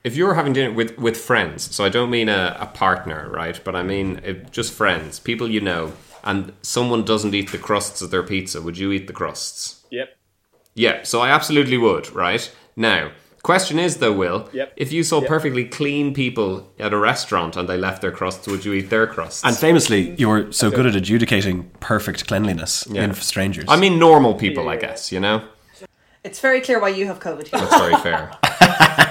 if 0.03 0.15
you're 0.15 0.35
having 0.35 0.53
dinner 0.53 0.71
with 0.73 0.97
with 0.99 1.17
friends, 1.17 1.73
so 1.75 1.83
I 1.83 1.89
don't 1.89 2.09
mean 2.11 2.29
a, 2.29 2.55
a 2.59 2.67
partner, 2.67 3.29
right? 3.31 3.59
But 3.63 3.75
I 3.75 3.81
mean 3.83 4.21
if, 4.23 4.51
just 4.51 4.71
friends, 4.73 5.19
people 5.19 5.49
you 5.49 5.61
know, 5.61 5.93
and 6.23 6.53
someone 6.61 7.03
doesn't 7.03 7.33
eat 7.33 7.51
the 7.51 7.57
crusts 7.57 8.01
of 8.01 8.11
their 8.11 8.23
pizza, 8.23 8.61
would 8.61 8.77
you 8.77 8.91
eat 8.91 9.07
the 9.07 9.13
crusts? 9.13 9.85
Yep. 9.91 10.09
Yeah, 10.75 11.03
so 11.03 11.19
I 11.21 11.29
absolutely 11.29 11.77
would, 11.77 12.11
right? 12.13 12.51
Now, 12.75 13.11
Question 13.41 13.79
is, 13.79 13.97
though, 13.97 14.11
Will, 14.11 14.49
Yep. 14.51 14.73
if 14.75 14.91
you 14.91 15.01
saw 15.01 15.21
Yep. 15.21 15.29
perfectly 15.29 15.63
clean 15.63 16.13
people 16.13 16.69
at 16.77 16.91
a 16.91 16.97
restaurant 16.97 17.55
and 17.55 17.69
they 17.69 17.77
left 17.77 18.01
their 18.01 18.11
crusts, 18.11 18.45
would 18.47 18.65
you 18.65 18.73
eat 18.73 18.89
their 18.89 19.07
crusts? 19.07 19.45
And 19.45 19.55
famously, 19.57 20.13
you're 20.17 20.51
so 20.51 20.69
good 20.69 20.85
at 20.85 20.93
adjudicating 20.93 21.71
perfect 21.79 22.27
cleanliness 22.27 22.85
in 22.85 23.13
for 23.13 23.21
strangers. 23.21 23.63
I 23.69 23.77
mean, 23.77 23.97
normal 23.97 24.33
people, 24.35 24.67
I 24.67 24.75
guess. 24.75 25.09
You 25.13 25.21
know, 25.21 25.43
It's 26.25 26.41
very 26.41 26.59
clear 26.59 26.81
why 26.81 26.89
you 26.89 27.05
have 27.07 27.21
COVID. 27.21 27.47
Hugh. 27.47 27.59
that's 27.59 27.77
very 27.79 27.95
fair. 27.95 28.31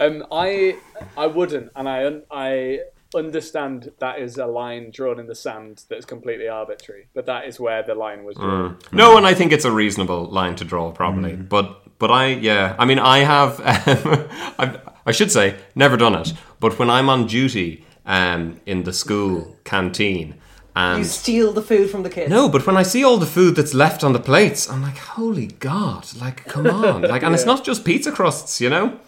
Um, 0.00 0.24
I 0.30 0.76
I 1.16 1.26
wouldn't, 1.26 1.72
and 1.74 1.88
I 1.88 2.20
I 2.30 2.80
understand 3.14 3.90
that 4.00 4.18
is 4.18 4.36
a 4.36 4.46
line 4.46 4.90
drawn 4.90 5.18
in 5.18 5.26
the 5.26 5.34
sand 5.34 5.84
that's 5.88 6.04
completely 6.04 6.48
arbitrary, 6.48 7.08
but 7.14 7.26
that 7.26 7.46
is 7.46 7.58
where 7.58 7.82
the 7.82 7.94
line 7.94 8.24
was 8.24 8.36
drawn. 8.36 8.78
No, 8.92 9.16
and 9.16 9.26
I 9.26 9.34
think 9.34 9.52
it's 9.52 9.64
a 9.64 9.72
reasonable 9.72 10.26
line 10.26 10.56
to 10.56 10.64
draw, 10.64 10.90
probably. 10.92 11.32
Mm. 11.32 11.48
But 11.48 11.98
but 11.98 12.10
I 12.10 12.26
yeah, 12.26 12.76
I 12.78 12.84
mean, 12.84 12.98
I 12.98 13.18
have 13.18 13.60
I've, 14.58 14.80
I 15.06 15.12
should 15.12 15.32
say 15.32 15.56
never 15.74 15.96
done 15.96 16.14
it, 16.14 16.32
but 16.60 16.78
when 16.78 16.90
I'm 16.90 17.08
on 17.08 17.26
duty 17.26 17.84
um, 18.04 18.60
in 18.66 18.82
the 18.82 18.92
school 18.92 19.56
canteen. 19.64 20.34
And 20.74 21.00
You 21.00 21.04
steal 21.04 21.52
the 21.52 21.62
food 21.62 21.90
from 21.90 22.04
the 22.04 22.10
kids. 22.10 22.30
No, 22.30 22.48
but 22.48 22.64
when 22.64 22.76
I 22.76 22.84
see 22.84 23.02
all 23.02 23.16
the 23.16 23.26
food 23.26 23.56
that's 23.56 23.74
left 23.74 24.04
on 24.04 24.12
the 24.12 24.20
plates, 24.20 24.70
I'm 24.70 24.80
like, 24.80 24.96
holy 24.96 25.48
God! 25.48 26.06
Like, 26.20 26.44
come 26.44 26.68
on! 26.68 27.02
Like, 27.08 27.24
and 27.24 27.34
it's 27.34 27.46
not 27.46 27.64
just 27.64 27.84
pizza 27.84 28.12
crusts, 28.12 28.60
you 28.60 28.70
know. 28.70 29.00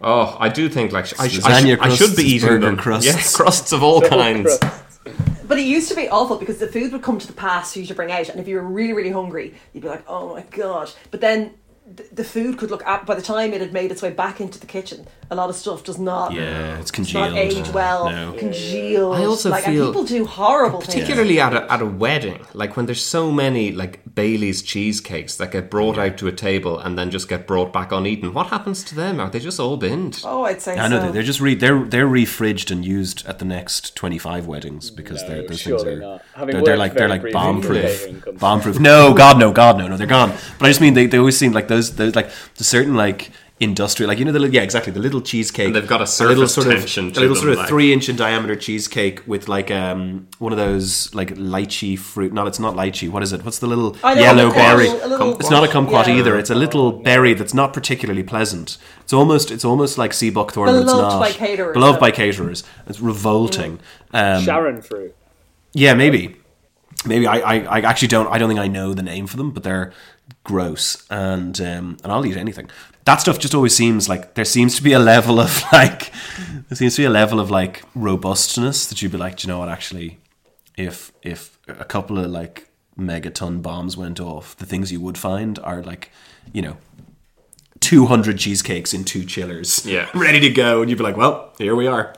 Oh, 0.00 0.36
I 0.38 0.48
do 0.48 0.68
think 0.68 0.92
like 0.92 1.04
I, 1.18 1.28
sh- 1.28 1.40
I, 1.44 1.60
lasagna 1.62 1.76
sh- 1.76 1.78
I 1.80 1.88
should 1.94 2.16
be 2.16 2.22
eating 2.24 2.60
them. 2.60 2.76
crusts. 2.76 3.06
Yeah, 3.06 3.20
crusts 3.42 3.72
of 3.72 3.82
all 3.82 4.00
kinds. 4.02 4.58
But 5.48 5.58
it 5.58 5.66
used 5.66 5.88
to 5.90 5.94
be 5.94 6.08
awful 6.08 6.36
because 6.36 6.58
the 6.58 6.66
food 6.66 6.92
would 6.92 7.02
come 7.02 7.18
to 7.18 7.26
the 7.26 7.32
pass 7.32 7.72
for 7.72 7.78
you 7.78 7.86
to 7.86 7.94
bring 7.94 8.10
out, 8.10 8.28
and 8.28 8.40
if 8.40 8.48
you 8.48 8.56
were 8.56 8.62
really, 8.62 8.92
really 8.92 9.10
hungry, 9.10 9.54
you'd 9.72 9.82
be 9.82 9.88
like, 9.88 10.04
"Oh 10.08 10.34
my 10.34 10.42
gosh!" 10.50 10.92
But 11.12 11.20
then 11.20 11.40
th- 11.44 11.54
the 12.12 12.24
food 12.24 12.58
could 12.58 12.70
look. 12.70 12.84
At, 12.84 13.06
by 13.06 13.14
the 13.14 13.22
time 13.22 13.52
it 13.52 13.60
had 13.60 13.72
made 13.72 13.92
its 13.92 14.02
way 14.02 14.10
back 14.10 14.40
into 14.40 14.58
the 14.58 14.66
kitchen, 14.66 15.06
a 15.30 15.36
lot 15.36 15.48
of 15.48 15.54
stuff 15.56 15.84
does 15.84 15.98
not. 15.98 16.32
yeah, 16.32 16.78
it's 16.78 16.90
does 16.90 17.14
not 17.14 17.28
congealed. 17.30 17.66
age 17.66 17.68
well. 17.72 18.10
No. 18.10 18.32
Congealed. 18.36 19.14
I 19.16 19.24
also 19.24 19.50
like, 19.50 19.64
feel- 19.64 19.86
people 19.86 20.04
do 20.04 20.24
horrible 20.24 20.80
things. 20.80 20.94
Particularly 20.94 21.38
at 21.40 21.54
a, 21.54 21.72
at 21.72 21.80
a 21.80 21.86
wedding, 21.86 22.44
like 22.54 22.76
when 22.76 22.86
there's 22.86 23.02
so 23.04 23.30
many 23.30 23.70
like 23.70 24.00
Bailey's 24.14 24.62
cheesecakes 24.62 25.36
that 25.36 25.52
get 25.52 25.70
brought 25.70 25.96
out 25.96 26.18
to 26.18 26.26
a 26.26 26.32
table 26.32 26.78
and 26.78 26.98
then 26.98 27.10
just 27.10 27.28
get 27.28 27.46
brought 27.46 27.72
back 27.72 27.92
uneaten. 27.92 28.34
What 28.34 28.48
happens 28.48 28.82
to 28.84 28.94
them? 28.96 29.20
Are 29.20 29.30
they 29.30 29.38
just 29.38 29.60
all 29.60 29.76
binned? 29.76 30.20
Oh, 30.24 30.42
I'd 30.42 30.60
say 30.60 30.76
I 30.76 30.88
know 30.88 30.98
so. 30.98 31.06
they- 31.06 31.12
they're 31.12 31.22
just 31.22 31.40
re- 31.40 31.54
they're 31.54 31.84
they're 31.84 32.08
refridged 32.08 32.72
and 32.72 32.84
used 32.84 33.24
at 33.26 33.38
the 33.38 33.44
next 33.44 33.94
twenty 33.94 34.18
five 34.18 34.46
weddings 34.46 34.90
because 34.90 35.22
No, 35.22 35.28
they're, 35.28 35.46
those 35.46 35.62
things 35.62 35.84
are 35.84 36.00
not. 36.00 36.22
They're, 36.50 36.62
they're 36.62 36.76
like 36.76 36.94
they're 36.94 37.08
like 37.08 37.20
briefly 37.20 37.32
bomb 37.40 37.60
proof 37.62 38.06
bomb 38.38 38.60
proof. 38.60 38.80
No, 38.80 39.14
God 39.14 39.38
no, 39.38 39.52
God 39.52 39.78
no, 39.78 39.86
no, 39.86 39.96
they're 39.96 40.06
gone. 40.06 40.30
But 40.58 40.66
I 40.66 40.70
just 40.70 40.80
mean 40.80 40.94
they, 40.94 41.06
they 41.06 41.18
always 41.18 41.36
seem 41.36 41.52
like 41.52 41.68
those 41.68 41.75
those 41.76 41.96
those 41.96 42.14
like 42.14 42.30
the 42.56 42.64
certain 42.64 42.94
like 42.94 43.30
industrial 43.58 44.06
like 44.06 44.18
you 44.18 44.24
know 44.26 44.32
the 44.32 44.38
li- 44.38 44.50
yeah 44.50 44.60
exactly 44.60 44.92
the 44.92 45.00
little 45.00 45.22
cheesecake 45.22 45.68
And 45.68 45.74
they've 45.74 45.86
got 45.88 46.02
a 46.06 46.08
little 46.26 46.46
surface 46.46 46.52
sort 46.52 46.66
of 46.66 46.72
tension 46.80 47.04
a 47.06 47.08
little 47.08 47.28
them, 47.28 47.36
sort 47.36 47.52
of 47.52 47.58
like- 47.60 47.68
three 47.68 47.90
inch 47.94 48.10
in 48.10 48.14
diameter 48.16 48.54
cheesecake 48.54 49.22
with 49.26 49.48
like 49.48 49.70
um 49.70 50.28
one 50.38 50.52
of 50.52 50.58
those 50.58 51.14
like 51.14 51.30
lychee 51.36 51.98
fruit. 51.98 52.34
No, 52.34 52.44
it's 52.46 52.60
not 52.60 52.74
lychee. 52.74 53.08
What 53.08 53.22
is 53.22 53.32
it? 53.32 53.42
What's 53.46 53.58
the 53.60 53.66
little 53.66 53.96
I 54.04 54.12
know, 54.14 54.20
yellow 54.20 54.50
a 54.50 54.52
berry? 54.52 54.88
a 54.88 55.06
little- 55.06 55.38
It's 55.40 55.48
not 55.48 55.64
a 55.64 55.68
kumquat 55.68 56.06
Yeah. 56.06 56.16
either. 56.18 56.38
It's 56.38 56.50
a 56.50 56.54
little 56.54 56.92
berry 56.92 57.32
that's 57.32 57.54
not 57.54 57.72
particularly 57.72 58.22
pleasant. 58.22 58.76
It's 59.04 59.14
almost 59.14 59.50
it's 59.50 59.64
almost 59.64 59.96
like 59.96 60.12
sea 60.12 60.28
buckthorn, 60.28 60.68
but 60.68 60.82
it's 60.82 60.92
not. 60.92 61.18
by 61.18 61.32
caterers, 61.32 61.72
Beloved 61.72 61.96
though. 61.96 62.00
by 62.06 62.10
caterers. 62.10 62.62
It's 62.86 63.00
revolting. 63.00 63.80
Um, 64.12 64.42
Sharon 64.44 64.82
fruit. 64.82 65.14
yeah, 65.72 65.94
maybe. 65.94 66.36
Maybe 67.06 67.26
I, 67.26 67.38
I, 67.38 67.54
I 67.76 67.78
actually 67.90 68.08
don't 68.08 68.26
I 68.34 68.36
don't 68.38 68.48
think 68.48 68.60
I 68.60 68.68
know 68.68 68.92
the 68.92 69.02
name 69.02 69.26
for 69.26 69.36
them, 69.38 69.50
but 69.52 69.62
they're 69.62 69.92
gross 70.46 71.06
and 71.10 71.60
um, 71.60 71.96
and 72.02 72.12
I'll 72.12 72.24
eat 72.24 72.36
anything. 72.36 72.70
That 73.04 73.20
stuff 73.20 73.38
just 73.38 73.54
always 73.54 73.74
seems 73.74 74.08
like 74.08 74.34
there 74.34 74.44
seems 74.44 74.74
to 74.76 74.82
be 74.82 74.92
a 74.92 74.98
level 74.98 75.38
of 75.38 75.62
like 75.72 76.12
there 76.68 76.76
seems 76.76 76.96
to 76.96 77.02
be 77.02 77.06
a 77.06 77.10
level 77.10 77.38
of 77.40 77.50
like 77.50 77.82
robustness 77.94 78.86
that 78.86 79.02
you'd 79.02 79.12
be 79.12 79.18
like, 79.18 79.36
do 79.36 79.46
you 79.46 79.52
know 79.52 79.58
what 79.58 79.68
actually 79.68 80.18
if 80.76 81.12
if 81.22 81.58
a 81.68 81.84
couple 81.84 82.18
of 82.18 82.30
like 82.30 82.68
megaton 82.98 83.62
bombs 83.62 83.96
went 83.96 84.20
off, 84.20 84.56
the 84.56 84.66
things 84.66 84.92
you 84.92 85.00
would 85.00 85.18
find 85.18 85.58
are 85.60 85.82
like, 85.82 86.10
you 86.52 86.62
know, 86.62 86.76
200 87.80 88.38
cheesecakes 88.38 88.94
in 88.94 89.04
two 89.04 89.24
chillers. 89.24 89.84
Yeah. 89.96 90.08
Ready 90.14 90.40
to 90.40 90.50
go. 90.50 90.80
And 90.80 90.90
you'd 90.90 90.98
be 90.98 91.04
like, 91.04 91.16
well, 91.16 91.52
here 91.58 91.76
we 91.76 91.86
are. 91.86 92.14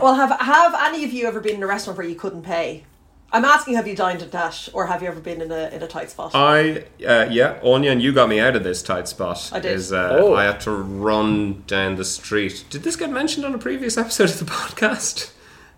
Well, 0.00 0.14
have 0.14 0.38
have 0.40 0.74
any 0.78 1.04
of 1.04 1.12
you 1.12 1.26
ever 1.26 1.40
been 1.40 1.56
in 1.56 1.62
a 1.62 1.66
restaurant 1.66 1.98
where 1.98 2.06
you 2.06 2.14
couldn't 2.14 2.42
pay? 2.42 2.84
I'm 3.30 3.44
asking, 3.44 3.74
have 3.74 3.86
you 3.86 3.94
dined 3.94 4.22
at 4.22 4.30
Dash, 4.30 4.70
or 4.72 4.86
have 4.86 5.02
you 5.02 5.08
ever 5.08 5.20
been 5.20 5.42
in 5.42 5.52
a 5.52 5.68
in 5.68 5.82
a 5.82 5.86
tight 5.86 6.10
spot? 6.10 6.34
I 6.34 6.84
uh, 7.06 7.28
yeah, 7.30 7.58
Anya, 7.62 7.90
and 7.92 8.00
you 8.02 8.12
got 8.12 8.28
me 8.28 8.40
out 8.40 8.56
of 8.56 8.64
this 8.64 8.82
tight 8.82 9.06
spot. 9.06 9.50
I 9.52 9.60
did. 9.60 9.72
Is, 9.72 9.92
uh, 9.92 10.16
Oh. 10.18 10.34
I 10.34 10.44
had 10.44 10.60
to 10.62 10.70
run 10.72 11.62
down 11.66 11.96
the 11.96 12.04
street. 12.06 12.64
Did 12.70 12.84
this 12.84 12.96
get 12.96 13.10
mentioned 13.10 13.44
on 13.44 13.54
a 13.54 13.58
previous 13.58 13.98
episode 14.04 14.30
of 14.30 14.38
the 14.38 14.44
podcast? 14.46 15.32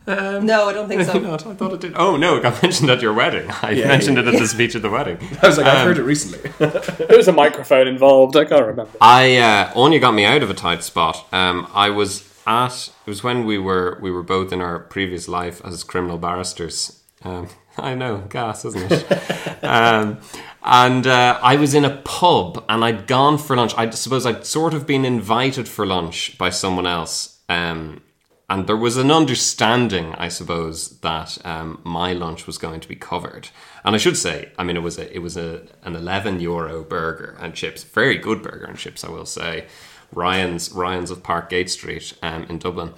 no, 0.06 0.68
I 0.68 0.72
don't 0.72 0.88
think 0.88 1.02
so. 1.02 1.18
Not. 1.18 1.46
I 1.46 1.54
thought 1.54 1.72
it 1.72 1.80
did. 1.80 1.94
Oh 1.96 2.16
no, 2.16 2.36
it 2.36 2.42
got 2.42 2.62
mentioned 2.62 2.88
at 2.88 3.02
your 3.02 3.12
wedding. 3.12 3.50
I 3.62 3.74
mentioned 3.74 4.18
it 4.18 4.28
at 4.28 4.38
the 4.38 4.46
speech 4.46 4.76
at 4.76 4.82
the 4.82 4.90
wedding. 4.90 5.18
I 5.42 5.46
was 5.48 5.58
like, 5.58 5.66
I've 5.66 5.78
Um, 5.78 5.86
heard 5.88 5.98
it 5.98 6.02
recently. 6.04 6.50
There 6.58 7.16
was 7.16 7.26
a 7.28 7.32
microphone 7.32 7.88
involved. 7.88 8.36
I 8.36 8.44
can't 8.44 8.64
remember. 8.66 8.92
I 9.00 9.36
uh, 9.38 9.72
Anya 9.74 9.98
got 9.98 10.12
me 10.14 10.24
out 10.24 10.42
of 10.44 10.50
a 10.50 10.54
tight 10.54 10.84
spot. 10.84 11.26
Um, 11.32 11.66
I 11.74 11.90
was 11.90 12.28
at 12.46 12.90
it 13.06 13.10
was 13.10 13.22
when 13.24 13.44
we 13.44 13.58
were 13.58 13.98
we 14.00 14.10
were 14.12 14.22
both 14.22 14.52
in 14.52 14.60
our 14.60 14.78
previous 14.78 15.26
life 15.28 15.60
as 15.64 15.82
criminal 15.84 16.16
barristers. 16.16 16.96
Um, 17.22 17.48
I 17.78 17.94
know, 17.94 18.18
gas, 18.28 18.64
isn't 18.64 18.90
it? 18.90 19.64
um, 19.64 20.20
and 20.62 21.06
uh, 21.06 21.38
I 21.42 21.56
was 21.56 21.74
in 21.74 21.84
a 21.84 21.96
pub 21.98 22.64
and 22.68 22.84
I'd 22.84 23.06
gone 23.06 23.38
for 23.38 23.56
lunch. 23.56 23.74
I 23.76 23.88
suppose 23.90 24.26
I'd 24.26 24.44
sort 24.44 24.74
of 24.74 24.86
been 24.86 25.04
invited 25.04 25.68
for 25.68 25.86
lunch 25.86 26.36
by 26.36 26.50
someone 26.50 26.86
else. 26.86 27.38
Um, 27.48 28.02
and 28.50 28.66
there 28.66 28.76
was 28.76 28.96
an 28.96 29.12
understanding, 29.12 30.12
I 30.16 30.26
suppose, 30.26 30.98
that 31.00 31.38
um, 31.46 31.80
my 31.84 32.12
lunch 32.12 32.48
was 32.48 32.58
going 32.58 32.80
to 32.80 32.88
be 32.88 32.96
covered. 32.96 33.48
And 33.84 33.94
I 33.94 33.98
should 33.98 34.16
say, 34.16 34.50
I 34.58 34.64
mean, 34.64 34.76
it 34.76 34.82
was 34.82 34.98
a 34.98 35.14
it 35.14 35.20
was 35.20 35.36
a 35.36 35.62
an 35.84 35.94
eleven 35.94 36.40
euro 36.40 36.82
burger 36.82 37.36
and 37.38 37.54
chips, 37.54 37.84
very 37.84 38.16
good 38.18 38.42
burger 38.42 38.64
and 38.64 38.76
chips, 38.76 39.04
I 39.04 39.10
will 39.10 39.24
say. 39.24 39.66
Ryan's 40.12 40.72
Ryan's 40.72 41.12
of 41.12 41.22
Parkgate 41.22 41.68
Street 41.68 42.12
um, 42.22 42.42
in 42.44 42.58
Dublin, 42.58 42.92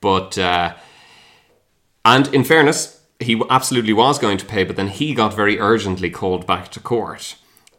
but 0.00 0.36
uh, 0.36 0.74
and 2.04 2.26
in 2.34 2.42
fairness, 2.42 2.95
he 3.20 3.40
absolutely 3.48 3.92
was 3.92 4.18
going 4.18 4.38
to 4.38 4.44
pay, 4.44 4.64
but 4.64 4.76
then 4.76 4.88
he 4.88 5.14
got 5.14 5.34
very 5.34 5.58
urgently 5.58 6.10
called 6.10 6.46
back 6.46 6.70
to 6.72 6.80
court 6.80 7.36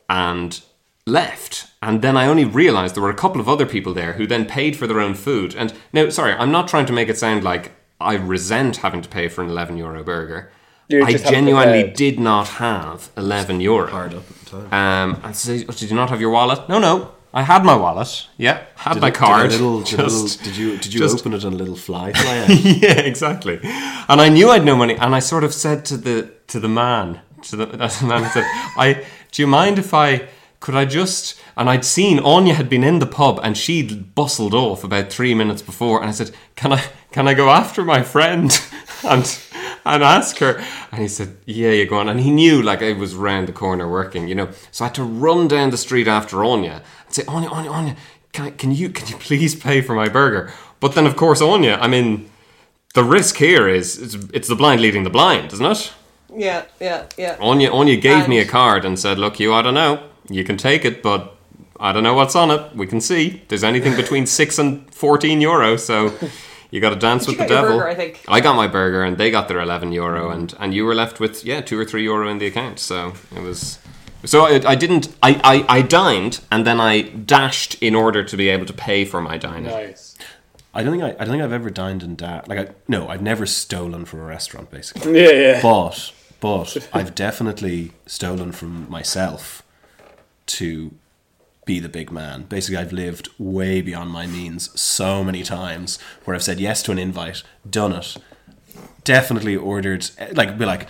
and 0.09 0.61
left. 1.05 1.67
And 1.81 2.01
then 2.01 2.17
I 2.17 2.27
only 2.27 2.45
realised 2.45 2.95
there 2.95 3.03
were 3.03 3.09
a 3.09 3.15
couple 3.15 3.39
of 3.39 3.49
other 3.49 3.65
people 3.65 3.93
there 3.93 4.13
who 4.13 4.27
then 4.27 4.45
paid 4.45 4.75
for 4.75 4.87
their 4.87 4.99
own 4.99 5.13
food. 5.13 5.55
And 5.55 5.73
now, 5.93 6.09
sorry, 6.09 6.33
I'm 6.33 6.51
not 6.51 6.67
trying 6.67 6.85
to 6.87 6.93
make 6.93 7.09
it 7.09 7.17
sound 7.17 7.43
like 7.43 7.71
I 7.99 8.15
resent 8.15 8.77
having 8.77 9.01
to 9.01 9.09
pay 9.09 9.27
for 9.27 9.43
an 9.43 9.49
11 9.49 9.77
euro 9.77 10.03
burger. 10.03 10.51
You 10.89 11.03
I 11.03 11.13
genuinely 11.13 11.91
did 11.91 12.19
not 12.19 12.47
have 12.47 13.11
11 13.17 13.59
euro. 13.61 13.87
Hard 13.87 14.13
up 14.13 14.29
at 14.29 14.37
the 14.37 14.45
time. 14.69 14.73
Um, 15.11 15.21
and 15.23 15.35
say, 15.35 15.65
oh, 15.67 15.73
did 15.73 15.89
you 15.89 15.95
not 15.95 16.09
have 16.09 16.21
your 16.21 16.29
wallet? 16.29 16.69
No, 16.69 16.79
no. 16.79 17.11
I 17.39 17.43
had 17.43 17.63
my 17.63 17.75
wallet. 17.75 18.27
Yeah, 18.37 18.57
had 18.75 18.93
Did 18.95 19.01
my 19.01 19.07
it- 19.09 19.13
did 19.13 19.19
card. 19.19 19.51
little- 19.51 19.81
did 19.81 19.91
little- 19.99 20.27
Just- 20.27 20.43
did 20.43 20.55
you 20.57 20.77
did 20.77 20.91
you 20.93 20.99
just- 20.99 21.19
open 21.19 21.33
it 21.33 21.45
on 21.45 21.53
a 21.53 21.55
little 21.63 21.75
fly 21.75 22.11
fly? 22.13 22.35
yeah, 22.85 22.99
exactly. 23.11 23.59
And 24.11 24.19
I 24.25 24.29
knew 24.29 24.49
I'd 24.49 24.65
no 24.65 24.75
money, 24.75 24.95
and 24.95 25.13
I 25.15 25.19
sort 25.21 25.43
of 25.43 25.53
said 25.53 25.85
to 25.85 25.97
the 25.97 26.17
to 26.47 26.59
the 26.59 26.69
man, 26.69 27.19
to 27.49 27.55
the, 27.55 27.65
the 28.01 28.05
man, 28.07 28.23
I 28.23 28.29
said, 28.29 28.45
"I 28.85 28.87
do 29.31 29.41
you 29.43 29.47
mind 29.47 29.77
if 29.79 29.93
I 29.93 30.27
could 30.59 30.75
I 30.75 30.85
just?" 30.85 31.35
And 31.55 31.69
I'd 31.69 31.85
seen 31.85 32.19
Anya 32.19 32.53
had 32.55 32.69
been 32.69 32.83
in 32.83 32.99
the 32.99 33.05
pub, 33.19 33.39
and 33.43 33.55
she'd 33.57 34.13
bustled 34.15 34.53
off 34.53 34.83
about 34.83 35.11
three 35.13 35.33
minutes 35.35 35.61
before, 35.61 35.99
and 36.01 36.09
I 36.09 36.13
said, 36.13 36.31
"Can 36.55 36.71
I 36.73 36.81
can 37.11 37.27
I 37.27 37.33
go 37.35 37.49
after 37.49 37.83
my 37.83 38.01
friend 38.03 38.49
and 39.03 39.25
and 39.85 40.03
ask 40.03 40.37
her?" 40.39 40.53
And 40.91 41.01
he 41.01 41.07
said, 41.07 41.29
"Yeah, 41.45 41.71
you 41.71 41.85
go 41.85 41.97
on." 41.99 42.09
And 42.09 42.19
he 42.19 42.31
knew 42.31 42.61
like 42.61 42.81
I 42.81 42.93
was 42.93 43.13
round 43.15 43.47
the 43.47 43.53
corner 43.53 43.87
working, 43.89 44.27
you 44.29 44.35
know. 44.35 44.49
So 44.71 44.85
I 44.85 44.87
had 44.87 44.95
to 44.95 45.03
run 45.03 45.47
down 45.47 45.69
the 45.71 45.77
street 45.77 46.07
after 46.07 46.43
Anya 46.43 46.81
and 47.07 47.15
say, 47.15 47.23
"Anya, 47.27 47.49
Anya, 47.49 47.71
Anya." 47.71 47.95
Can, 48.33 48.45
I, 48.45 48.49
can 48.51 48.71
you 48.71 48.89
can 48.89 49.07
you 49.07 49.15
please 49.15 49.55
pay 49.55 49.81
for 49.81 49.95
my 49.95 50.09
burger? 50.09 50.51
But 50.79 50.93
then, 50.93 51.07
of 51.07 51.15
course, 51.15 51.41
Anya. 51.41 51.75
I 51.81 51.87
mean, 51.87 52.29
the 52.93 53.03
risk 53.03 53.37
here 53.37 53.67
is 53.67 53.97
it's, 54.01 54.15
it's 54.31 54.47
the 54.47 54.55
blind 54.55 54.81
leading 54.81 55.03
the 55.03 55.09
blind, 55.09 55.53
isn't 55.53 55.65
it? 55.65 55.93
Yeah, 56.35 56.65
yeah, 56.79 57.05
yeah. 57.17 57.37
Anya, 57.39 57.71
Anya 57.71 57.95
gave 57.95 58.27
me 58.27 58.39
a 58.39 58.45
card 58.45 58.85
and 58.85 58.99
said, 58.99 59.17
"Look, 59.17 59.39
you, 59.39 59.53
I 59.53 59.61
don't 59.61 59.73
know. 59.73 60.03
You 60.29 60.43
can 60.43 60.57
take 60.57 60.85
it, 60.85 61.01
but 61.01 61.35
I 61.79 61.91
don't 61.93 62.03
know 62.03 62.13
what's 62.13 62.35
on 62.35 62.51
it. 62.51 62.75
We 62.75 62.85
can 62.85 63.01
see. 63.01 63.41
There's 63.47 63.63
anything 63.63 63.95
between 64.03 64.25
six 64.25 64.59
and 64.59 64.93
fourteen 64.93 65.41
euro, 65.41 65.77
so 65.77 66.13
you 66.69 66.81
got 66.81 66.89
to 66.89 66.95
dance 66.95 67.27
with 67.27 67.37
the 67.37 67.47
devil." 67.47 67.77
burger, 67.77 67.87
I 67.87 67.95
think. 67.95 68.23
I 68.27 68.41
got 68.41 68.55
my 68.55 68.67
burger, 68.67 69.03
and 69.03 69.17
they 69.17 69.31
got 69.31 69.47
their 69.47 69.59
eleven 69.59 69.91
euro, 69.91 70.29
and 70.29 70.53
and 70.59 70.73
you 70.73 70.85
were 70.85 70.95
left 70.95 71.19
with 71.19 71.45
yeah 71.45 71.61
two 71.61 71.79
or 71.79 71.85
three 71.85 72.03
euro 72.03 72.29
in 72.29 72.37
the 72.37 72.47
account. 72.47 72.79
So 72.79 73.13
it 73.35 73.41
was. 73.41 73.79
So 74.25 74.45
I, 74.45 74.71
I 74.71 74.75
didn't. 74.75 75.15
I, 75.21 75.39
I, 75.43 75.77
I 75.77 75.81
dined, 75.81 76.41
and 76.51 76.65
then 76.65 76.79
I 76.79 77.01
dashed 77.01 77.81
in 77.81 77.95
order 77.95 78.23
to 78.23 78.37
be 78.37 78.49
able 78.49 78.65
to 78.65 78.73
pay 78.73 79.05
for 79.05 79.21
my 79.21 79.37
dining. 79.37 79.65
Nice. 79.65 80.15
I 80.73 80.83
don't 80.83 80.91
think 80.91 81.03
I, 81.03 81.09
I 81.09 81.25
don't 81.25 81.29
think 81.29 81.43
I've 81.43 81.53
ever 81.53 81.69
dined 81.69 82.03
and 82.03 82.17
dashed. 82.17 82.47
like 82.47 82.59
I 82.59 82.73
no 82.87 83.07
I've 83.07 83.21
never 83.21 83.45
stolen 83.45 84.05
from 84.05 84.19
a 84.19 84.25
restaurant 84.25 84.69
basically. 84.69 85.19
Yeah, 85.21 85.31
yeah. 85.31 85.61
But 85.61 86.11
but 86.39 86.89
I've 86.93 87.15
definitely 87.15 87.93
stolen 88.05 88.51
from 88.51 88.89
myself 88.89 89.63
to 90.47 90.91
be 91.65 91.79
the 91.79 91.89
big 91.89 92.11
man. 92.11 92.43
Basically, 92.43 92.77
I've 92.77 92.93
lived 92.93 93.29
way 93.37 93.81
beyond 93.81 94.09
my 94.11 94.25
means 94.25 94.79
so 94.79 95.23
many 95.23 95.43
times 95.43 95.99
where 96.23 96.35
I've 96.35 96.43
said 96.43 96.59
yes 96.59 96.81
to 96.83 96.91
an 96.91 96.99
invite, 96.99 97.43
done 97.69 97.93
it, 97.93 98.17
definitely 99.03 99.55
ordered 99.55 100.09
eh, 100.17 100.31
like 100.33 100.57
be 100.57 100.65
like, 100.65 100.87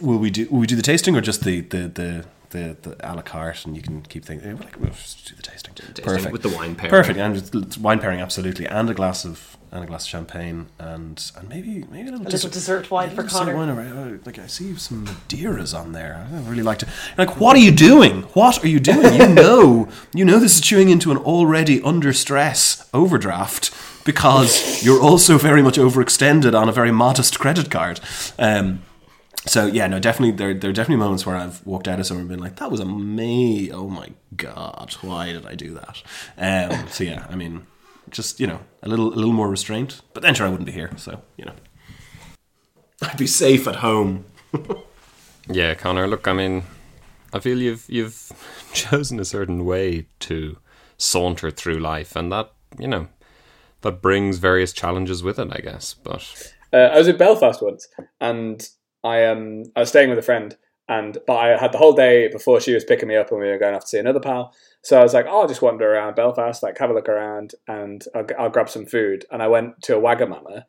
will 0.00 0.18
we 0.18 0.30
do 0.30 0.46
will 0.50 0.60
we 0.60 0.66
do 0.66 0.76
the 0.76 0.82
tasting 0.82 1.16
or 1.16 1.20
just 1.20 1.44
the 1.44 1.60
the 1.60 1.88
the 1.88 2.24
the, 2.50 2.76
the 2.80 2.96
a 3.00 3.12
la 3.14 3.20
carte 3.20 3.66
and 3.66 3.76
you 3.76 3.82
can 3.82 4.00
keep 4.02 4.24
thinking 4.24 4.56
like 4.56 4.80
we'll 4.80 4.88
just 4.90 5.26
do 5.28 5.34
the 5.36 5.42
tasting. 5.42 5.74
Perfect 6.02 6.32
with 6.32 6.42
the 6.42 6.48
wine 6.48 6.74
pairing. 6.74 6.90
Perfect 6.90 7.18
and 7.18 7.36
it's- 7.36 7.50
it's 7.66 7.76
wine 7.76 7.98
pairing 7.98 8.20
absolutely 8.20 8.66
and 8.66 8.88
a 8.88 8.94
glass 8.94 9.24
of 9.26 9.56
and 9.70 9.84
a 9.84 9.86
glass 9.86 10.04
of 10.04 10.08
champagne 10.08 10.68
and 10.78 11.30
and 11.36 11.46
maybe 11.50 11.84
maybe 11.90 12.08
a 12.08 12.12
little, 12.12 12.26
A 12.26 12.30
little 12.30 12.48
dessert 12.48 12.90
wine 12.90 13.10
for 13.10 13.22
dessert 13.22 13.38
Connor. 13.38 13.54
wine 13.56 13.68
around- 13.68 14.20
Like 14.24 14.38
I 14.38 14.46
see 14.46 14.74
some 14.76 15.04
Madeiras 15.06 15.78
on 15.78 15.92
there. 15.92 16.26
I 16.32 16.38
really 16.48 16.62
like 16.62 16.78
to. 16.78 16.86
Like, 17.18 17.38
what 17.38 17.54
are 17.54 17.60
you 17.60 17.70
doing? 17.70 18.22
What 18.32 18.64
are 18.64 18.68
you 18.68 18.80
doing? 18.80 19.12
You 19.20 19.28
know, 19.28 19.88
you 20.14 20.24
know 20.24 20.38
this 20.38 20.54
is 20.54 20.62
chewing 20.62 20.88
into 20.88 21.10
an 21.10 21.18
already 21.18 21.82
under 21.82 22.14
stress 22.14 22.88
overdraft 22.94 23.70
because 24.06 24.82
you're 24.82 25.02
also 25.02 25.36
very 25.36 25.60
much 25.62 25.76
overextended 25.76 26.58
on 26.58 26.66
a 26.68 26.72
very 26.72 26.90
modest 26.92 27.38
credit 27.38 27.70
card. 27.70 28.00
Um, 28.38 28.80
so 29.46 29.66
yeah, 29.66 29.86
no, 29.86 29.98
definitely 29.98 30.32
there 30.36 30.54
there 30.54 30.70
are 30.70 30.72
definitely 30.72 31.02
moments 31.02 31.24
where 31.26 31.36
I've 31.36 31.64
walked 31.66 31.88
out 31.88 32.00
of 32.00 32.06
somewhere 32.06 32.22
and 32.22 32.28
been 32.28 32.40
like, 32.40 32.56
that 32.56 32.70
was 32.70 32.80
amazing. 32.80 33.74
Oh 33.74 33.88
my 33.88 34.08
god, 34.36 34.94
why 35.00 35.32
did 35.32 35.46
I 35.46 35.54
do 35.54 35.74
that? 35.74 36.02
Um, 36.72 36.88
so 36.90 37.04
yeah, 37.04 37.26
I 37.30 37.34
mean, 37.36 37.66
just 38.10 38.40
you 38.40 38.46
know, 38.46 38.60
a 38.82 38.88
little 38.88 39.12
a 39.12 39.16
little 39.16 39.32
more 39.32 39.48
restraint. 39.48 40.00
But 40.14 40.22
then 40.22 40.34
sure, 40.34 40.46
I 40.46 40.50
wouldn't 40.50 40.66
be 40.66 40.72
here. 40.72 40.90
So 40.96 41.22
you 41.36 41.44
know, 41.44 41.54
I'd 43.02 43.16
be 43.18 43.26
safe 43.26 43.66
at 43.68 43.76
home. 43.76 44.24
Yeah, 45.50 45.72
Connor. 45.72 46.06
Look, 46.06 46.28
I 46.28 46.34
mean, 46.34 46.64
I 47.32 47.38
feel 47.38 47.56
you've 47.58 47.86
you've 47.88 48.30
chosen 48.74 49.18
a 49.18 49.24
certain 49.24 49.64
way 49.64 50.06
to 50.20 50.58
saunter 50.98 51.50
through 51.50 51.78
life, 51.78 52.14
and 52.14 52.30
that 52.30 52.52
you 52.78 52.86
know 52.86 53.08
that 53.80 54.02
brings 54.02 54.36
various 54.36 54.74
challenges 54.74 55.22
with 55.22 55.38
it, 55.38 55.48
I 55.50 55.60
guess. 55.60 55.94
But 55.94 56.52
Uh, 56.70 56.90
I 56.92 56.98
was 56.98 57.08
in 57.08 57.16
Belfast 57.16 57.62
once, 57.62 57.88
and 58.20 58.68
I 59.04 59.24
um 59.24 59.64
I 59.76 59.80
was 59.80 59.88
staying 59.88 60.10
with 60.10 60.18
a 60.18 60.22
friend, 60.22 60.56
and 60.88 61.18
but 61.26 61.36
I 61.36 61.56
had 61.56 61.72
the 61.72 61.78
whole 61.78 61.92
day 61.92 62.28
before 62.28 62.60
she 62.60 62.74
was 62.74 62.84
picking 62.84 63.08
me 63.08 63.16
up, 63.16 63.30
and 63.30 63.40
we 63.40 63.46
were 63.46 63.58
going 63.58 63.74
off 63.74 63.82
to 63.82 63.88
see 63.88 63.98
another 63.98 64.20
pal. 64.20 64.54
So 64.82 64.98
I 64.98 65.02
was 65.02 65.14
like, 65.14 65.26
oh, 65.28 65.42
I'll 65.42 65.48
just 65.48 65.62
wander 65.62 65.92
around 65.92 66.16
Belfast, 66.16 66.62
like 66.62 66.78
have 66.78 66.90
a 66.90 66.94
look 66.94 67.08
around, 67.08 67.54
and 67.66 68.04
I'll, 68.14 68.26
I'll 68.38 68.50
grab 68.50 68.68
some 68.68 68.86
food. 68.86 69.24
And 69.30 69.42
I 69.42 69.48
went 69.48 69.82
to 69.82 69.96
a 69.96 70.00
Wagamama 70.00 70.64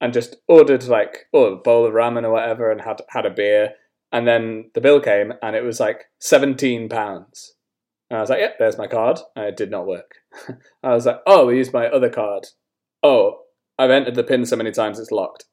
and 0.00 0.12
just 0.12 0.36
ordered 0.48 0.84
like 0.84 1.26
oh, 1.32 1.54
a 1.54 1.56
bowl 1.56 1.86
of 1.86 1.94
ramen 1.94 2.24
or 2.24 2.30
whatever, 2.32 2.70
and 2.70 2.80
had 2.80 3.00
had 3.08 3.26
a 3.26 3.30
beer. 3.30 3.70
And 4.12 4.26
then 4.26 4.70
the 4.74 4.80
bill 4.80 5.00
came, 5.00 5.32
and 5.42 5.56
it 5.56 5.64
was 5.64 5.80
like 5.80 6.04
seventeen 6.20 6.88
pounds. 6.88 7.54
And 8.10 8.18
I 8.18 8.20
was 8.20 8.30
like, 8.30 8.38
yep, 8.38 8.58
there's 8.58 8.78
my 8.78 8.86
card. 8.86 9.18
And 9.34 9.46
it 9.46 9.56
did 9.56 9.70
not 9.70 9.86
work. 9.86 10.16
I 10.82 10.90
was 10.90 11.06
like, 11.06 11.20
oh, 11.26 11.46
we 11.46 11.56
used 11.56 11.72
my 11.72 11.86
other 11.86 12.08
card. 12.08 12.46
Oh, 13.02 13.40
I've 13.78 13.90
entered 13.90 14.14
the 14.14 14.24
pin 14.24 14.46
so 14.46 14.56
many 14.56 14.70
times 14.70 14.98
it's 14.98 15.10
locked. 15.10 15.44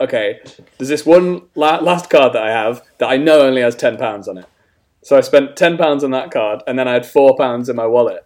Okay, 0.00 0.40
there's 0.78 0.88
this 0.90 1.06
one 1.06 1.42
la- 1.54 1.78
last 1.80 2.10
card 2.10 2.34
that 2.34 2.42
I 2.42 2.50
have 2.50 2.82
that 2.98 3.08
I 3.08 3.16
know 3.16 3.40
only 3.40 3.62
has 3.62 3.74
ten 3.74 3.96
pounds 3.96 4.28
on 4.28 4.36
it. 4.38 4.46
So 5.02 5.16
I 5.16 5.20
spent 5.22 5.56
ten 5.56 5.78
pounds 5.78 6.04
on 6.04 6.10
that 6.10 6.30
card, 6.30 6.62
and 6.66 6.78
then 6.78 6.86
I 6.86 6.92
had 6.92 7.06
four 7.06 7.36
pounds 7.36 7.68
in 7.68 7.76
my 7.76 7.86
wallet. 7.86 8.24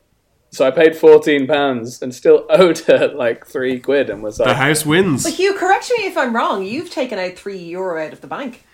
So 0.50 0.66
I 0.66 0.72
paid 0.72 0.96
fourteen 0.96 1.46
pounds 1.46 2.02
and 2.02 2.12
still 2.12 2.44
owed 2.50 2.78
her 2.80 3.08
like 3.14 3.46
three 3.46 3.78
quid, 3.78 4.10
and 4.10 4.20
was 4.22 4.40
like, 4.40 4.48
The 4.48 4.54
house 4.54 4.84
wins. 4.84 5.22
But 5.22 5.34
Hugh, 5.34 5.54
correct 5.54 5.92
me 5.96 6.06
if 6.06 6.16
I'm 6.16 6.34
wrong. 6.34 6.64
You've 6.64 6.90
taken 6.90 7.18
out 7.20 7.34
three 7.34 7.58
euro 7.58 8.04
out 8.04 8.12
of 8.12 8.20
the 8.20 8.26
bank. 8.26 8.64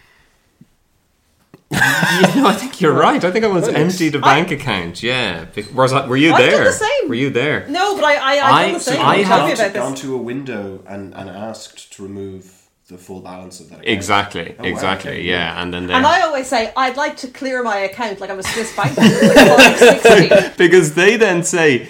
you 1.73 1.79
know, 1.79 2.47
I 2.47 2.55
think 2.55 2.81
you're 2.81 2.93
right. 2.93 3.23
I 3.25 3.31
think 3.33 3.45
I 3.45 3.49
once 3.49 3.67
emptied 3.67 4.15
a 4.15 4.21
bank 4.21 4.53
account. 4.53 5.03
Yeah, 5.03 5.47
was 5.75 5.91
that, 5.91 6.09
were 6.09 6.17
you 6.17 6.33
I've 6.33 6.39
done 6.39 6.49
there? 6.51 6.65
the 6.65 6.73
same. 6.73 7.09
Were 7.09 7.15
you 7.17 7.29
there? 7.29 7.67
No, 7.69 7.97
but 7.97 8.05
I 8.05 8.15
I, 8.15 8.37
I- 8.39 8.53
I 8.53 8.65
done 8.67 8.73
the 8.75 8.81
same. 8.81 9.05
I 9.05 9.23
Tell 9.25 9.41
have 9.41 9.47
me 9.49 9.53
about 9.65 9.75
gone 9.75 9.95
to 9.97 10.15
a 10.15 10.19
window 10.19 10.83
and, 10.87 11.13
and 11.15 11.29
asked 11.29 11.93
to 11.95 12.05
remove 12.05 12.56
the 12.89 12.97
full 12.97 13.21
balance 13.21 13.59
of 13.59 13.69
that. 13.69 13.81
account. 13.81 13.89
Exactly, 13.89 14.55
Oh, 14.59 14.63
wow, 14.63 14.69
exactly. 14.69 15.11
okay, 15.13 15.23
yeah, 15.23 15.61
and 15.61 15.75
then 15.75 15.91
And 15.91 16.07
I 16.07 16.21
always 16.23 16.47
say 16.47 16.73
I'd 16.77 16.97
like 16.97 17.17
to 17.19 17.29
clear 17.29 17.63
my 17.63 17.79
account 17.79 18.21
like 18.21 18.31
I'm 18.31 18.39
a 18.39 18.45
Swiss 18.45 18.75
bank. 18.77 18.95
because 20.57 20.95
they 20.95 21.17
then 21.17 21.43
say, 21.43 21.89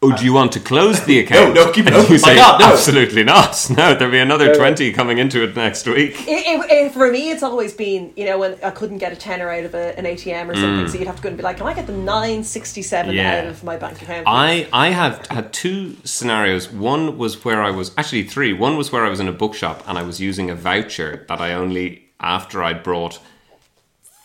"Oh, 0.00 0.16
do 0.16 0.24
you 0.24 0.32
want 0.32 0.52
to 0.52 0.60
close 0.60 1.04
the 1.04 1.18
account?" 1.22 1.54
no, 1.54 1.72
keep 1.72 1.86
it 1.86 1.92
open. 1.92 2.06
You 2.14 2.20
My 2.20 2.28
say, 2.28 2.34
God, 2.36 2.60
no. 2.60 2.66
"Absolutely 2.72 3.24
not. 3.24 3.54
No, 3.76 3.94
there'll 3.94 4.10
be 4.12 4.18
another 4.18 4.54
twenty 4.54 4.92
coming 4.92 5.18
into 5.18 5.42
it 5.42 5.56
next 5.56 5.86
week." 5.86 6.14
It, 6.28 6.46
it, 6.46 6.70
it, 6.70 6.92
for 6.92 7.10
me, 7.10 7.30
it's 7.30 7.42
always 7.42 7.72
been, 7.74 8.12
you 8.16 8.24
know, 8.26 8.38
when 8.38 8.56
I 8.62 8.70
couldn't 8.70 8.98
get 8.98 9.12
a 9.12 9.16
tenner 9.16 9.50
out 9.50 9.64
of 9.64 9.74
a, 9.74 9.98
an 9.98 10.04
ATM 10.04 10.48
or 10.48 10.54
something, 10.54 10.88
so 10.88 10.98
you'd 10.98 11.06
have 11.06 11.16
to 11.16 11.22
go 11.22 11.28
and 11.28 11.36
be 11.36 11.42
like, 11.42 11.56
can 11.58 11.66
I 11.66 11.74
get 11.74 11.86
the 11.86 11.92
967 11.92 13.10
Mm. 13.12 13.14
Yeah. 13.14 13.40
out 13.40 13.46
of 13.46 13.64
my 13.64 13.76
bank 13.76 14.00
account? 14.02 14.24
I 14.26 14.66
I 14.72 14.88
have 14.90 15.26
had 15.28 15.52
two 15.52 15.96
scenarios. 16.04 16.70
One 16.70 17.18
was 17.18 17.44
where 17.44 17.62
I 17.62 17.70
was 17.70 17.92
actually 17.96 18.24
three. 18.24 18.52
One 18.52 18.76
was 18.76 18.92
where 18.92 19.04
I 19.04 19.08
was 19.08 19.20
in 19.20 19.28
a 19.28 19.32
bookshop 19.32 19.82
and 19.86 19.98
I 19.98 20.02
was 20.02 20.20
using 20.20 20.50
a 20.50 20.54
voucher 20.54 21.24
that 21.28 21.40
I 21.40 21.52
only 21.52 22.04
after 22.20 22.62
I'd 22.62 22.82
brought 22.82 23.20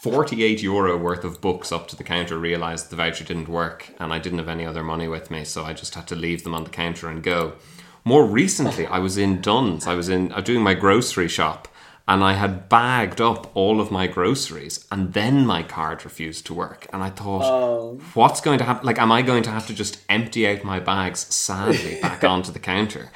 48 0.03 0.61
euro 0.61 0.97
worth 0.97 1.23
of 1.23 1.39
books 1.39 1.71
up 1.71 1.87
to 1.87 1.95
the 1.95 2.03
counter 2.03 2.37
realized 2.37 2.89
the 2.89 2.97
voucher 2.97 3.23
didn't 3.23 3.47
work 3.47 3.93
and 3.99 4.11
I 4.11 4.19
didn't 4.19 4.39
have 4.39 4.49
any 4.49 4.65
other 4.65 4.83
money 4.83 5.07
with 5.07 5.31
me 5.31 5.45
so 5.45 5.63
I 5.63 5.71
just 5.71 5.95
had 5.95 6.07
to 6.07 6.15
leave 6.15 6.43
them 6.43 6.53
on 6.53 6.65
the 6.65 6.69
counter 6.69 7.07
and 7.07 7.23
go. 7.23 7.53
More 8.03 8.25
recently 8.25 8.85
I 8.85 8.99
was 8.99 9.17
in 9.17 9.39
Dunnes. 9.39 9.87
I 9.87 9.93
was 9.93 10.09
in 10.09 10.33
uh, 10.33 10.41
doing 10.41 10.61
my 10.61 10.73
grocery 10.73 11.29
shop 11.29 11.69
and 12.05 12.21
I 12.21 12.33
had 12.33 12.67
bagged 12.67 13.21
up 13.21 13.49
all 13.55 13.79
of 13.79 13.91
my 13.91 14.07
groceries 14.07 14.85
and 14.91 15.13
then 15.13 15.45
my 15.45 15.63
card 15.63 16.03
refused 16.03 16.45
to 16.47 16.53
work 16.53 16.85
and 16.91 17.01
I 17.01 17.09
thought 17.09 17.95
what's 18.13 18.41
going 18.41 18.57
to 18.57 18.65
happen 18.65 18.85
like 18.85 18.99
am 18.99 19.09
I 19.09 19.21
going 19.21 19.43
to 19.43 19.51
have 19.51 19.67
to 19.67 19.73
just 19.73 20.01
empty 20.09 20.45
out 20.45 20.65
my 20.65 20.81
bags 20.81 21.33
sadly 21.33 21.99
back 22.01 22.25
onto 22.25 22.51
the 22.51 22.59
counter 22.59 23.09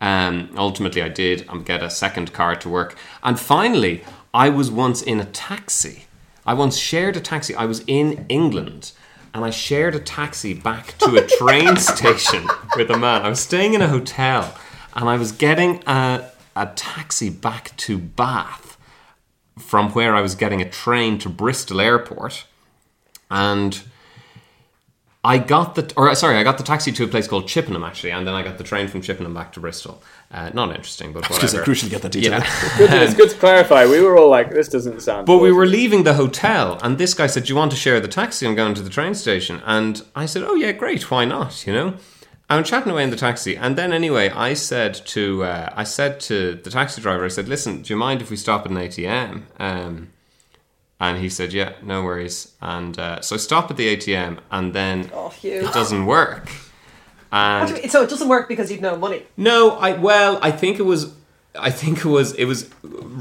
um, 0.00 0.50
ultimately 0.56 1.02
I 1.02 1.08
did 1.08 1.48
um, 1.48 1.62
get 1.62 1.84
a 1.84 1.88
second 1.88 2.32
card 2.32 2.60
to 2.62 2.68
work 2.68 2.96
and 3.22 3.38
finally 3.38 4.02
I 4.34 4.48
was 4.48 4.72
once 4.72 5.02
in 5.02 5.20
a 5.20 5.24
taxi 5.24 6.06
I 6.44 6.54
once 6.54 6.76
shared 6.76 7.16
a 7.16 7.20
taxi. 7.20 7.54
I 7.54 7.66
was 7.66 7.84
in 7.86 8.26
England 8.28 8.92
and 9.34 9.44
I 9.44 9.50
shared 9.50 9.94
a 9.94 10.00
taxi 10.00 10.54
back 10.54 10.98
to 10.98 11.16
a 11.16 11.26
train 11.26 11.76
station 11.92 12.46
with 12.76 12.90
a 12.90 12.98
man. 12.98 13.22
I 13.22 13.28
was 13.28 13.40
staying 13.40 13.74
in 13.74 13.82
a 13.82 13.88
hotel 13.88 14.56
and 14.94 15.08
I 15.08 15.16
was 15.16 15.32
getting 15.32 15.82
a, 15.86 16.30
a 16.54 16.66
taxi 16.74 17.30
back 17.30 17.76
to 17.78 17.98
Bath 17.98 18.76
from 19.58 19.90
where 19.90 20.14
I 20.14 20.20
was 20.20 20.34
getting 20.34 20.60
a 20.60 20.68
train 20.68 21.18
to 21.18 21.28
Bristol 21.28 21.80
Airport 21.80 22.44
and 23.30 23.82
I 25.24 25.38
got 25.38 25.76
the 25.76 25.92
or 25.96 26.12
sorry, 26.16 26.36
I 26.36 26.42
got 26.42 26.58
the 26.58 26.64
taxi 26.64 26.90
to 26.92 27.04
a 27.04 27.06
place 27.06 27.28
called 27.28 27.46
Chippenham 27.46 27.84
actually, 27.84 28.10
and 28.10 28.26
then 28.26 28.34
I 28.34 28.42
got 28.42 28.58
the 28.58 28.64
train 28.64 28.88
from 28.88 29.02
Chippenham 29.02 29.32
back 29.32 29.52
to 29.52 29.60
Bristol. 29.60 30.02
Uh, 30.32 30.50
not 30.52 30.70
interesting, 30.70 31.12
but 31.12 31.20
Because 31.22 31.36
whatever. 31.42 31.58
it's 31.58 31.64
crucial 31.64 31.88
to 31.88 31.94
get 31.94 32.02
that 32.02 32.10
detail. 32.12 32.32
Yeah. 32.40 32.78
good, 32.78 32.90
it's 33.02 33.14
good 33.14 33.30
to 33.30 33.36
clarify. 33.36 33.86
We 33.86 34.00
were 34.00 34.16
all 34.18 34.28
like, 34.30 34.50
this 34.50 34.68
doesn't 34.68 35.00
sound. 35.00 35.26
But 35.26 35.38
we 35.38 35.52
were 35.52 35.66
leaving 35.66 36.02
the 36.02 36.14
hotel, 36.14 36.78
and 36.82 36.98
this 36.98 37.14
guy 37.14 37.28
said, 37.28 37.44
"Do 37.44 37.50
you 37.50 37.56
want 37.56 37.70
to 37.70 37.76
share 37.76 38.00
the 38.00 38.08
taxi? 38.08 38.46
I'm 38.48 38.56
going 38.56 38.74
to 38.74 38.82
the 38.82 38.90
train 38.90 39.14
station." 39.14 39.62
And 39.64 40.02
I 40.16 40.26
said, 40.26 40.42
"Oh 40.42 40.54
yeah, 40.54 40.72
great. 40.72 41.10
Why 41.10 41.24
not? 41.24 41.66
You 41.66 41.72
know." 41.72 41.94
I'm 42.50 42.64
chatting 42.64 42.92
away 42.92 43.04
in 43.04 43.08
the 43.10 43.16
taxi, 43.16 43.56
and 43.56 43.76
then 43.78 43.94
anyway, 43.94 44.28
I 44.28 44.52
said 44.54 44.92
to 45.06 45.44
uh, 45.44 45.70
I 45.74 45.84
said 45.84 46.18
to 46.28 46.56
the 46.56 46.68
taxi 46.70 47.00
driver, 47.00 47.24
I 47.24 47.28
said, 47.28 47.48
"Listen, 47.48 47.80
do 47.82 47.92
you 47.94 47.96
mind 47.98 48.20
if 48.20 48.28
we 48.30 48.36
stop 48.36 48.64
at 48.66 48.70
an 48.72 48.76
ATM?" 48.76 49.42
Um, 49.58 50.08
and 51.02 51.18
he 51.18 51.28
said, 51.28 51.52
"Yeah, 51.52 51.72
no 51.82 52.04
worries." 52.04 52.36
And 52.60 52.94
uh, 52.98 53.20
so 53.20 53.34
I 53.34 53.38
stop 53.38 53.70
at 53.72 53.76
the 53.76 53.88
ATM, 53.94 54.38
and 54.50 54.72
then 54.72 55.10
Oh, 55.12 55.32
it 55.42 55.72
doesn't 55.74 56.06
work. 56.06 56.48
And 57.32 57.74
do? 57.74 57.88
So 57.88 58.02
it 58.02 58.10
doesn't 58.10 58.28
work 58.28 58.46
because 58.48 58.70
you've 58.70 58.80
no 58.90 58.96
money. 58.96 59.20
no, 59.36 59.58
I 59.86 59.90
well, 60.08 60.38
I 60.42 60.50
think 60.52 60.78
it 60.78 60.86
was 60.92 61.12
I 61.58 61.70
think 61.70 61.98
it 61.98 62.10
was 62.18 62.32
it 62.34 62.44
was 62.44 62.70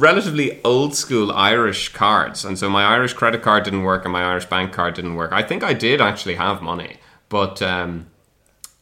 relatively 0.05 0.61
old 0.63 0.95
school 0.95 1.32
Irish 1.32 1.89
cards, 1.89 2.45
and 2.45 2.55
so 2.57 2.69
my 2.69 2.84
Irish 2.86 3.13
credit 3.13 3.41
card 3.41 3.63
didn't 3.63 3.84
work 3.84 4.05
and 4.05 4.13
my 4.13 4.23
Irish 4.32 4.45
bank 4.45 4.73
card 4.73 4.93
didn't 4.93 5.15
work. 5.15 5.32
I 5.32 5.41
think 5.41 5.63
I 5.63 5.73
did 5.73 6.01
actually 6.01 6.36
have 6.36 6.61
money, 6.61 6.97
but 7.29 7.61
um, 7.63 8.05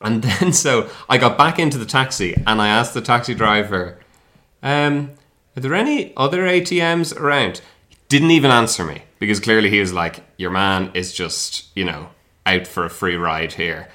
and 0.02 0.22
then 0.28 0.52
so 0.52 0.90
I 1.08 1.18
got 1.18 1.38
back 1.38 1.58
into 1.58 1.78
the 1.78 1.86
taxi 1.86 2.34
and 2.46 2.62
I 2.62 2.68
asked 2.68 2.94
the 2.94 3.02
taxi 3.02 3.34
driver, 3.34 3.98
um, 4.62 5.12
"Are 5.56 5.62
there 5.62 5.74
any 5.76 6.12
other 6.18 6.42
ATMs 6.44 7.16
around?" 7.16 7.62
He 8.10 8.18
didn't 8.18 8.32
even 8.32 8.52
answer 8.52 8.84
me 8.84 9.04
because 9.20 9.40
clearly 9.40 9.70
he 9.70 9.80
was 9.80 9.94
like, 9.94 10.24
"Your 10.38 10.52
man 10.52 10.92
is 10.94 11.14
just 11.14 11.68
you 11.76 11.86
know 11.86 12.10
out 12.46 12.68
for 12.68 12.86
a 12.86 12.90
free 12.90 13.16
ride 13.16 13.54
here." 13.54 13.90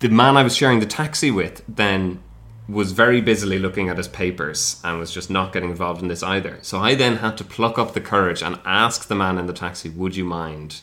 the 0.00 0.08
man 0.08 0.36
I 0.36 0.42
was 0.42 0.56
sharing 0.56 0.80
the 0.80 0.86
taxi 0.86 1.30
with 1.30 1.62
then 1.68 2.22
was 2.68 2.92
very 2.92 3.20
busily 3.20 3.58
looking 3.58 3.88
at 3.88 3.98
his 3.98 4.08
papers 4.08 4.80
and 4.82 4.98
was 4.98 5.12
just 5.12 5.28
not 5.28 5.52
getting 5.52 5.70
involved 5.70 6.00
in 6.00 6.08
this 6.08 6.22
either. 6.22 6.58
So 6.62 6.78
I 6.78 6.94
then 6.94 7.16
had 7.16 7.36
to 7.38 7.44
pluck 7.44 7.78
up 7.78 7.92
the 7.92 8.00
courage 8.00 8.42
and 8.42 8.58
ask 8.64 9.08
the 9.08 9.14
man 9.14 9.36
in 9.36 9.46
the 9.46 9.52
taxi, 9.52 9.90
Would 9.90 10.16
you 10.16 10.24
mind 10.24 10.80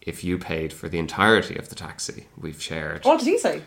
if 0.00 0.22
you 0.22 0.38
paid 0.38 0.72
for 0.72 0.88
the 0.88 1.00
entirety 1.00 1.56
of 1.56 1.68
the 1.68 1.74
taxi 1.74 2.28
we've 2.38 2.62
shared? 2.62 3.04
What 3.04 3.18
did 3.18 3.26
he 3.26 3.38
say? 3.38 3.62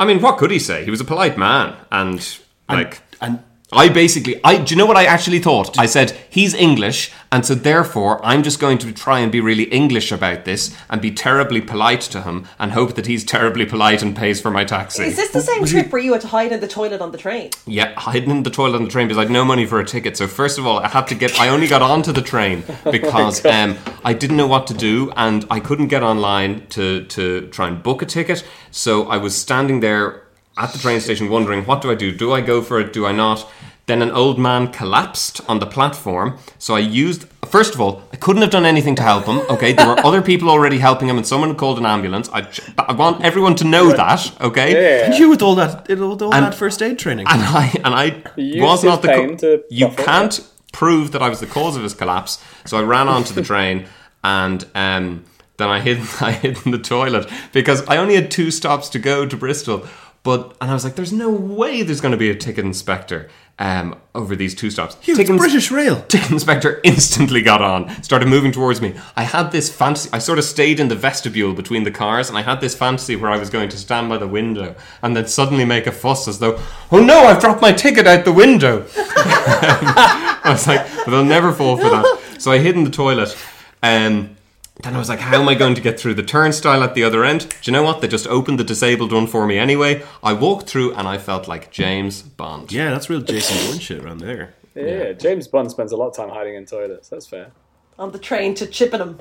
I 0.00 0.06
mean, 0.06 0.22
what 0.22 0.38
could 0.38 0.50
he 0.50 0.58
say? 0.58 0.84
He 0.84 0.90
was 0.90 1.02
a 1.02 1.04
polite 1.04 1.36
man 1.36 1.76
and 1.90 2.38
like. 2.68 3.02
And 3.20 3.42
I 3.72 3.88
basically, 3.88 4.38
I 4.44 4.58
do 4.58 4.74
you 4.74 4.78
know 4.78 4.86
what 4.86 4.98
I 4.98 5.06
actually 5.06 5.38
thought? 5.38 5.78
I 5.78 5.86
said 5.86 6.10
he's 6.28 6.52
English, 6.52 7.10
and 7.30 7.44
so 7.44 7.54
therefore 7.54 8.24
I'm 8.24 8.42
just 8.42 8.60
going 8.60 8.78
to 8.78 8.92
try 8.92 9.20
and 9.20 9.32
be 9.32 9.40
really 9.40 9.64
English 9.64 10.12
about 10.12 10.44
this 10.44 10.76
and 10.90 11.00
be 11.00 11.10
terribly 11.10 11.62
polite 11.62 12.02
to 12.02 12.22
him 12.22 12.46
and 12.58 12.72
hope 12.72 12.94
that 12.96 13.06
he's 13.06 13.24
terribly 13.24 13.64
polite 13.64 14.02
and 14.02 14.14
pays 14.14 14.40
for 14.40 14.50
my 14.50 14.64
taxi. 14.64 15.04
Is 15.04 15.16
this 15.16 15.30
the 15.30 15.40
same 15.40 15.64
trip 15.64 15.90
where 15.90 16.02
you 16.02 16.12
had 16.12 16.20
to 16.20 16.28
hide 16.28 16.52
in 16.52 16.60
the 16.60 16.68
toilet 16.68 17.00
on 17.00 17.12
the 17.12 17.18
train? 17.18 17.50
Yeah, 17.66 17.98
hiding 17.98 18.30
in 18.30 18.42
the 18.42 18.50
toilet 18.50 18.76
on 18.76 18.84
the 18.84 18.90
train 18.90 19.08
because 19.08 19.18
I 19.18 19.22
had 19.22 19.32
no 19.32 19.44
money 19.44 19.64
for 19.64 19.80
a 19.80 19.84
ticket. 19.84 20.18
So 20.18 20.26
first 20.26 20.58
of 20.58 20.66
all, 20.66 20.78
I 20.78 20.88
had 20.88 21.06
to 21.08 21.14
get. 21.14 21.40
I 21.40 21.48
only 21.48 21.66
got 21.66 21.80
onto 21.80 22.12
the 22.12 22.22
train 22.22 22.64
because 22.90 23.44
um, 23.46 23.78
I 24.04 24.12
didn't 24.12 24.36
know 24.36 24.46
what 24.46 24.66
to 24.66 24.74
do 24.74 25.10
and 25.16 25.46
I 25.50 25.60
couldn't 25.60 25.88
get 25.88 26.02
online 26.02 26.66
to 26.68 27.04
to 27.06 27.48
try 27.48 27.68
and 27.68 27.82
book 27.82 28.02
a 28.02 28.06
ticket. 28.06 28.44
So 28.70 29.04
I 29.08 29.16
was 29.16 29.34
standing 29.34 29.80
there 29.80 30.21
at 30.56 30.72
the 30.72 30.78
train 30.78 31.00
station 31.00 31.28
wondering, 31.28 31.64
what 31.64 31.80
do 31.82 31.90
I 31.90 31.94
do? 31.94 32.12
Do 32.12 32.32
I 32.32 32.40
go 32.40 32.62
for 32.62 32.80
it? 32.80 32.92
Do 32.92 33.06
I 33.06 33.12
not? 33.12 33.48
Then 33.86 34.00
an 34.00 34.10
old 34.12 34.38
man 34.38 34.68
collapsed 34.68 35.40
on 35.48 35.58
the 35.58 35.66
platform. 35.66 36.38
So 36.58 36.74
I 36.76 36.78
used, 36.78 37.26
first 37.46 37.74
of 37.74 37.80
all, 37.80 38.02
I 38.12 38.16
couldn't 38.16 38.42
have 38.42 38.50
done 38.52 38.64
anything 38.64 38.94
to 38.96 39.02
help 39.02 39.24
him. 39.26 39.38
Okay, 39.50 39.72
there 39.72 39.86
were 39.88 39.98
other 40.06 40.22
people 40.22 40.48
already 40.48 40.78
helping 40.78 41.08
him, 41.08 41.16
and 41.16 41.26
someone 41.26 41.54
called 41.56 41.78
an 41.78 41.86
ambulance. 41.86 42.28
I, 42.32 42.46
I 42.78 42.92
want 42.92 43.24
everyone 43.24 43.56
to 43.56 43.64
know 43.64 43.90
that. 43.92 44.40
Okay, 44.40 44.72
And 45.06 45.14
you 45.18 45.28
with 45.30 45.42
all 45.42 45.56
that, 45.56 45.88
with 45.88 46.00
all 46.00 46.30
that 46.30 46.54
first 46.54 46.80
aid 46.80 46.98
training. 46.98 47.26
and 47.28 47.42
I 47.42 47.72
and 47.84 47.92
I 47.94 48.22
You 48.36 48.62
was 48.62 48.84
not 48.84 49.02
the 49.02 49.08
his 49.08 49.18
pain 49.18 49.36
to 49.38 49.64
you 49.68 49.88
can't 49.88 50.48
prove 50.72 51.10
that 51.12 51.20
I 51.22 51.28
was 51.28 51.40
the 51.40 51.46
cause 51.46 51.76
of 51.76 51.82
his 51.82 51.92
collapse. 51.94 52.42
So 52.66 52.78
I 52.78 52.82
ran 52.82 53.08
onto 53.08 53.34
the 53.34 53.42
train 53.52 53.86
and 54.22 54.64
um, 54.76 55.24
then 55.56 55.68
I 55.68 55.80
hid 55.80 55.98
I 56.20 56.32
hid 56.32 56.64
in 56.64 56.70
the 56.70 56.78
toilet 56.78 57.28
because 57.52 57.84
I 57.88 57.96
only 57.96 58.14
had 58.14 58.30
two 58.30 58.50
stops 58.52 58.88
to 58.90 58.98
go 59.00 59.26
to 59.26 59.36
Bristol. 59.36 59.86
But 60.24 60.56
and 60.60 60.70
I 60.70 60.74
was 60.74 60.84
like, 60.84 60.94
"There's 60.94 61.12
no 61.12 61.30
way 61.30 61.82
there's 61.82 62.00
going 62.00 62.12
to 62.12 62.18
be 62.18 62.30
a 62.30 62.34
ticket 62.34 62.64
inspector 62.64 63.28
um, 63.58 63.96
over 64.14 64.36
these 64.36 64.54
two 64.54 64.70
stops." 64.70 64.96
It's 65.02 65.18
Ticket 65.18 65.36
British 65.36 65.72
Rail. 65.72 66.00
Ticket 66.08 66.30
inspector 66.30 66.80
instantly 66.84 67.42
got 67.42 67.60
on, 67.60 68.02
started 68.04 68.28
moving 68.28 68.52
towards 68.52 68.80
me. 68.80 68.94
I 69.16 69.24
had 69.24 69.50
this 69.50 69.68
fantasy. 69.74 70.08
I 70.12 70.18
sort 70.18 70.38
of 70.38 70.44
stayed 70.44 70.78
in 70.78 70.86
the 70.86 70.94
vestibule 70.94 71.54
between 71.54 71.82
the 71.82 71.90
cars, 71.90 72.28
and 72.28 72.38
I 72.38 72.42
had 72.42 72.60
this 72.60 72.76
fantasy 72.76 73.16
where 73.16 73.32
I 73.32 73.36
was 73.36 73.50
going 73.50 73.68
to 73.70 73.76
stand 73.76 74.08
by 74.08 74.16
the 74.16 74.28
window 74.28 74.76
and 75.02 75.16
then 75.16 75.26
suddenly 75.26 75.64
make 75.64 75.88
a 75.88 75.92
fuss 75.92 76.28
as 76.28 76.38
though, 76.38 76.60
"Oh 76.92 77.02
no, 77.02 77.24
I've 77.24 77.40
dropped 77.40 77.60
my 77.60 77.72
ticket 77.72 78.06
out 78.06 78.24
the 78.24 78.32
window." 78.32 78.86
I 78.96 80.40
was 80.46 80.68
like, 80.68 80.86
they'll 81.06 81.24
never 81.24 81.52
fall 81.52 81.76
for 81.76 81.88
that." 81.90 82.18
So 82.42 82.50
I 82.50 82.58
hid 82.58 82.74
in 82.74 82.82
the 82.82 82.90
toilet. 82.90 83.36
Um, 83.84 84.36
then 84.82 84.94
I 84.94 84.98
was 84.98 85.08
like, 85.08 85.20
"How 85.20 85.40
am 85.40 85.48
I 85.48 85.54
going 85.54 85.74
to 85.74 85.80
get 85.80 86.00
through 86.00 86.14
the 86.14 86.22
turnstile 86.22 86.82
at 86.82 86.94
the 86.94 87.04
other 87.04 87.24
end?" 87.24 87.48
Do 87.62 87.70
you 87.70 87.72
know 87.72 87.82
what? 87.82 88.00
They 88.00 88.08
just 88.08 88.26
opened 88.26 88.58
the 88.58 88.64
disabled 88.64 89.12
one 89.12 89.26
for 89.26 89.46
me 89.46 89.58
anyway. 89.58 90.02
I 90.22 90.32
walked 90.32 90.68
through, 90.68 90.94
and 90.94 91.06
I 91.06 91.18
felt 91.18 91.46
like 91.48 91.70
James 91.70 92.22
Bond. 92.22 92.72
Yeah, 92.72 92.90
that's 92.90 93.08
real 93.10 93.20
Jason 93.20 93.66
Bourne 93.66 93.78
shit 93.78 94.02
around 94.04 94.18
there. 94.18 94.54
Yeah, 94.74 95.12
James 95.12 95.46
Bond 95.48 95.70
spends 95.70 95.92
a 95.92 95.96
lot 95.96 96.08
of 96.08 96.16
time 96.16 96.30
hiding 96.30 96.54
in 96.54 96.64
toilets. 96.66 97.08
That's 97.10 97.26
fair. 97.26 97.52
on 97.98 98.12
the 98.12 98.18
train 98.18 98.54
to 98.54 98.66
Chippenham. 98.66 99.20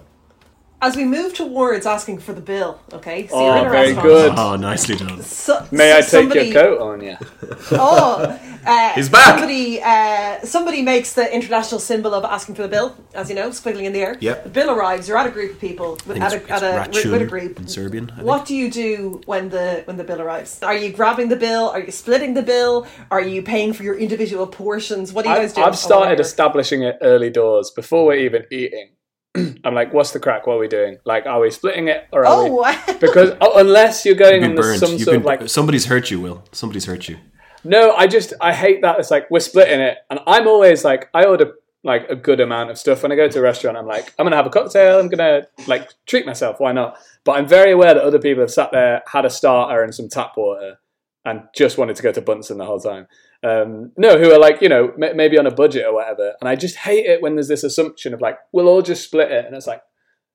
As 0.84 0.96
we 0.96 1.06
move 1.06 1.36
towards 1.36 1.86
asking 1.86 2.18
for 2.20 2.34
the 2.34 2.42
bill, 2.42 2.80
okay? 2.92 3.28
So 3.28 3.36
Oh, 3.36 3.46
you're 3.46 3.58
in 3.62 3.68
a 3.68 3.70
very 3.70 3.94
restaurant. 3.94 4.08
good. 4.08 4.34
Oh, 4.36 4.56
nicely 4.56 4.96
done. 4.96 5.22
So, 5.22 5.68
May 5.72 5.92
I 5.94 6.02
take 6.02 6.10
somebody, 6.10 6.48
your 6.50 6.54
coat 6.64 6.82
on 6.82 7.02
you? 7.04 7.18
Oh, 7.74 8.40
uh, 8.66 8.94
He's 8.94 9.08
back. 9.10 9.38
Somebody, 9.38 9.80
uh, 9.82 10.40
somebody 10.44 10.82
makes 10.82 11.14
the 11.14 11.32
international 11.34 11.80
symbol 11.80 12.14
of 12.16 12.24
asking 12.26 12.56
for 12.56 12.64
the 12.64 12.68
bill, 12.68 12.96
as 13.14 13.30
you 13.30 13.36
know, 13.36 13.50
squiggling 13.50 13.84
in 13.84 13.94
the 13.94 14.00
air. 14.00 14.18
Yep. 14.20 14.44
The 14.46 14.50
bill 14.50 14.72
arrives. 14.72 15.08
You're 15.08 15.18
at 15.18 15.28
a 15.28 15.32
group 15.32 15.52
of 15.54 15.60
people 15.62 16.00
with, 16.08 16.18
at, 16.18 16.34
it's- 16.34 16.50
a, 16.50 16.54
at 16.54 16.64
a 16.88 16.90
with, 16.92 17.06
with 17.12 17.22
a 17.22 17.26
group 17.26 17.60
in 17.60 17.68
Serbian, 17.68 18.10
I 18.10 18.16
think. 18.16 18.28
What 18.28 18.46
do 18.48 18.56
you 18.56 18.72
do 18.72 19.22
when 19.26 19.50
the 19.50 19.84
when 19.86 19.98
the 19.98 20.04
bill 20.04 20.20
arrives? 20.22 20.62
Are 20.64 20.76
you 20.76 20.92
grabbing 20.92 21.30
the 21.30 21.36
bill? 21.36 21.70
Are 21.70 21.80
you 21.80 21.92
splitting 21.92 22.34
the 22.34 22.42
bill? 22.44 22.88
Are 23.12 23.22
you 23.22 23.44
paying 23.44 23.74
for 23.74 23.84
your 23.84 23.98
individual 24.00 24.48
portions? 24.48 25.14
What 25.14 25.24
do 25.26 25.30
you 25.30 25.36
guys 25.36 25.52
I've, 25.52 25.56
do? 25.56 25.62
I've 25.62 25.78
started 25.78 26.18
Oh, 26.18 26.22
establishing 26.22 26.82
it 26.82 26.98
early 27.02 27.30
doors 27.30 27.70
before 27.70 28.06
we're 28.08 28.16
even 28.16 28.46
eating. 28.52 28.90
I'm 29.64 29.74
like, 29.74 29.94
what's 29.94 30.12
the 30.12 30.20
crack? 30.20 30.46
What 30.48 30.56
are 30.56 30.60
we 30.60 30.68
doing? 30.68 30.98
Like, 31.06 31.26
are 31.26 31.40
we 31.40 31.52
splitting 31.52 31.88
it 31.88 32.08
or 32.12 32.26
are 32.26 32.48
Oh, 32.48 32.64
we? 32.88 32.94
Because 33.00 33.36
oh, 33.42 33.60
unless 33.60 34.06
you're 34.06 34.16
going 34.16 34.42
You've 34.42 34.50
on 34.52 34.56
the, 34.56 34.78
some 34.78 34.92
You've 34.92 35.02
sort 35.02 35.14
been, 35.14 35.22
of 35.22 35.26
like 35.26 35.50
somebody's 35.50 35.86
hurt 35.86 36.12
you, 36.12 36.20
Will. 36.20 36.44
Somebody's 36.52 36.86
hurt 36.86 37.08
you. 37.08 37.18
No, 37.64 37.94
I 37.96 38.08
just 38.08 38.34
I 38.42 38.54
hate 38.54 38.82
that. 38.82 39.00
It's 39.00 39.12
like 39.12 39.30
we're 39.32 39.40
splitting 39.40 39.80
it, 39.80 39.98
and 40.10 40.20
I'm 40.28 40.48
always 40.48 40.84
like 40.84 41.10
I 41.14 41.26
order 41.26 41.54
like 41.84 42.10
a 42.10 42.16
good 42.16 42.40
amount 42.40 42.70
of 42.70 42.78
stuff 42.78 43.02
when 43.04 43.12
I 43.12 43.16
go 43.16 43.28
to 43.28 43.40
a 43.40 43.42
restaurant. 43.42 43.78
I'm 43.78 43.88
like 43.88 44.14
I'm 44.20 44.26
gonna 44.26 44.36
have 44.36 44.46
a 44.48 44.50
cocktail. 44.52 45.00
I'm 45.00 45.08
gonna 45.10 45.48
like 45.68 45.90
treat 46.08 46.26
myself. 46.26 46.60
Why 46.60 46.72
not? 46.72 46.98
But 47.24 47.34
I'm 47.34 47.48
very 47.48 47.72
aware 47.72 47.94
that 47.94 48.04
other 48.04 48.20
people 48.20 48.42
have 48.42 48.52
sat 48.52 48.72
there, 48.72 49.04
had 49.08 49.26
a 49.26 49.30
starter 49.30 49.84
and 49.84 49.94
some 49.94 50.10
tap 50.10 50.34
water, 50.38 50.80
and 51.24 51.44
just 51.56 51.78
wanted 51.78 51.96
to 51.98 52.04
go 52.04 52.12
to 52.12 52.22
Bunsen 52.22 52.58
the 52.58 52.66
whole 52.66 52.80
time. 52.80 53.08
Um, 53.44 53.92
no, 53.98 54.20
who 54.20 54.32
are 54.32 54.39
like 54.39 54.62
you 54.62 54.70
know 54.70 54.94
m- 55.02 55.18
maybe 55.18 55.38
on 55.38 55.48
a 55.48 55.52
budget 55.52 55.86
or 55.86 55.94
whatever. 55.94 56.34
And 56.39 56.48
I 56.48 56.56
just 56.56 56.76
hate 56.78 57.06
it 57.06 57.22
when 57.22 57.36
there's 57.36 57.48
this 57.48 57.64
assumption 57.64 58.14
of 58.14 58.22
like 58.22 58.38
we'll 58.52 58.68
all 58.68 58.82
just 58.82 59.04
split 59.04 59.32
it, 59.32 59.46
and 59.46 59.56
it's 59.56 59.68
like 59.68 59.82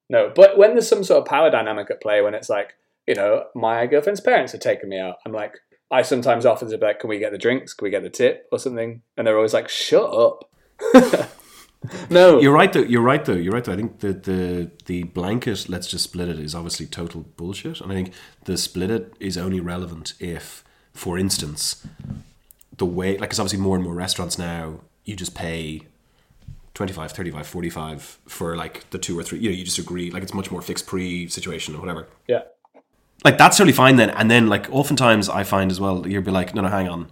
no. 0.09 0.33
But 0.35 0.59
when 0.59 0.73
there's 0.73 0.89
some 0.89 1.05
sort 1.05 1.21
of 1.21 1.29
power 1.29 1.51
dynamic 1.51 1.91
at 1.91 2.03
play, 2.03 2.21
when 2.21 2.35
it's 2.35 2.49
like 2.49 2.75
you 3.07 3.15
know 3.15 3.45
my 3.55 3.87
girlfriend's 3.87 4.21
parents 4.21 4.55
are 4.55 4.59
taking 4.59 4.89
me 4.89 4.99
out, 4.99 5.17
I'm 5.25 5.33
like. 5.33 5.55
I 5.89 6.03
sometimes 6.03 6.45
offer 6.45 6.69
to 6.69 6.79
be 6.79 6.85
like, 6.85 6.99
can 6.99 7.09
we 7.09 7.21
get 7.21 7.31
the 7.31 7.39
drinks? 7.39 7.73
Can 7.73 7.85
we 7.85 7.91
get 7.91 8.03
the 8.03 8.11
tip 8.11 8.49
or 8.51 8.59
something? 8.59 9.03
And 9.17 9.25
they're 9.25 9.37
always 9.37 9.55
like, 9.55 9.69
shut 9.69 10.13
up. 10.13 10.51
no. 12.11 12.41
You're 12.41 12.53
right 12.53 12.73
though. 12.73 12.81
You're 12.81 13.03
right 13.03 13.25
though. 13.25 13.35
You're 13.35 13.53
right 13.53 13.65
though. 13.65 13.73
I 13.73 13.77
think 13.77 14.01
that 14.01 14.25
the 14.25 14.71
the 14.87 15.05
blanket 15.05 15.69
let's 15.69 15.87
just 15.87 16.05
split 16.05 16.29
it 16.29 16.39
is 16.39 16.55
obviously 16.55 16.87
total 16.87 17.23
bullshit, 17.37 17.81
and 17.81 17.93
I 17.93 17.95
think 17.95 18.15
the 18.45 18.57
split 18.57 18.91
it 18.91 19.15
is 19.21 19.37
only 19.37 19.61
relevant 19.61 20.15
if, 20.19 20.65
for 20.93 21.19
instance, 21.19 21.87
the 22.79 22.87
way 22.87 23.17
like 23.19 23.31
it's 23.31 23.39
obviously 23.39 23.59
more 23.59 23.77
and 23.77 23.85
more 23.85 23.95
restaurants 23.95 24.39
now 24.39 24.81
you 25.05 25.17
just 25.17 25.35
pay 25.35 25.83
25 26.75 27.13
35 27.13 27.47
45 27.47 28.19
for 28.27 28.57
like 28.57 28.89
the 28.91 28.99
two 28.99 29.19
or 29.19 29.23
three 29.23 29.39
you 29.39 29.49
know 29.51 29.57
you 29.57 29.65
just 29.65 29.79
agree 29.79 30.11
like 30.11 30.23
it's 30.23 30.35
much 30.35 30.51
more 30.51 30.61
fixed 30.61 30.87
pre 30.87 31.27
situation 31.29 31.75
or 31.75 31.81
whatever 31.81 32.07
yeah. 32.29 32.43
like 33.25 33.39
that's 33.39 33.57
totally 33.57 33.73
fine 33.73 33.97
then 33.97 34.11
and 34.11 34.31
then 34.31 34.47
like 34.49 34.71
oftentimes 34.71 35.29
i 35.29 35.43
find 35.43 35.71
as 35.71 35.81
well 35.81 36.07
you'll 36.07 36.23
be 36.23 36.31
like 36.31 36.55
no 36.55 36.61
no 36.63 36.69
hang 36.69 36.89
on 36.89 37.09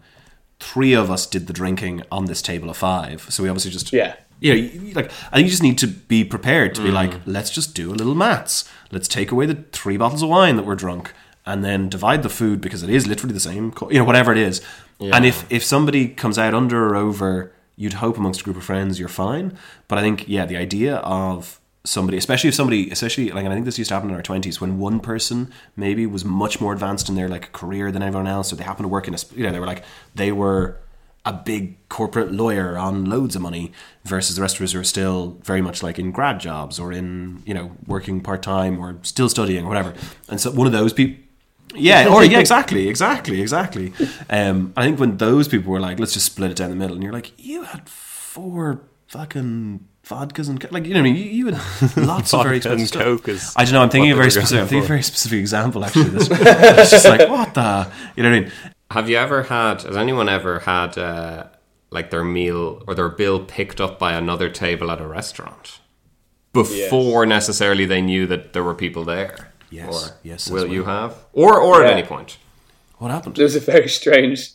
three 0.60 0.92
of 0.92 1.10
us 1.10 1.26
did 1.26 1.46
the 1.46 1.52
drinking 1.52 2.02
on 2.12 2.26
this 2.26 2.42
table 2.42 2.68
of 2.68 2.76
five 2.76 3.22
so 3.30 3.42
we 3.42 3.48
obviously 3.48 3.70
just 3.70 3.92
Yeah. 3.92 4.16
you 4.40 4.52
know, 4.52 4.56
you- 4.60 4.80
you- 4.88 4.94
like 4.94 5.10
I 5.32 5.36
think 5.36 5.46
you 5.46 5.50
just 5.50 5.62
need 5.62 5.78
to 5.78 5.86
be 5.86 6.24
prepared 6.24 6.74
to 6.74 6.82
be 6.82 6.90
mm. 6.90 6.94
like, 6.94 7.14
let's 7.24 7.50
just 7.50 7.74
do 7.74 7.90
a 7.90 7.94
little 7.94 8.14
maths. 8.14 8.64
Let's 8.90 9.08
take 9.08 9.30
away 9.30 9.46
the 9.46 9.64
three 9.72 9.96
bottles 9.96 10.22
of 10.22 10.28
wine 10.28 10.56
that 10.56 10.64
we're 10.66 10.74
drunk, 10.74 11.12
and 11.46 11.64
then 11.64 11.88
divide 11.88 12.22
the 12.22 12.28
food 12.28 12.60
because 12.60 12.82
it 12.82 12.90
is 12.90 13.06
literally 13.06 13.32
the 13.34 13.40
same, 13.40 13.70
co- 13.72 13.90
you 13.90 13.98
know, 13.98 14.04
whatever 14.04 14.32
it 14.32 14.38
is. 14.38 14.60
And 15.12 15.24
if 15.24 15.50
if 15.50 15.64
somebody 15.64 16.08
comes 16.08 16.38
out 16.38 16.54
under 16.54 16.86
or 16.86 16.96
over, 16.96 17.52
you'd 17.76 17.94
hope 17.94 18.16
amongst 18.16 18.40
a 18.40 18.44
group 18.44 18.56
of 18.56 18.64
friends 18.64 18.98
you're 18.98 19.08
fine. 19.08 19.56
But 19.88 19.98
I 19.98 20.02
think 20.02 20.28
yeah, 20.28 20.46
the 20.46 20.56
idea 20.56 20.96
of 20.96 21.60
somebody, 21.84 22.16
especially 22.16 22.48
if 22.48 22.54
somebody, 22.54 22.90
especially 22.90 23.30
like, 23.30 23.44
and 23.44 23.52
I 23.52 23.56
think 23.56 23.66
this 23.66 23.78
used 23.78 23.88
to 23.88 23.94
happen 23.94 24.10
in 24.10 24.16
our 24.16 24.22
twenties 24.22 24.60
when 24.60 24.78
one 24.78 25.00
person 25.00 25.52
maybe 25.76 26.06
was 26.06 26.24
much 26.24 26.60
more 26.60 26.72
advanced 26.72 27.08
in 27.08 27.14
their 27.14 27.28
like 27.28 27.52
career 27.52 27.92
than 27.92 28.02
everyone 28.02 28.26
else, 28.26 28.52
or 28.52 28.56
they 28.56 28.64
happened 28.64 28.84
to 28.84 28.88
work 28.88 29.06
in 29.06 29.14
a, 29.14 29.18
you 29.34 29.42
know, 29.44 29.52
they 29.52 29.60
were 29.60 29.66
like 29.66 29.84
they 30.14 30.32
were 30.32 30.78
a 31.26 31.32
big 31.32 31.76
corporate 31.88 32.32
lawyer 32.32 32.76
on 32.76 33.06
loads 33.06 33.34
of 33.34 33.40
money 33.40 33.72
versus 34.04 34.36
the 34.36 34.42
rest 34.42 34.56
of 34.56 34.62
us 34.62 34.72
who 34.72 34.80
are 34.80 34.84
still 34.84 35.38
very 35.42 35.62
much 35.62 35.82
like 35.82 35.98
in 35.98 36.10
grad 36.12 36.38
jobs 36.38 36.78
or 36.78 36.92
in 36.92 37.42
you 37.46 37.54
know 37.54 37.72
working 37.86 38.20
part 38.20 38.42
time 38.42 38.78
or 38.78 38.98
still 39.02 39.28
studying 39.28 39.64
or 39.64 39.68
whatever. 39.68 39.94
And 40.28 40.40
so 40.40 40.50
one 40.50 40.66
of 40.66 40.72
those 40.72 40.92
people. 40.92 41.23
Yeah, 41.74 42.08
or 42.08 42.24
yeah, 42.24 42.38
exactly, 42.46 42.88
exactly, 42.88 43.40
exactly. 43.40 43.92
Um, 44.30 44.72
I 44.76 44.84
think 44.84 44.98
when 44.98 45.16
those 45.16 45.48
people 45.48 45.72
were 45.72 45.80
like, 45.80 45.98
"Let's 45.98 46.14
just 46.14 46.26
split 46.26 46.50
it 46.50 46.56
down 46.56 46.70
the 46.70 46.76
middle," 46.76 46.94
and 46.94 47.02
you're 47.02 47.12
like, 47.12 47.32
"You 47.36 47.62
had 47.62 47.88
four 47.88 48.82
fucking 49.08 49.86
vodkas 50.06 50.48
and 50.48 50.60
co-" 50.60 50.68
like, 50.70 50.86
you 50.86 50.94
know, 50.94 51.00
what 51.00 51.08
I 51.08 51.12
mean, 51.12 51.16
you, 51.16 51.30
you 51.30 51.46
had 51.46 51.96
lots 51.96 52.32
of 52.34 52.42
very 52.42 52.56
and 52.56 52.64
expensive 52.64 52.88
stuff." 52.88 53.02
Coke 53.02 53.28
is 53.28 53.52
I 53.56 53.64
don't 53.64 53.74
know. 53.74 53.82
I'm 53.82 53.90
thinking 53.90 54.12
a 54.12 54.16
very 54.16 54.30
specific. 54.30 54.62
I'm 54.62 54.68
thinking 54.68 54.84
a 54.84 54.88
very 54.88 55.02
specific 55.02 55.38
example. 55.38 55.84
Actually, 55.84 56.10
this 56.10 56.28
it's 56.30 56.90
just 56.90 57.04
like 57.04 57.28
what 57.28 57.54
the, 57.54 57.90
you 58.16 58.22
know 58.22 58.30
what 58.30 58.36
I 58.36 58.40
mean? 58.40 58.52
Have 58.90 59.08
you 59.08 59.16
ever 59.16 59.44
had? 59.44 59.82
Has 59.82 59.96
anyone 59.96 60.28
ever 60.28 60.60
had 60.60 60.96
uh, 60.98 61.46
like 61.90 62.10
their 62.10 62.24
meal 62.24 62.82
or 62.86 62.94
their 62.94 63.08
bill 63.08 63.44
picked 63.44 63.80
up 63.80 63.98
by 63.98 64.12
another 64.12 64.48
table 64.50 64.90
at 64.90 65.00
a 65.00 65.06
restaurant 65.06 65.80
before 66.52 67.26
necessarily 67.26 67.84
they 67.84 68.00
knew 68.00 68.26
that 68.26 68.52
there 68.52 68.62
were 68.62 68.74
people 68.74 69.04
there? 69.04 69.53
Yes, 69.74 69.88
Or 69.88 70.16
yes, 70.22 70.48
Will 70.48 70.64
as 70.66 70.70
you 70.70 70.84
have? 70.84 71.16
Or 71.32 71.60
or 71.60 71.82
at 71.84 71.90
any 71.90 72.06
point? 72.06 72.38
What 72.98 73.10
happened? 73.10 73.34
There 73.34 73.44
was 73.44 73.56
a 73.56 73.60
very 73.60 73.88
strange 73.88 74.52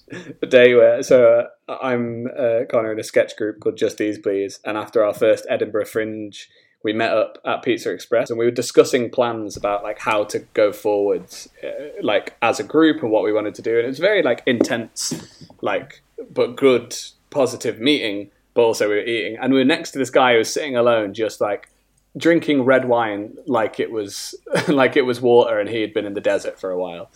day 0.48 0.74
where, 0.74 1.04
so 1.04 1.50
uh, 1.68 1.78
I'm 1.82 2.28
uh, 2.28 2.62
Connor 2.70 2.94
in 2.94 3.00
a 3.00 3.04
sketch 3.04 3.36
group 3.36 3.60
called 3.60 3.78
Just 3.78 3.98
These 3.98 4.18
Please, 4.18 4.60
and 4.64 4.78
after 4.78 5.04
our 5.04 5.14
first 5.14 5.46
Edinburgh 5.50 5.86
Fringe, 5.86 6.50
we 6.82 6.94
met 6.94 7.12
up 7.12 7.38
at 7.46 7.62
Pizza 7.64 7.92
Express 7.92 8.30
and 8.30 8.40
we 8.40 8.46
were 8.46 8.52
discussing 8.52 9.10
plans 9.10 9.58
about 9.58 9.84
like 9.84 10.00
how 10.00 10.24
to 10.24 10.40
go 10.54 10.72
forwards, 10.72 11.50
uh, 11.62 11.70
like 12.02 12.38
as 12.42 12.62
a 12.62 12.64
group 12.64 13.04
and 13.04 13.12
what 13.12 13.24
we 13.24 13.34
wanted 13.34 13.56
to 13.56 13.62
do, 13.62 13.76
and 13.76 13.86
it 13.86 13.90
was 13.90 14.00
very 14.00 14.24
like 14.24 14.42
intense, 14.46 15.44
like 15.62 16.02
but 16.34 16.56
good, 16.56 16.96
positive 17.30 17.80
meeting. 17.82 18.32
But 18.54 18.62
also 18.62 18.88
we 18.88 18.96
were 18.96 19.02
eating, 19.02 19.38
and 19.38 19.54
we 19.54 19.60
were 19.60 19.66
next 19.66 19.92
to 19.92 20.00
this 20.00 20.10
guy 20.10 20.32
who 20.32 20.40
was 20.40 20.52
sitting 20.52 20.78
alone, 20.78 21.14
just 21.14 21.42
like 21.42 21.70
drinking 22.18 22.64
red 22.64 22.86
wine 22.86 23.38
like 23.46 23.80
it 23.80 23.92
was 23.92 24.36
like 24.68 24.96
it 24.96 25.04
was 25.04 25.22
water, 25.22 25.60
and 25.60 25.70
he 25.70 25.82
had 25.82 25.94
been 25.94 26.06
in 26.06 26.14
the 26.14 26.22
desert 26.22 26.60
for 26.60 26.72
a 26.72 26.78
while 26.78 27.10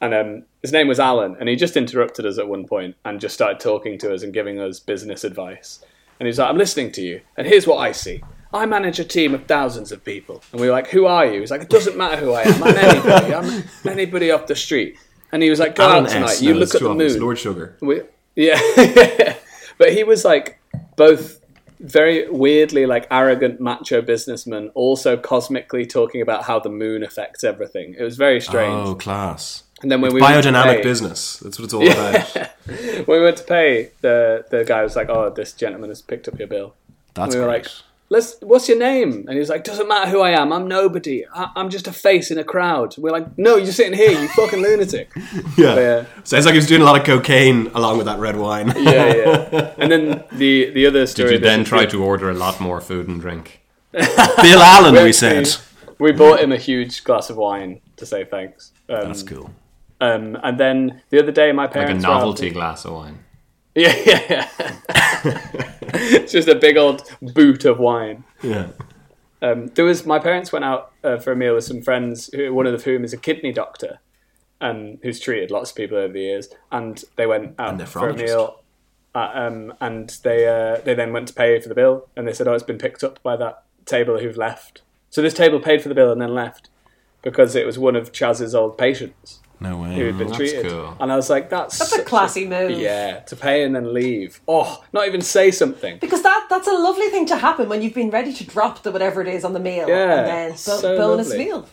and 0.00 0.14
um, 0.14 0.44
his 0.62 0.72
name 0.72 0.88
was 0.88 0.98
Alan, 0.98 1.36
and 1.38 1.48
he 1.48 1.56
just 1.56 1.76
interrupted 1.76 2.24
us 2.24 2.38
at 2.38 2.48
one 2.48 2.66
point 2.66 2.96
and 3.04 3.20
just 3.20 3.34
started 3.34 3.60
talking 3.60 3.98
to 3.98 4.14
us 4.14 4.22
and 4.22 4.32
giving 4.32 4.58
us 4.58 4.80
business 4.80 5.24
advice. 5.24 5.84
And 6.18 6.26
he 6.26 6.28
was 6.28 6.38
like, 6.38 6.48
"I'm 6.48 6.56
listening 6.56 6.90
to 6.92 7.02
you, 7.02 7.20
and 7.36 7.46
here's 7.46 7.66
what 7.66 7.78
I 7.78 7.92
see." 7.92 8.22
I 8.52 8.66
manage 8.66 8.98
a 8.98 9.04
team 9.04 9.32
of 9.32 9.46
thousands 9.46 9.92
of 9.92 10.04
people. 10.04 10.42
And 10.50 10.60
we 10.60 10.66
were 10.66 10.72
like, 10.72 10.88
Who 10.88 11.06
are 11.06 11.24
you? 11.24 11.38
He's 11.38 11.52
like, 11.52 11.62
It 11.62 11.68
doesn't 11.68 11.96
matter 11.96 12.16
who 12.16 12.32
I 12.32 12.42
am. 12.42 12.60
I'm 12.64 12.76
anybody. 12.76 13.32
I'm 13.32 13.64
anybody 13.86 14.32
off 14.32 14.48
the 14.48 14.56
street. 14.56 14.98
And 15.30 15.40
he 15.40 15.50
was 15.50 15.60
like, 15.60 15.76
Go 15.76 15.84
Alan 15.84 16.06
out 16.06 16.10
tonight. 16.10 16.30
S. 16.30 16.42
You 16.42 16.54
No, 16.54 16.58
look 16.58 16.74
at 16.74 16.80
the 16.80 16.92
moon. 16.92 17.20
Lord 17.20 17.38
Sugar. 17.38 17.76
We, 17.80 18.00
yeah. 18.34 19.36
but 19.78 19.92
he 19.92 20.02
was 20.02 20.24
like 20.24 20.60
both 20.96 21.39
very 21.80 22.28
weirdly 22.28 22.86
like 22.86 23.06
arrogant 23.10 23.60
macho 23.60 24.02
businessman, 24.02 24.70
also 24.74 25.16
cosmically 25.16 25.86
talking 25.86 26.20
about 26.20 26.44
how 26.44 26.60
the 26.60 26.68
moon 26.68 27.02
affects 27.02 27.42
everything. 27.42 27.94
It 27.98 28.02
was 28.02 28.16
very 28.16 28.40
strange. 28.40 28.88
Oh, 28.88 28.94
class. 28.94 29.64
and 29.82 29.90
then 29.90 30.00
when 30.00 30.12
we 30.12 30.20
went 30.20 30.42
to 30.42 30.50
Biodynamic 30.50 30.76
pay- 30.76 30.82
business. 30.82 31.38
That's 31.38 31.58
what 31.58 31.64
it's 31.64 31.74
all 31.74 31.90
about. 31.90 32.50
when 33.06 33.18
we 33.18 33.22
went 33.22 33.38
to 33.38 33.44
pay, 33.44 33.90
the 34.02 34.44
the 34.50 34.64
guy 34.64 34.82
was 34.82 34.94
like, 34.94 35.08
"Oh, 35.08 35.30
this 35.30 35.52
gentleman 35.52 35.90
has 35.90 36.02
picked 36.02 36.28
up 36.28 36.38
your 36.38 36.48
bill." 36.48 36.74
That's 37.14 37.34
we 37.34 37.40
were 37.40 37.46
like, 37.46 37.66
"Let's. 38.10 38.36
What's 38.42 38.68
your 38.68 38.78
name?" 38.78 39.24
And 39.26 39.30
he 39.30 39.38
was 39.38 39.48
like, 39.48 39.64
"Doesn't 39.64 39.88
matter 39.88 40.10
who 40.10 40.20
I 40.20 40.30
am. 40.30 40.52
I'm 40.52 40.66
nobody. 40.68 41.24
I, 41.32 41.50
I'm 41.56 41.70
just 41.70 41.86
a 41.86 41.92
face 41.92 42.30
in 42.30 42.38
a 42.38 42.44
crowd." 42.44 42.94
We're 42.98 43.12
like, 43.12 43.38
"No, 43.38 43.56
you're 43.56 43.72
sitting 43.72 43.96
here. 43.96 44.10
You 44.10 44.28
fucking 44.28 44.60
lunatic." 44.60 45.10
yeah. 45.56 45.74
yeah. 45.76 46.04
Sounds 46.24 46.44
like 46.44 46.52
he 46.54 46.58
was 46.58 46.66
doing 46.66 46.82
a 46.82 46.84
lot 46.84 46.98
of 47.00 47.04
cocaine 47.06 47.68
along 47.74 47.96
with 47.98 48.06
that 48.06 48.18
red 48.18 48.36
wine. 48.36 48.68
Yeah, 48.76 49.14
yeah. 49.14 49.74
And 49.78 49.90
then 49.90 50.24
the 50.32 50.70
the 50.70 50.86
other 50.86 51.06
story. 51.06 51.30
Did 51.30 51.40
you 51.40 51.46
then 51.48 51.64
try 51.64 51.86
to 51.86 52.02
order 52.04 52.28
a 52.30 52.34
lot 52.34 52.60
more 52.60 52.80
food 52.80 53.08
and 53.08 53.20
drink? 53.20 53.60
Bill 53.92 54.60
Allen, 54.60 54.92
we 54.92 54.98
actually- 54.98 55.12
said. 55.44 55.48
we 55.98 56.12
bought 56.12 56.40
him 56.40 56.52
a 56.52 56.56
huge 56.56 57.04
glass 57.04 57.30
of 57.30 57.36
wine 57.36 57.80
to 57.96 58.04
say 58.06 58.24
thanks. 58.24 58.72
Um, 58.88 59.06
That's 59.08 59.22
cool. 59.22 59.50
Um, 60.00 60.36
and 60.42 60.58
then 60.58 61.02
the 61.10 61.18
other 61.22 61.30
day, 61.32 61.52
my 61.52 61.66
parents 61.66 61.76
Like 61.76 61.82
a 61.84 61.86
parents 61.86 62.04
were 62.06 62.10
out- 62.12 62.18
novelty 62.20 62.50
glass 62.50 62.84
of 62.86 62.92
wine. 62.94 63.18
Yeah, 63.76 63.94
yeah, 64.04 64.26
yeah. 64.28 64.48
it's 65.94 66.32
just 66.32 66.48
a 66.48 66.56
big 66.56 66.76
old 66.76 67.08
boot 67.22 67.64
of 67.64 67.78
wine. 67.78 68.24
Yeah. 68.42 68.70
Um, 69.42 69.68
there 69.68 69.84
was 69.84 70.04
my 70.04 70.18
parents 70.18 70.50
went 70.50 70.64
out 70.64 70.92
uh, 71.04 71.18
for 71.18 71.32
a 71.32 71.36
meal 71.36 71.54
with 71.54 71.64
some 71.64 71.80
friends, 71.80 72.30
who, 72.34 72.52
one 72.52 72.66
of 72.66 72.82
whom 72.82 73.04
is 73.04 73.12
a 73.12 73.16
kidney 73.16 73.52
doctor, 73.52 74.00
um, 74.60 74.98
who's 75.02 75.20
treated 75.20 75.52
lots 75.52 75.70
of 75.70 75.76
people 75.76 75.96
over 75.96 76.12
the 76.12 76.20
years, 76.20 76.48
and 76.72 77.04
they 77.14 77.26
went 77.26 77.54
out 77.60 77.80
for 77.88 78.08
a 78.08 78.16
meal, 78.16 78.60
uh, 79.14 79.30
um, 79.34 79.72
and 79.80 80.18
they 80.24 80.48
uh, 80.48 80.80
they 80.80 80.94
then 80.94 81.12
went 81.12 81.28
to 81.28 81.34
pay 81.34 81.58
for 81.60 81.68
the 81.68 81.74
bill, 81.74 82.08
and 82.16 82.26
they 82.26 82.32
said, 82.32 82.48
"Oh, 82.48 82.54
it's 82.54 82.64
been 82.64 82.76
picked 82.76 83.04
up 83.04 83.22
by 83.22 83.36
that 83.36 83.62
table 83.86 84.18
who've 84.18 84.36
left." 84.36 84.82
So 85.10 85.22
this 85.22 85.34
table 85.34 85.60
paid 85.60 85.80
for 85.80 85.88
the 85.88 85.94
bill 85.94 86.10
and 86.10 86.20
then 86.20 86.34
left 86.34 86.70
because 87.22 87.54
it 87.54 87.66
was 87.66 87.78
one 87.78 87.96
of 87.96 88.12
Chaz's 88.12 88.54
old 88.54 88.76
patients 88.76 89.40
No 89.62 89.76
way. 89.76 89.94
who 89.94 90.06
had 90.06 90.16
been 90.16 90.28
that's 90.28 90.38
treated, 90.38 90.66
cool. 90.70 90.96
and 91.00 91.12
I 91.12 91.16
was 91.16 91.28
like, 91.28 91.50
"That's 91.50 91.78
That's 91.78 91.92
a 91.92 91.96
such 91.96 92.06
classy 92.06 92.46
move. 92.46 92.70
yeah, 92.78 93.20
to 93.20 93.36
pay 93.36 93.62
and 93.64 93.76
then 93.76 93.92
leave. 93.92 94.40
Oh, 94.48 94.82
not 94.94 95.06
even 95.06 95.20
say 95.20 95.50
something. 95.50 95.98
Because 95.98 96.22
that 96.22 96.46
that's 96.48 96.66
a 96.66 96.72
lovely 96.72 97.08
thing 97.08 97.26
to 97.26 97.36
happen 97.36 97.68
when 97.68 97.82
you've 97.82 97.92
been 97.94 98.10
ready 98.10 98.32
to 98.32 98.44
drop 98.44 98.82
the 98.82 98.90
whatever 98.90 99.20
it 99.20 99.28
is 99.28 99.44
on 99.44 99.52
the 99.52 99.60
meal 99.60 99.86
Yeah, 99.86 100.18
and 100.18 100.26
then 100.28 100.50
bo- 100.52 100.56
so 100.56 100.96
bonus 100.96 101.28
lovely. 101.28 101.44
meal. 101.44 101.68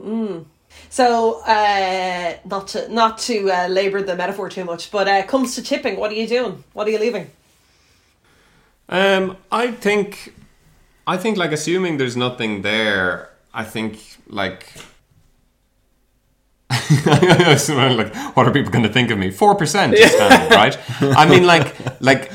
Mm. 0.00 0.44
So 0.90 1.40
uh, 1.46 2.34
not 2.44 2.68
to 2.68 2.88
not 2.92 3.18
to 3.18 3.50
uh, 3.50 3.68
labour 3.68 4.02
the 4.02 4.16
metaphor 4.16 4.48
too 4.48 4.64
much, 4.64 4.90
but 4.90 5.06
uh, 5.06 5.22
comes 5.22 5.54
to 5.54 5.62
tipping, 5.62 5.96
what 5.98 6.10
are 6.10 6.14
you 6.16 6.26
doing? 6.26 6.64
What 6.72 6.88
are 6.88 6.90
you 6.90 6.98
leaving? 6.98 7.30
Um, 8.88 9.36
I 9.52 9.70
think, 9.70 10.32
I 11.06 11.16
think 11.18 11.36
like 11.36 11.52
assuming 11.52 11.98
there's 11.98 12.16
nothing 12.16 12.62
there. 12.62 13.30
I 13.54 13.64
think 13.64 13.98
like. 14.28 14.72
I 16.70 17.44
was 17.48 17.68
like, 17.70 18.14
what 18.36 18.46
are 18.46 18.52
people 18.52 18.70
going 18.70 18.84
to 18.84 18.92
think 18.92 19.10
of 19.10 19.18
me? 19.18 19.30
Four 19.30 19.54
percent, 19.54 19.92
right? 20.50 20.76
I 21.00 21.28
mean, 21.28 21.44
like, 21.46 21.74
like 22.00 22.30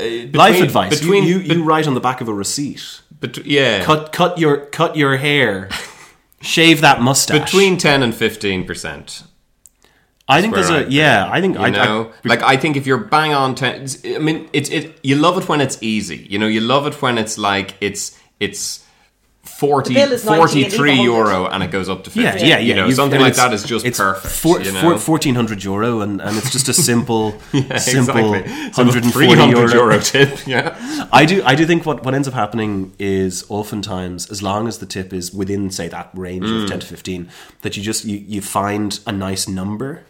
uh, 0.00 0.04
Life 0.32 0.60
advice. 0.60 1.00
between 1.00 1.24
you, 1.24 1.38
you, 1.38 1.54
you 1.54 1.64
write 1.64 1.86
on 1.86 1.94
the 1.94 2.00
back 2.00 2.20
of 2.20 2.28
a 2.28 2.34
receipt. 2.34 3.00
But 3.20 3.44
yeah, 3.46 3.84
Cut 3.84 4.12
cut 4.12 4.38
your 4.38 4.66
cut 4.66 4.96
your 4.96 5.16
hair. 5.16 5.68
Shave 6.40 6.82
that 6.82 7.00
mustache. 7.00 7.50
between 7.50 7.76
ten 7.78 8.02
and 8.02 8.14
fifteen 8.14 8.64
percent. 8.66 9.22
I 10.28 10.40
think 10.40 10.54
there's 10.54 10.70
a 10.70 10.90
yeah. 10.90 11.28
I 11.30 11.40
think 11.40 11.56
You 11.56 11.62
I, 11.64 11.70
know, 11.70 12.12
I, 12.24 12.28
like 12.28 12.42
I 12.42 12.56
think 12.56 12.76
if 12.76 12.86
you're 12.86 12.98
bang 12.98 13.34
on 13.34 13.54
ten, 13.54 13.86
I 14.04 14.18
mean, 14.18 14.48
it's 14.52 14.70
it. 14.70 14.98
You 15.02 15.16
love 15.16 15.36
it 15.38 15.48
when 15.48 15.60
it's 15.60 15.78
easy. 15.82 16.26
You 16.30 16.38
know, 16.38 16.46
you 16.46 16.60
love 16.60 16.86
it 16.86 17.00
when 17.02 17.18
it's 17.18 17.38
like 17.38 17.76
it's 17.80 18.18
it's. 18.40 18.83
40, 19.66 19.94
bill 19.94 20.12
is 20.12 20.24
90 20.24 20.42
and 20.42 20.54
leave 20.54 20.72
43 20.74 21.02
euro 21.02 21.46
and 21.46 21.62
it 21.62 21.70
goes 21.70 21.88
up 21.88 22.04
to 22.04 22.10
50 22.10 22.20
yeah, 22.22 22.34
yeah, 22.36 22.44
yeah. 22.46 22.58
you 22.58 22.74
know 22.74 22.84
You've- 22.84 22.94
something 22.96 23.20
like 23.20 23.34
that 23.36 23.52
is 23.52 23.62
just 23.64 23.84
it's 23.84 23.98
perfect 23.98 24.34
Four, 24.34 24.60
you 24.60 24.72
know? 24.72 24.80
four, 24.80 24.90
1400 25.14 25.64
euro, 25.64 26.00
and, 26.00 26.20
and 26.20 26.36
it's 26.36 26.50
just 26.50 26.68
a 26.68 26.74
simple, 26.74 27.32
simple 27.78 28.34
exactly. 28.34 28.42
140 28.42 29.50
euro. 29.50 29.72
euro 29.72 29.98
tip 30.00 30.46
yeah 30.46 31.06
I 31.12 31.24
do, 31.24 31.42
I 31.44 31.54
do 31.54 31.64
think 31.66 31.84
what, 31.86 32.04
what 32.04 32.14
ends 32.14 32.28
up 32.28 32.34
happening 32.34 32.92
is 32.98 33.44
oftentimes, 33.48 34.30
as 34.30 34.42
long 34.42 34.66
as 34.68 34.78
the 34.78 34.86
tip 34.86 35.12
is 35.12 35.32
within, 35.32 35.70
say, 35.70 35.88
that 35.88 36.10
range 36.14 36.44
Mm. 36.46 36.64
of 36.64 36.68
10 36.70 36.80
to 36.80 36.86
15, 36.86 37.28
that 37.62 37.76
you 37.76 37.82
just 37.82 38.04
you, 38.04 38.18
you 38.26 38.40
find 38.42 39.00
a 39.06 39.12
nice 39.12 39.46
number 39.48 40.02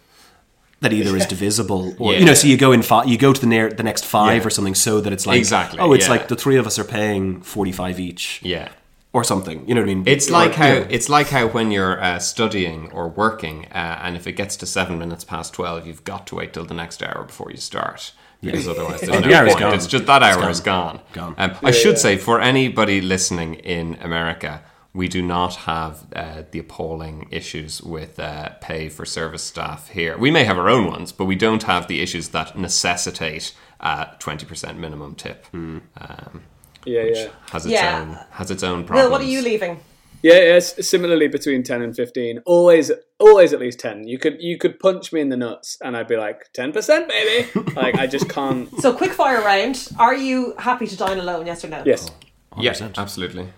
that 0.81 0.93
either 0.93 1.17
is 1.17 1.25
divisible 1.27 1.95
or 1.99 2.13
Yeah. 2.13 2.19
you 2.19 2.25
know 2.27 2.35
so 2.35 2.47
you 2.47 2.57
go 2.59 2.73
in 2.73 2.83
five 2.83 3.09
you 3.09 3.17
go 3.17 3.33
to 3.33 3.41
the 3.41 3.47
near 3.47 3.71
the 3.71 3.83
next 3.83 4.05
five 4.05 4.43
Yeah. 4.43 4.47
or 4.47 4.51
something 4.51 4.75
so 4.75 5.01
that 5.01 5.13
it's 5.15 5.27
like 5.27 5.39
Exactly, 5.39 5.79
oh 5.79 5.93
it's 5.95 6.07
yeah. 6.07 6.11
like 6.11 6.29
the 6.29 6.37
three 6.37 6.57
of 6.57 6.67
us 6.67 6.79
are 6.79 6.85
paying 6.85 7.41
45 7.41 7.99
each 8.01 8.41
yeah 8.43 8.69
or 9.15 9.25
something 9.25 9.67
you 9.67 9.75
know 9.75 9.81
what 9.81 9.89
I 9.91 9.95
mean 9.95 10.05
It's 10.15 10.29
like 10.29 10.51
you 10.53 10.63
how 10.65 10.69
know. 10.75 10.87
it's 10.91 11.09
like 11.09 11.29
how 11.29 11.47
when 11.57 11.71
you're 11.71 11.99
uh, 12.09 12.19
studying 12.19 12.91
or 12.93 13.09
working, 13.09 13.67
uh, 13.73 14.01
and 14.05 14.17
if 14.17 14.27
it 14.27 14.33
gets 14.33 14.55
to 14.57 14.67
seven 14.67 14.99
minutes 14.99 15.25
past 15.25 15.55
twelve, 15.55 15.87
you've 15.87 16.05
got 16.05 16.27
to 16.29 16.35
wait 16.35 16.53
till 16.53 16.67
the 16.67 16.75
next 16.75 17.03
hour 17.03 17.25
before 17.25 17.51
you 17.51 17.57
start. 17.57 18.13
Because 18.43 18.67
otherwise, 18.69 19.01
there's 19.07 19.23
The 19.23 19.29
no 19.29 19.35
hour's 19.37 19.49
point. 19.53 19.61
gone. 19.61 19.75
It's 19.75 19.87
just 19.87 20.05
that 20.07 20.23
hour 20.23 20.49
It's 20.51 20.59
is 20.59 20.65
gone. 20.65 21.01
Gone. 21.15 21.35
Um, 21.39 21.51
I 21.63 21.71
should 21.71 21.99
say 21.99 22.19
for 22.19 22.37
anybody 22.41 23.01
listening 23.01 23.55
in 23.77 23.87
America, 24.03 24.53
we 24.93 25.07
do 25.09 25.23
not 25.23 25.55
have 25.73 25.93
uh, 26.15 26.43
the 26.51 26.59
appalling 26.59 27.29
issues 27.31 27.81
with 27.83 28.19
uh, 28.19 28.51
pay 28.61 28.89
for 28.91 29.05
service 29.07 29.45
staff 29.45 29.89
here. 29.91 30.19
We 30.19 30.31
may 30.37 30.45
have 30.45 30.59
our 30.59 30.69
own 30.69 30.87
ones, 30.97 31.13
but 31.13 31.25
we 31.27 31.37
don't 31.37 31.63
have 31.73 31.87
the 31.87 32.01
issues 32.03 32.27
that 32.31 32.59
necessitate 32.59 33.55
a 33.81 34.09
twenty 34.19 34.45
percent 34.45 34.77
minimum 34.79 35.15
tip. 35.15 35.47
Hmm. 35.53 35.79
Um, 35.99 36.43
Yeah, 36.85 37.03
yeah. 37.03 37.29
has 37.51 37.65
its 37.65 37.73
Yeah. 37.73 38.01
own 38.01 38.19
has 38.31 38.51
its 38.51 38.63
own 38.63 38.85
problems. 38.85 39.05
Will, 39.07 39.11
what 39.13 39.21
are 39.21 39.25
you 39.25 39.43
leaving? 39.43 39.81
Yeah, 40.23 40.41
yeah, 40.41 40.59
similarly 40.59 41.29
between 41.29 41.63
ten 41.63 41.83
and 41.83 41.95
fifteen. 41.95 42.39
Always, 42.47 42.91
always 43.19 43.53
at 43.53 43.61
least 43.61 43.79
ten. 43.79 44.09
You 44.09 44.19
could, 44.19 44.41
you 44.41 44.57
could 44.57 44.79
punch 44.81 45.13
me 45.13 45.21
in 45.21 45.29
the 45.29 45.37
nuts, 45.37 45.77
and 45.83 45.95
I'd 45.97 46.09
be 46.09 46.17
like, 46.17 46.51
ten 46.55 46.73
percent, 46.73 47.09
baby. 47.09 47.51
like 47.77 47.97
I 47.97 48.07
just 48.07 48.29
can't. 48.31 48.71
So 48.81 48.95
quick 48.95 49.13
fire 49.13 49.43
round. 49.43 49.87
Are 49.99 50.15
you 50.15 50.55
happy 50.59 50.87
to 50.87 50.97
dine 50.97 51.19
alone? 51.19 51.45
Yes 51.47 51.63
or 51.63 51.69
no? 51.69 51.83
Yes. 51.85 52.11
Oh, 52.53 52.63
yeah, 52.63 52.73
100%. 52.73 52.97
absolutely. 52.97 53.49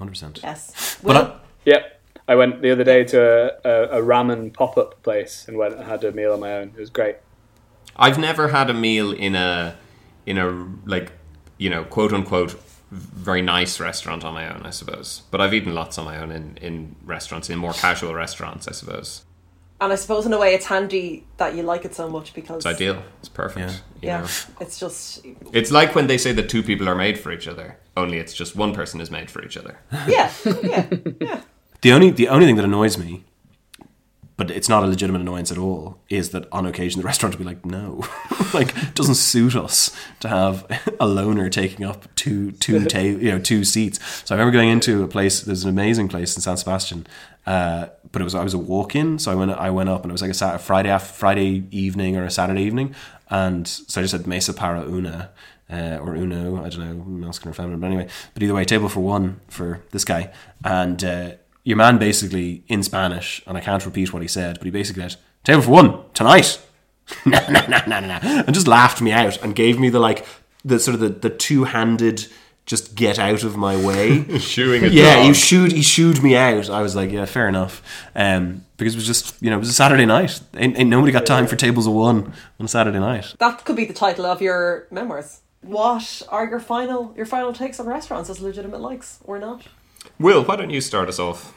100% 0.00 0.42
Yes. 0.42 0.98
but 1.04 1.14
Will? 1.14 1.16
I, 1.32 1.36
Yep. 1.66 2.00
I 2.26 2.34
went 2.34 2.62
the 2.62 2.70
other 2.72 2.84
day 2.84 3.04
to 3.04 3.20
a, 3.64 3.68
a, 3.96 4.00
a 4.00 4.02
ramen 4.02 4.52
pop 4.52 4.76
up 4.76 5.02
place 5.02 5.44
and 5.46 5.56
went 5.56 5.74
and 5.74 5.84
had 5.84 6.02
a 6.04 6.12
meal 6.12 6.32
on 6.32 6.40
my 6.40 6.52
own. 6.54 6.68
It 6.76 6.80
was 6.80 6.90
great. 6.90 7.16
I've 7.96 8.18
never 8.18 8.48
had 8.48 8.70
a 8.70 8.74
meal 8.74 9.12
in 9.12 9.34
a 9.34 9.76
in 10.26 10.36
a 10.38 10.66
like 10.84 11.12
you 11.58 11.68
know 11.70 11.84
quote 11.84 12.12
unquote 12.12 12.56
very 12.90 13.42
nice 13.42 13.80
restaurant 13.80 14.24
on 14.24 14.34
my 14.34 14.52
own, 14.52 14.62
I 14.64 14.70
suppose. 14.70 15.22
But 15.30 15.40
I've 15.40 15.52
eaten 15.54 15.74
lots 15.74 15.98
on 15.98 16.04
my 16.04 16.18
own 16.18 16.30
in 16.30 16.56
in 16.60 16.96
restaurants, 17.04 17.50
in 17.50 17.58
more 17.58 17.72
casual 17.74 18.14
restaurants, 18.14 18.66
I 18.68 18.72
suppose. 18.72 19.24
and 19.80 19.92
I 19.92 19.96
suppose 19.96 20.26
in 20.26 20.32
a 20.32 20.38
way 20.38 20.54
it's 20.54 20.66
handy 20.66 21.24
that 21.36 21.54
you 21.54 21.62
like 21.62 21.84
it 21.84 21.94
so 21.94 22.08
much 22.08 22.34
because 22.34 22.56
It's 22.66 22.74
ideal. 22.74 23.02
It's 23.20 23.28
perfect. 23.28 23.70
you 24.02 24.08
Yeah, 24.08 24.26
it's 24.60 24.80
just 24.80 25.24
It's 25.52 25.70
like 25.70 25.94
when 25.94 26.06
they 26.08 26.18
say 26.18 26.32
that 26.32 26.48
two 26.48 26.62
people 26.62 26.88
are 26.88 26.96
made 26.96 27.16
for 27.18 27.30
each 27.32 27.46
other, 27.46 27.76
only 27.96 28.18
it's 28.18 28.34
just 28.34 28.56
one 28.56 28.72
person 28.74 29.00
is 29.00 29.10
made 29.10 29.30
for 29.30 29.44
each 29.44 29.56
other. 29.56 29.78
yeah, 30.08 30.30
yeah, 30.62 30.86
yeah. 31.20 31.40
the 31.82 31.92
only 31.92 32.10
the 32.10 32.28
only 32.28 32.46
thing 32.46 32.56
that 32.56 32.64
annoys 32.64 32.96
me 32.98 33.24
but 34.38 34.50
it's 34.50 34.68
not 34.68 34.82
a 34.82 34.86
legitimate 34.86 35.20
annoyance 35.20 35.52
at 35.52 35.58
all 35.58 35.98
is 36.08 36.30
that 36.30 36.50
on 36.50 36.64
occasion 36.64 37.02
the 37.02 37.06
restaurant 37.12 37.34
will 37.34 37.44
be 37.44 37.50
like 37.50 37.66
no. 37.66 38.06
Like 38.54 38.74
it 38.78 38.94
doesn't 38.94 39.16
suit 39.16 39.54
us 39.54 39.94
to 40.20 40.28
have 40.28 40.64
a 40.98 41.06
loner 41.06 41.50
taking 41.50 41.84
up 41.84 42.06
two 42.14 42.52
two 42.52 42.82
ta- 42.92 43.00
you 43.00 43.30
know 43.30 43.38
two 43.38 43.62
seats. 43.62 43.98
So 44.24 44.34
i 44.34 44.38
remember 44.38 44.56
going 44.56 44.70
into 44.70 45.02
a 45.02 45.08
place 45.08 45.42
there's 45.42 45.64
an 45.64 45.68
amazing 45.68 46.08
place 46.08 46.34
in 46.34 46.40
san 46.40 46.56
sebastian 46.56 47.06
uh, 47.48 47.88
but 48.12 48.20
it 48.20 48.24
was 48.24 48.34
I 48.34 48.42
was 48.42 48.52
a 48.52 48.58
walk 48.58 48.94
in, 48.94 49.18
so 49.18 49.32
I 49.32 49.34
went 49.34 49.50
I 49.52 49.70
went 49.70 49.88
up 49.88 50.02
and 50.02 50.10
it 50.10 50.12
was 50.12 50.20
like 50.20 50.30
a 50.30 50.34
Saturday, 50.34 50.62
Friday 50.62 50.98
Friday 50.98 51.64
evening 51.70 52.16
or 52.16 52.24
a 52.24 52.30
Saturday 52.30 52.62
evening, 52.62 52.94
and 53.30 53.66
so 53.66 54.00
I 54.00 54.04
just 54.04 54.12
said 54.12 54.26
Mesa 54.26 54.52
para 54.52 54.82
una 54.82 55.30
uh, 55.70 55.98
or 56.02 56.14
uno 56.14 56.62
I 56.62 56.68
don't 56.68 56.80
know 56.80 57.04
masculine 57.04 57.52
or 57.52 57.54
feminine, 57.54 57.80
but 57.80 57.86
anyway, 57.86 58.08
but 58.34 58.42
either 58.42 58.52
way, 58.52 58.66
table 58.66 58.90
for 58.90 59.00
one 59.00 59.40
for 59.48 59.82
this 59.92 60.04
guy, 60.04 60.30
and 60.62 61.02
uh, 61.02 61.32
your 61.68 61.76
man 61.76 61.98
basically 61.98 62.64
in 62.66 62.82
Spanish, 62.82 63.42
and 63.46 63.58
I 63.58 63.60
can't 63.60 63.84
repeat 63.84 64.10
what 64.10 64.22
he 64.22 64.28
said, 64.28 64.56
but 64.58 64.64
he 64.64 64.70
basically 64.70 65.02
said 65.02 65.16
table 65.44 65.60
for 65.60 65.70
one 65.70 66.02
tonight, 66.14 66.58
nah, 67.26 67.40
nah, 67.50 67.66
nah, 67.66 67.84
nah, 67.86 68.00
nah, 68.00 68.18
nah, 68.18 68.42
and 68.46 68.54
just 68.54 68.66
laughed 68.66 69.02
me 69.02 69.12
out 69.12 69.36
and 69.42 69.54
gave 69.54 69.78
me 69.78 69.90
the 69.90 69.98
like 69.98 70.24
the 70.64 70.80
sort 70.80 70.94
of 70.94 71.00
the, 71.00 71.10
the 71.10 71.28
two 71.28 71.64
handed 71.64 72.26
just 72.64 72.94
get 72.94 73.18
out 73.18 73.44
of 73.44 73.58
my 73.58 73.76
way. 73.76 74.24
Shooing 74.38 74.82
a 74.82 74.88
yeah, 74.88 75.16
dog. 75.16 75.26
he 75.26 75.34
shooed 75.34 75.72
he 75.72 75.82
shooed 75.82 76.22
me 76.22 76.36
out. 76.36 76.70
I 76.70 76.80
was 76.80 76.96
like, 76.96 77.10
yeah, 77.10 77.26
fair 77.26 77.48
enough. 77.48 77.82
Um, 78.14 78.64
because 78.78 78.94
it 78.94 78.96
was 78.96 79.06
just 79.06 79.36
you 79.42 79.50
know 79.50 79.56
it 79.56 79.60
was 79.60 79.68
a 79.68 79.74
Saturday 79.74 80.06
night. 80.06 80.40
Ain't, 80.56 80.78
ain't 80.78 80.88
nobody 80.88 81.12
got 81.12 81.26
time 81.26 81.46
for 81.46 81.56
tables 81.56 81.86
of 81.86 81.92
one 81.92 82.32
on 82.58 82.64
a 82.64 82.68
Saturday 82.68 82.98
night. 82.98 83.34
That 83.40 83.66
could 83.66 83.76
be 83.76 83.84
the 83.84 83.92
title 83.92 84.24
of 84.24 84.40
your 84.40 84.86
memoirs. 84.90 85.42
What 85.60 86.22
are 86.30 86.46
your 86.46 86.60
final 86.60 87.12
your 87.14 87.26
final 87.26 87.52
takes 87.52 87.78
on 87.78 87.86
restaurants 87.86 88.30
as 88.30 88.40
legitimate 88.40 88.80
likes 88.80 89.18
or 89.24 89.38
not? 89.38 89.66
Will, 90.20 90.42
why 90.44 90.56
don't 90.56 90.70
you 90.70 90.80
start 90.80 91.08
us 91.08 91.18
off? 91.18 91.54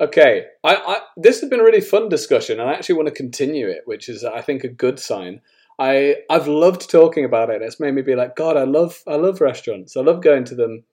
Okay, 0.00 0.46
I, 0.62 0.76
I 0.76 0.98
this 1.16 1.40
has 1.40 1.50
been 1.50 1.60
a 1.60 1.64
really 1.64 1.80
fun 1.80 2.08
discussion, 2.08 2.60
and 2.60 2.70
I 2.70 2.74
actually 2.74 2.94
want 2.94 3.08
to 3.08 3.14
continue 3.14 3.68
it, 3.68 3.82
which 3.84 4.08
is 4.08 4.24
I 4.24 4.40
think 4.40 4.64
a 4.64 4.68
good 4.68 4.98
sign. 4.98 5.40
I 5.78 6.16
I've 6.30 6.48
loved 6.48 6.88
talking 6.90 7.24
about 7.24 7.50
it. 7.50 7.62
It's 7.62 7.80
made 7.80 7.94
me 7.94 8.02
be 8.02 8.14
like, 8.14 8.36
God, 8.36 8.56
I 8.56 8.64
love 8.64 9.02
I 9.06 9.16
love 9.16 9.40
restaurants. 9.40 9.96
I 9.96 10.00
love 10.00 10.22
going 10.22 10.44
to 10.44 10.54
them. 10.54 10.84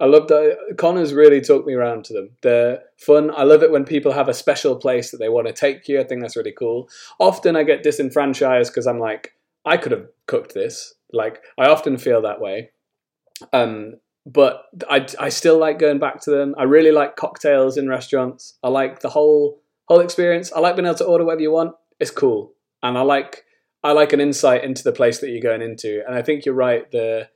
I 0.00 0.06
love 0.06 0.28
that 0.28 0.76
Connor's 0.78 1.12
really 1.12 1.40
talked 1.40 1.66
me 1.66 1.74
around 1.74 2.04
to 2.06 2.12
them. 2.12 2.30
They're 2.42 2.82
fun. 2.98 3.30
I 3.36 3.42
love 3.44 3.62
it 3.62 3.70
when 3.70 3.84
people 3.84 4.12
have 4.12 4.28
a 4.28 4.34
special 4.34 4.76
place 4.76 5.10
that 5.10 5.18
they 5.18 5.28
want 5.28 5.48
to 5.48 5.52
take 5.52 5.86
you. 5.88 6.00
I 6.00 6.04
think 6.04 6.22
that's 6.22 6.36
really 6.36 6.54
cool. 6.56 6.88
Often 7.20 7.56
I 7.56 7.64
get 7.64 7.82
disenfranchised 7.82 8.72
because 8.72 8.86
I'm 8.86 8.98
like, 8.98 9.34
I 9.64 9.76
could 9.76 9.92
have 9.92 10.06
cooked 10.26 10.54
this. 10.54 10.94
Like 11.12 11.42
I 11.58 11.66
often 11.66 11.98
feel 11.98 12.22
that 12.22 12.40
way. 12.40 12.70
Um, 13.52 13.96
but 14.24 14.66
I, 14.88 15.06
I 15.18 15.28
still 15.30 15.58
like 15.58 15.78
going 15.78 15.98
back 15.98 16.20
to 16.22 16.30
them. 16.30 16.54
I 16.56 16.64
really 16.64 16.92
like 16.92 17.16
cocktails 17.16 17.76
in 17.76 17.88
restaurants. 17.88 18.54
I 18.62 18.68
like 18.68 19.00
the 19.00 19.10
whole 19.10 19.60
whole 19.86 20.00
experience. 20.00 20.52
I 20.52 20.60
like 20.60 20.76
being 20.76 20.86
able 20.86 20.98
to 20.98 21.04
order 21.04 21.24
whatever 21.24 21.42
you 21.42 21.52
want. 21.52 21.74
It's 21.98 22.10
cool, 22.10 22.52
and 22.82 22.96
I 22.96 23.02
like 23.02 23.44
I 23.82 23.92
like 23.92 24.12
an 24.12 24.20
insight 24.20 24.64
into 24.64 24.84
the 24.84 24.92
place 24.92 25.18
that 25.18 25.30
you're 25.30 25.40
going 25.40 25.62
into. 25.62 26.02
And 26.06 26.14
I 26.14 26.22
think 26.22 26.44
you're 26.44 26.54
right. 26.54 26.90
The 26.90 27.28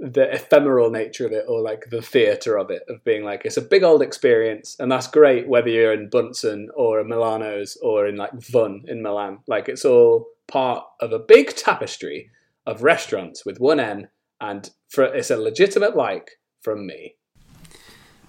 the 0.00 0.32
ephemeral 0.32 0.90
nature 0.90 1.26
of 1.26 1.32
it, 1.32 1.46
or 1.48 1.60
like 1.60 1.86
the 1.90 2.00
theatre 2.00 2.56
of 2.56 2.70
it, 2.70 2.84
of 2.88 3.02
being 3.02 3.24
like 3.24 3.42
it's 3.44 3.56
a 3.56 3.62
big 3.62 3.82
old 3.82 4.00
experience, 4.00 4.76
and 4.78 4.92
that's 4.92 5.08
great 5.08 5.48
whether 5.48 5.68
you're 5.68 5.92
in 5.92 6.08
Bunsen 6.08 6.68
or 6.76 7.00
in 7.00 7.08
Milano's 7.08 7.76
or 7.82 8.06
in 8.06 8.16
like 8.16 8.32
Vun 8.34 8.84
in 8.86 9.02
Milan. 9.02 9.40
Like 9.48 9.68
it's 9.68 9.84
all 9.84 10.28
part 10.46 10.84
of 11.00 11.12
a 11.12 11.18
big 11.18 11.56
tapestry 11.56 12.30
of 12.66 12.84
restaurants 12.84 13.44
with 13.44 13.58
one 13.58 13.80
N, 13.80 14.08
and 14.40 14.70
for 14.88 15.04
it's 15.04 15.30
a 15.30 15.36
legitimate 15.36 15.96
like 15.96 16.30
from 16.60 16.86
me. 16.86 17.16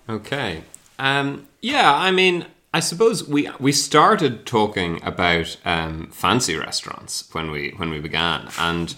Okay. 0.08 0.64
Um, 0.98 1.48
yeah, 1.62 1.94
I 1.94 2.12
mean, 2.12 2.46
I 2.74 2.80
suppose 2.80 3.28
we 3.28 3.50
we 3.60 3.72
started 3.72 4.46
talking 4.46 5.02
about 5.04 5.58
um, 5.66 6.08
fancy 6.12 6.56
restaurants 6.56 7.28
when 7.34 7.52
we 7.52 7.72
when 7.78 7.90
we 7.90 8.00
began, 8.00 8.50
and 8.60 8.96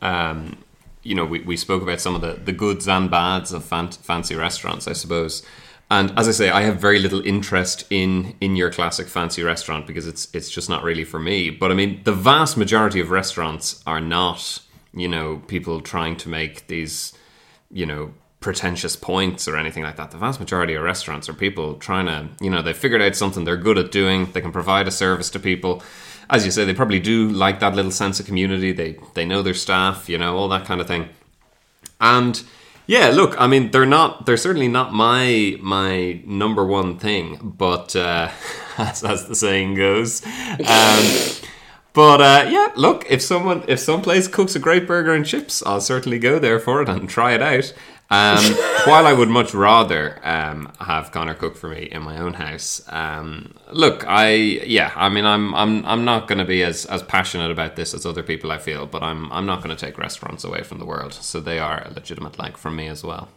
um, 0.00 0.58
you 1.02 1.14
know 1.14 1.24
we, 1.24 1.40
we 1.40 1.56
spoke 1.56 1.82
about 1.82 2.00
some 2.00 2.14
of 2.14 2.20
the, 2.20 2.34
the 2.44 2.52
goods 2.52 2.86
and 2.86 3.10
bads 3.10 3.52
of 3.52 3.64
fan- 3.64 3.90
fancy 3.90 4.34
restaurants, 4.34 4.86
I 4.86 4.92
suppose. 4.92 5.42
And 5.90 6.16
as 6.16 6.28
I 6.28 6.30
say, 6.30 6.50
I 6.50 6.62
have 6.62 6.76
very 6.80 7.00
little 7.00 7.20
interest 7.26 7.84
in 7.90 8.36
in 8.40 8.54
your 8.54 8.70
classic 8.70 9.08
fancy 9.08 9.42
restaurant 9.42 9.88
because 9.88 10.06
it's 10.06 10.32
it's 10.32 10.48
just 10.48 10.68
not 10.68 10.84
really 10.84 11.04
for 11.04 11.18
me. 11.18 11.50
But 11.50 11.72
I 11.72 11.74
mean, 11.74 12.02
the 12.04 12.12
vast 12.12 12.56
majority 12.56 13.00
of 13.00 13.10
restaurants 13.10 13.82
are 13.88 14.00
not, 14.00 14.60
you 14.94 15.08
know, 15.08 15.42
people 15.46 15.80
trying 15.80 16.16
to 16.16 16.28
make 16.28 16.66
these, 16.66 17.12
you 17.70 17.86
know, 17.86 18.12
pretentious 18.40 18.96
points 18.96 19.46
or 19.46 19.56
anything 19.56 19.82
like 19.82 19.96
that. 19.96 20.10
The 20.10 20.18
vast 20.18 20.40
majority 20.40 20.74
of 20.74 20.82
restaurants 20.82 21.28
are 21.28 21.34
people 21.34 21.74
trying 21.74 22.06
to, 22.06 22.28
you 22.42 22.50
know, 22.50 22.62
they 22.62 22.72
figured 22.72 23.02
out 23.02 23.14
something 23.14 23.44
they're 23.44 23.56
good 23.56 23.78
at 23.78 23.92
doing. 23.92 24.32
They 24.32 24.40
can 24.40 24.52
provide 24.52 24.88
a 24.88 24.90
service 24.90 25.30
to 25.30 25.38
people. 25.38 25.82
As 26.30 26.44
you 26.44 26.50
say, 26.50 26.64
they 26.64 26.74
probably 26.74 27.00
do 27.00 27.28
like 27.28 27.60
that 27.60 27.74
little 27.74 27.90
sense 27.90 28.18
of 28.18 28.26
community. 28.26 28.72
They 28.72 28.98
they 29.14 29.24
know 29.24 29.42
their 29.42 29.54
staff, 29.54 30.08
you 30.08 30.16
know, 30.16 30.36
all 30.36 30.48
that 30.48 30.64
kind 30.64 30.80
of 30.80 30.86
thing. 30.86 31.08
And 32.00 32.42
yeah, 32.86 33.08
look, 33.10 33.40
I 33.40 33.46
mean, 33.46 33.70
they're 33.70 33.86
not. 33.86 34.26
They're 34.26 34.36
certainly 34.36 34.68
not 34.68 34.92
my 34.92 35.56
my 35.60 36.20
number 36.24 36.64
one 36.64 36.98
thing, 36.98 37.54
but 37.56 37.94
uh, 37.94 38.30
as, 38.78 39.04
as 39.04 39.28
the 39.28 39.34
saying 39.34 39.74
goes. 39.74 40.24
Um, 40.24 41.04
but 41.92 42.20
uh, 42.20 42.48
yeah, 42.48 42.68
look, 42.76 43.04
if 43.10 43.20
someone 43.22 43.64
if 43.66 43.80
some 43.80 44.02
place 44.02 44.28
cooks 44.28 44.54
a 44.54 44.58
great 44.58 44.86
burger 44.86 45.12
and 45.12 45.26
chips, 45.26 45.62
I'll 45.64 45.80
certainly 45.80 46.18
go 46.18 46.38
there 46.38 46.60
for 46.60 46.82
it 46.82 46.88
and 46.88 47.08
try 47.08 47.34
it 47.34 47.42
out. 47.42 47.72
Um, 48.12 48.44
while 48.86 49.06
I 49.06 49.12
would 49.12 49.28
much 49.28 49.54
rather 49.54 50.18
um, 50.24 50.72
have 50.80 51.12
Connor 51.12 51.34
cook 51.34 51.56
for 51.56 51.68
me 51.68 51.88
in 51.90 52.02
my 52.02 52.18
own 52.18 52.34
house, 52.34 52.82
um, 52.88 53.54
look, 53.72 54.04
I 54.06 54.30
yeah, 54.30 54.92
I 54.96 55.08
mean, 55.08 55.24
I'm 55.24 55.54
I'm 55.54 55.84
I'm 55.84 56.04
not 56.04 56.28
going 56.28 56.38
to 56.38 56.44
be 56.44 56.62
as, 56.62 56.86
as 56.86 57.02
passionate 57.02 57.50
about 57.50 57.76
this 57.76 57.94
as 57.94 58.06
other 58.06 58.22
people 58.22 58.50
I 58.52 58.58
feel, 58.58 58.86
but 58.86 59.02
I'm 59.02 59.32
I'm 59.32 59.46
not 59.46 59.62
going 59.62 59.74
to 59.74 59.86
take 59.86 59.98
restaurants 59.98 60.44
away 60.44 60.62
from 60.62 60.78
the 60.78 60.86
world, 60.86 61.12
so 61.12 61.40
they 61.40 61.58
are 61.58 61.82
a 61.84 61.92
legitimate 61.92 62.38
like 62.38 62.56
from 62.56 62.76
me 62.76 62.88
as 62.88 63.04
well. 63.04 63.28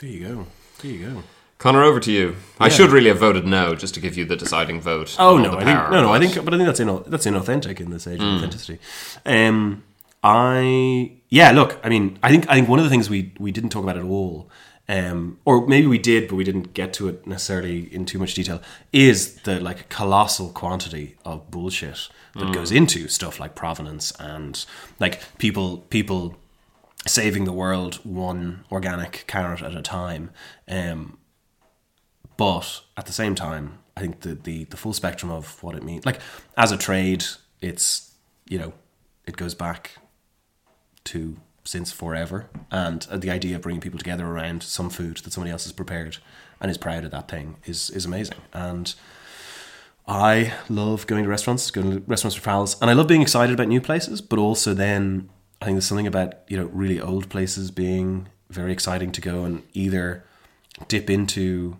There 0.00 0.10
you 0.10 0.26
go. 0.26 0.46
There 0.80 0.90
you 0.90 1.10
go. 1.10 1.22
Connor, 1.58 1.82
over 1.82 1.98
to 1.98 2.12
you. 2.12 2.36
I 2.60 2.68
should 2.68 2.90
really 2.90 3.08
have 3.08 3.18
voted 3.18 3.44
no, 3.44 3.74
just 3.74 3.94
to 3.94 4.00
give 4.00 4.16
you 4.16 4.24
the 4.24 4.36
deciding 4.36 4.80
vote. 4.80 5.16
Oh 5.18 5.36
no, 5.38 5.54
I 5.58 5.64
think 5.64 5.90
no, 5.90 6.02
no. 6.02 6.12
I 6.12 6.20
think, 6.20 6.44
but 6.44 6.54
I 6.54 6.56
think 6.56 6.66
that's 6.66 6.80
ina- 6.80 7.02
that's 7.06 7.26
inauthentic 7.26 7.80
in 7.80 7.90
this 7.90 8.06
age 8.06 8.20
of 8.20 8.26
authenticity. 8.26 8.78
Um, 9.26 9.82
I 10.22 11.12
yeah. 11.28 11.50
Look, 11.50 11.80
I 11.82 11.88
mean, 11.88 12.18
I 12.22 12.30
think 12.30 12.48
I 12.48 12.54
think 12.54 12.68
one 12.68 12.78
of 12.78 12.84
the 12.84 12.90
things 12.90 13.10
we 13.10 13.32
we 13.38 13.50
didn't 13.50 13.70
talk 13.70 13.82
about 13.82 13.96
at 13.96 14.04
all, 14.04 14.48
um, 14.88 15.38
or 15.44 15.66
maybe 15.66 15.88
we 15.88 15.98
did, 15.98 16.28
but 16.28 16.36
we 16.36 16.44
didn't 16.44 16.74
get 16.74 16.92
to 16.94 17.08
it 17.08 17.26
necessarily 17.26 17.92
in 17.92 18.04
too 18.06 18.20
much 18.20 18.34
detail, 18.34 18.62
is 18.92 19.34
the 19.42 19.58
like 19.58 19.88
colossal 19.88 20.50
quantity 20.50 21.16
of 21.24 21.50
bullshit 21.50 22.08
that 22.34 22.52
goes 22.54 22.70
into 22.70 23.08
stuff 23.08 23.40
like 23.40 23.56
provenance 23.56 24.12
and 24.20 24.64
like 25.00 25.20
people 25.38 25.78
people 25.90 26.36
saving 27.04 27.44
the 27.44 27.52
world 27.52 27.96
one 28.04 28.64
organic 28.70 29.24
carrot 29.26 29.62
at 29.62 29.74
a 29.74 29.82
time. 29.82 30.30
Um, 30.68 31.18
but 32.38 32.82
at 32.96 33.04
the 33.04 33.12
same 33.12 33.34
time, 33.34 33.80
I 33.96 34.00
think 34.00 34.20
the, 34.20 34.34
the 34.34 34.64
the 34.64 34.78
full 34.78 34.94
spectrum 34.94 35.30
of 35.30 35.62
what 35.62 35.74
it 35.74 35.82
means, 35.82 36.06
like 36.06 36.20
as 36.56 36.72
a 36.72 36.78
trade, 36.78 37.24
it's 37.60 38.14
you 38.48 38.58
know, 38.58 38.72
it 39.26 39.36
goes 39.36 39.54
back 39.54 39.98
to 41.04 41.36
since 41.64 41.92
forever, 41.92 42.48
and 42.70 43.06
uh, 43.10 43.18
the 43.18 43.30
idea 43.30 43.56
of 43.56 43.62
bringing 43.62 43.80
people 43.80 43.98
together 43.98 44.26
around 44.26 44.62
some 44.62 44.88
food 44.88 45.18
that 45.18 45.32
somebody 45.32 45.50
else 45.50 45.64
has 45.64 45.72
prepared 45.72 46.16
and 46.60 46.70
is 46.70 46.78
proud 46.78 47.04
of 47.04 47.10
that 47.10 47.28
thing 47.28 47.56
is 47.66 47.90
is 47.90 48.04
amazing. 48.04 48.38
And 48.52 48.94
I 50.06 50.54
love 50.68 51.08
going 51.08 51.24
to 51.24 51.28
restaurants, 51.28 51.70
going 51.72 51.90
to 51.90 52.02
restaurants 52.06 52.36
for 52.36 52.42
pals, 52.42 52.80
and 52.80 52.88
I 52.88 52.94
love 52.94 53.08
being 53.08 53.20
excited 53.20 53.52
about 53.52 53.66
new 53.66 53.80
places, 53.80 54.20
but 54.20 54.38
also 54.38 54.74
then 54.74 55.28
I 55.60 55.64
think 55.64 55.74
there's 55.74 55.86
something 55.86 56.06
about 56.06 56.34
you 56.46 56.56
know 56.56 56.66
really 56.66 57.00
old 57.00 57.28
places 57.30 57.72
being 57.72 58.28
very 58.48 58.72
exciting 58.72 59.10
to 59.10 59.20
go 59.20 59.44
and 59.44 59.64
either 59.74 60.24
dip 60.86 61.10
into 61.10 61.78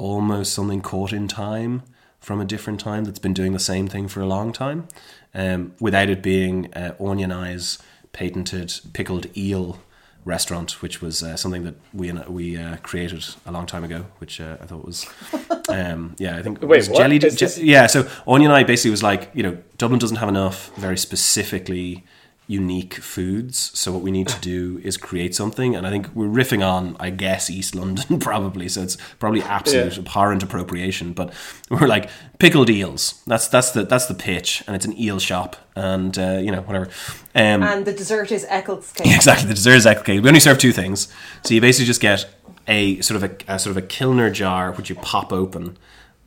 almost 0.00 0.52
something 0.52 0.80
caught 0.80 1.12
in 1.12 1.28
time 1.28 1.82
from 2.18 2.40
a 2.40 2.44
different 2.44 2.80
time 2.80 3.04
that's 3.04 3.18
been 3.18 3.34
doing 3.34 3.52
the 3.52 3.58
same 3.58 3.88
thing 3.88 4.08
for 4.08 4.20
a 4.20 4.26
long 4.26 4.52
time, 4.52 4.88
um, 5.34 5.74
without 5.80 6.08
it 6.08 6.22
being 6.22 6.72
uh, 6.74 6.94
Onion 7.00 7.32
Eyes 7.32 7.78
patented 8.12 8.80
pickled 8.92 9.26
eel 9.36 9.78
restaurant, 10.24 10.82
which 10.82 11.00
was 11.00 11.22
uh, 11.22 11.36
something 11.36 11.64
that 11.64 11.74
we 11.94 12.12
we 12.12 12.56
uh, 12.56 12.76
created 12.78 13.24
a 13.46 13.52
long 13.52 13.66
time 13.66 13.84
ago, 13.84 14.06
which 14.18 14.40
uh, 14.40 14.56
I 14.60 14.66
thought 14.66 14.84
was, 14.84 15.06
um, 15.68 16.14
yeah, 16.18 16.36
I 16.36 16.42
think 16.42 16.62
it 16.62 16.66
Wait, 16.66 16.90
jelly. 16.94 17.18
Je- 17.18 17.62
yeah, 17.62 17.86
so 17.86 18.08
Onion 18.26 18.50
Eye 18.50 18.64
basically 18.64 18.90
was 18.90 19.02
like, 19.02 19.30
you 19.34 19.42
know, 19.42 19.58
Dublin 19.78 19.98
doesn't 19.98 20.16
have 20.18 20.28
enough 20.28 20.74
very 20.76 20.98
specifically 20.98 22.04
unique 22.50 22.94
foods. 22.94 23.70
So 23.78 23.92
what 23.92 24.02
we 24.02 24.10
need 24.10 24.26
to 24.28 24.40
do 24.40 24.80
is 24.82 24.96
create 24.96 25.34
something, 25.34 25.76
and 25.76 25.86
I 25.86 25.90
think 25.90 26.08
we're 26.14 26.26
riffing 26.26 26.66
on, 26.66 26.96
I 26.98 27.10
guess, 27.10 27.48
East 27.48 27.74
London 27.74 28.18
probably. 28.28 28.68
So 28.68 28.82
it's 28.82 28.96
probably 29.18 29.42
absolute 29.42 29.92
Yeah. 29.94 30.00
abhorrent 30.00 30.42
appropriation. 30.42 31.12
But 31.12 31.32
we're 31.70 31.86
like 31.86 32.10
pickled 32.38 32.68
eels. 32.68 33.22
That's 33.26 33.46
that's 33.48 33.70
the 33.70 33.84
that's 33.84 34.06
the 34.06 34.14
pitch, 34.14 34.64
and 34.66 34.74
it's 34.74 34.84
an 34.84 34.98
eel 34.98 35.18
shop, 35.20 35.56
and 35.76 36.18
uh, 36.18 36.38
you 36.42 36.50
know 36.50 36.62
whatever. 36.62 36.86
Um, 37.34 37.62
And 37.62 37.84
the 37.84 37.92
dessert 37.92 38.32
is 38.32 38.44
Eccles 38.48 38.92
cake. 38.96 39.14
Exactly, 39.14 39.46
the 39.48 39.54
dessert 39.54 39.76
is 39.76 39.86
egg 39.86 40.04
cake. 40.04 40.20
We 40.22 40.28
only 40.28 40.40
serve 40.40 40.58
two 40.58 40.72
things, 40.72 41.08
so 41.44 41.54
you 41.54 41.60
basically 41.60 41.86
just 41.86 42.00
get 42.00 42.26
a 42.66 43.00
sort 43.00 43.22
of 43.22 43.30
a, 43.30 43.54
a 43.54 43.58
sort 43.58 43.76
of 43.76 43.82
a 43.82 43.86
Kilner 43.86 44.32
jar 44.32 44.72
which 44.72 44.90
you 44.90 44.96
pop 44.96 45.32
open, 45.32 45.76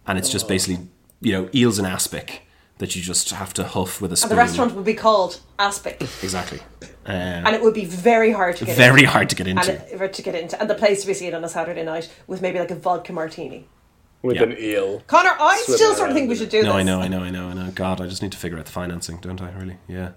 and 0.08 0.18
it's 0.18 0.30
just 0.30 0.48
basically 0.48 0.88
you 1.22 1.32
know 1.34 1.50
eels 1.54 1.78
and 1.80 1.88
aspic 1.88 2.42
that 2.80 2.96
you 2.96 3.02
just 3.02 3.30
have 3.32 3.54
to 3.54 3.64
huff 3.64 4.02
with 4.02 4.12
a 4.12 4.16
spoon. 4.18 4.32
And 4.32 4.38
the 4.38 4.42
restaurant 4.42 4.76
would 4.76 4.86
be 4.86 4.94
called 4.96 5.40
Aspic, 5.60 6.02
exactly, 6.24 6.60
uh, 7.08 7.12
and 7.46 7.56
it 7.56 7.62
would 7.62 7.74
be 7.74 7.86
very 7.86 8.32
hard 8.32 8.58
to 8.58 8.66
get 8.66 8.76
very 8.78 9.02
into. 9.02 9.12
hard 9.12 9.30
to 9.30 9.36
get 9.36 9.48
into. 9.48 9.72
And 9.72 10.02
it, 10.02 10.14
to 10.14 10.22
get 10.22 10.36
into, 10.36 10.60
and 10.60 10.70
the 10.70 10.76
place 10.76 11.06
we 11.06 11.14
see 11.14 11.28
it 11.28 11.34
on 11.34 11.44
a 11.44 11.50
Saturday 11.50 11.84
night 11.84 12.12
with 12.28 12.42
maybe 12.42 12.60
like 12.60 12.72
a 12.72 12.76
vodka 12.76 13.14
martini. 13.14 13.68
with 14.24 14.38
Yeah. 14.38 14.44
an 14.44 14.56
eel. 14.58 15.02
Connor, 15.08 15.36
I 15.38 15.62
still 15.68 15.94
sort 15.96 16.10
of 16.10 16.16
think 16.16 16.30
we 16.30 16.36
should 16.36 16.50
do 16.50 16.64
no, 16.64 16.74
this. 16.74 16.76
I 16.76 16.84
know, 16.84 17.02
I 17.02 17.10
know, 17.10 17.24
I 17.24 17.30
know, 17.30 17.50
I 17.50 17.54
know. 17.54 17.72
God, 17.76 18.00
I 18.00 18.08
just 18.08 18.22
need 18.22 18.32
to 18.32 18.38
figure 18.38 18.58
out 18.58 18.66
the 18.66 18.72
financing, 18.72 19.18
don't 19.18 19.42
I? 19.42 19.52
Really? 19.52 19.78
Yeah. 19.88 20.12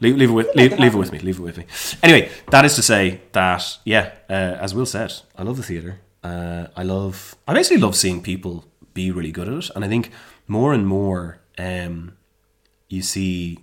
Leave, 0.00 0.16
leave 0.16 0.28
it 0.28 0.34
with 0.34 0.54
leave, 0.54 0.78
leave 0.78 0.94
it 0.94 0.98
with 0.98 1.10
me. 1.10 1.18
Leave 1.20 1.38
it 1.38 1.42
with 1.42 1.56
me. 1.56 1.64
Anyway, 2.02 2.30
that 2.50 2.66
is 2.66 2.74
to 2.74 2.82
say 2.82 3.22
that 3.32 3.78
yeah, 3.84 4.12
uh, 4.28 4.58
as 4.60 4.74
Will 4.74 4.84
said, 4.84 5.12
I 5.36 5.42
love 5.42 5.56
the 5.56 5.62
theater. 5.62 6.00
Uh, 6.22 6.66
I 6.76 6.82
love. 6.82 7.34
I 7.48 7.54
basically 7.54 7.78
love 7.80 7.96
seeing 7.96 8.22
people 8.22 8.66
be 8.92 9.10
really 9.10 9.32
good 9.32 9.48
at 9.48 9.54
it, 9.54 9.70
and 9.74 9.84
I 9.84 9.88
think 9.88 10.10
more 10.46 10.74
and 10.74 10.86
more 10.86 11.38
um, 11.58 12.16
you 12.88 13.02
see, 13.02 13.58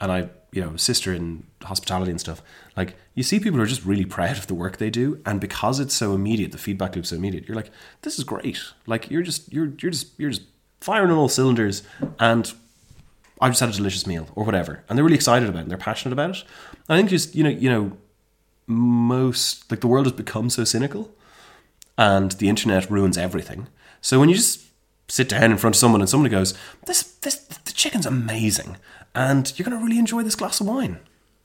and 0.00 0.12
I 0.12 0.30
you 0.52 0.60
know 0.62 0.76
sister 0.76 1.12
in 1.12 1.44
hospitality 1.62 2.10
and 2.10 2.20
stuff. 2.20 2.42
Like 2.76 2.96
you 3.14 3.22
see 3.22 3.38
people 3.40 3.56
who 3.56 3.62
are 3.62 3.66
just 3.66 3.84
really 3.84 4.04
proud 4.04 4.36
of 4.36 4.46
the 4.46 4.54
work 4.54 4.76
they 4.76 4.90
do, 4.90 5.20
and 5.24 5.40
because 5.40 5.80
it's 5.80 5.94
so 5.94 6.14
immediate, 6.14 6.52
the 6.52 6.58
feedback 6.58 6.94
loop's 6.94 7.08
so 7.08 7.16
immediate. 7.16 7.48
You're 7.48 7.56
like, 7.56 7.70
this 8.02 8.18
is 8.18 8.24
great. 8.24 8.60
Like 8.86 9.10
you're 9.10 9.22
just 9.22 9.52
you're 9.52 9.72
you're 9.80 9.90
just 9.90 10.18
you're 10.18 10.30
just 10.30 10.42
firing 10.80 11.10
on 11.10 11.16
all 11.16 11.28
cylinders, 11.28 11.82
and 12.18 12.52
I 13.40 13.48
just 13.48 13.60
had 13.60 13.70
a 13.70 13.72
delicious 13.72 14.06
meal 14.06 14.28
or 14.34 14.44
whatever, 14.44 14.84
and 14.88 14.96
they're 14.96 15.04
really 15.04 15.16
excited 15.16 15.48
about 15.48 15.58
it. 15.58 15.62
and 15.62 15.70
They're 15.70 15.78
passionate 15.78 16.12
about 16.12 16.36
it. 16.36 16.44
I 16.88 16.96
think 16.96 17.08
just 17.08 17.34
you 17.34 17.44
know 17.44 17.50
you 17.50 17.70
know 17.70 17.96
most 18.66 19.70
like 19.70 19.80
the 19.80 19.88
world 19.88 20.06
has 20.06 20.12
become 20.12 20.50
so 20.50 20.64
cynical, 20.64 21.10
and 21.96 22.32
the 22.32 22.48
internet 22.48 22.90
ruins 22.90 23.16
everything. 23.16 23.68
So 24.00 24.20
when 24.20 24.28
you 24.28 24.34
just 24.34 24.66
sit 25.08 25.28
down 25.28 25.50
in 25.50 25.58
front 25.58 25.76
of 25.76 25.80
someone 25.80 26.00
and 26.00 26.08
someone 26.08 26.30
goes, 26.30 26.54
"This 26.86 27.02
this 27.02 27.36
the 27.36 27.72
chicken's 27.72 28.06
amazing," 28.06 28.76
and 29.14 29.52
you're 29.56 29.64
gonna 29.64 29.82
really 29.82 29.98
enjoy 29.98 30.22
this 30.22 30.36
glass 30.36 30.60
of 30.60 30.66
wine, 30.66 30.98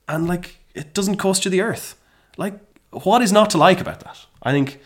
and 0.08 0.28
like 0.28 0.58
it 0.74 0.93
doesn't 0.93 1.18
cost 1.18 1.45
you 1.45 1.51
the 1.51 1.62
earth. 1.62 1.95
Like 2.38 2.60
what 2.91 3.22
is 3.22 3.32
not 3.32 3.49
to 3.51 3.58
like 3.58 3.80
about 3.80 4.01
that? 4.01 4.26
I 4.43 4.51
think. 4.51 4.80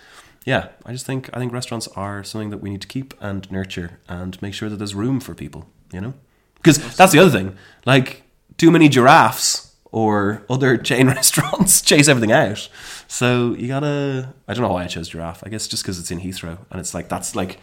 Yeah, 0.43 0.69
I 0.85 0.91
just 0.91 1.05
think 1.05 1.29
I 1.33 1.39
think 1.39 1.53
restaurants 1.53 1.87
are 1.89 2.23
something 2.23 2.49
that 2.49 2.57
we 2.57 2.71
need 2.71 2.81
to 2.81 2.87
keep 2.87 3.13
and 3.21 3.49
nurture 3.51 3.99
and 4.09 4.41
make 4.41 4.55
sure 4.55 4.69
that 4.69 4.77
there's 4.77 4.95
room 4.95 5.19
for 5.19 5.35
people, 5.35 5.67
you 5.93 6.01
know? 6.01 6.15
Because 6.55 6.95
that's 6.95 7.11
the 7.11 7.19
other 7.19 7.29
thing. 7.29 7.55
Like 7.85 8.23
too 8.57 8.71
many 8.71 8.89
giraffes 8.89 9.75
or 9.91 10.43
other 10.49 10.77
chain 10.89 11.07
restaurants 11.17 11.81
chase 11.81 12.07
everything 12.07 12.31
out. 12.31 12.69
So 13.07 13.53
you 13.53 13.67
gotta. 13.67 14.33
I 14.47 14.53
don't 14.53 14.63
know 14.63 14.73
why 14.73 14.83
I 14.83 14.87
chose 14.87 15.09
giraffe. 15.09 15.43
I 15.45 15.49
guess 15.49 15.67
just 15.67 15.83
because 15.83 15.99
it's 15.99 16.09
in 16.09 16.21
Heathrow 16.21 16.57
and 16.71 16.79
it's 16.79 16.95
like 16.95 17.07
that's 17.07 17.35
like 17.35 17.59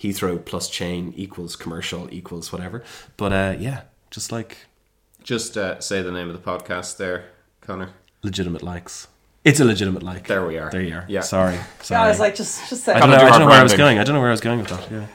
Heathrow 0.00 0.44
plus 0.44 0.68
chain 0.68 1.12
equals 1.16 1.56
commercial 1.56 2.08
equals 2.12 2.52
whatever. 2.52 2.82
But 3.16 3.32
uh, 3.32 3.54
yeah, 3.58 3.82
just 4.10 4.32
like 4.32 4.56
Just 5.22 5.56
uh, 5.56 5.80
say 5.80 6.02
the 6.02 6.10
name 6.12 6.28
of 6.28 6.34
the 6.34 6.50
podcast 6.50 6.96
there, 6.96 7.26
Connor. 7.60 7.90
legitimate 8.22 8.62
likes. 8.62 9.08
It's 9.44 9.58
a 9.60 9.64
legitimate 9.64 10.02
like. 10.02 10.26
There 10.28 10.46
we 10.46 10.58
are. 10.58 10.70
There 10.70 10.82
you 10.82 10.94
are. 10.94 11.04
Yeah. 11.08 11.20
Sorry. 11.20 11.58
Sorry. 11.82 11.98
Yeah, 12.00 12.04
I 12.04 12.08
was 12.08 12.20
like, 12.20 12.34
just 12.36 12.68
just 12.68 12.84
say. 12.84 12.92
I 12.94 13.00
don't 13.00 13.10
know, 13.10 13.16
I 13.16 13.18
do 13.20 13.26
don't 13.30 13.40
know 13.40 13.46
where 13.46 13.58
I 13.60 13.62
was 13.62 13.74
going. 13.74 13.98
I 13.98 14.04
don't 14.04 14.14
know 14.14 14.20
where 14.20 14.28
I 14.30 14.32
was 14.32 14.40
going 14.40 14.58
with 14.60 14.68
that. 14.68 14.90
Yeah. 14.90 15.06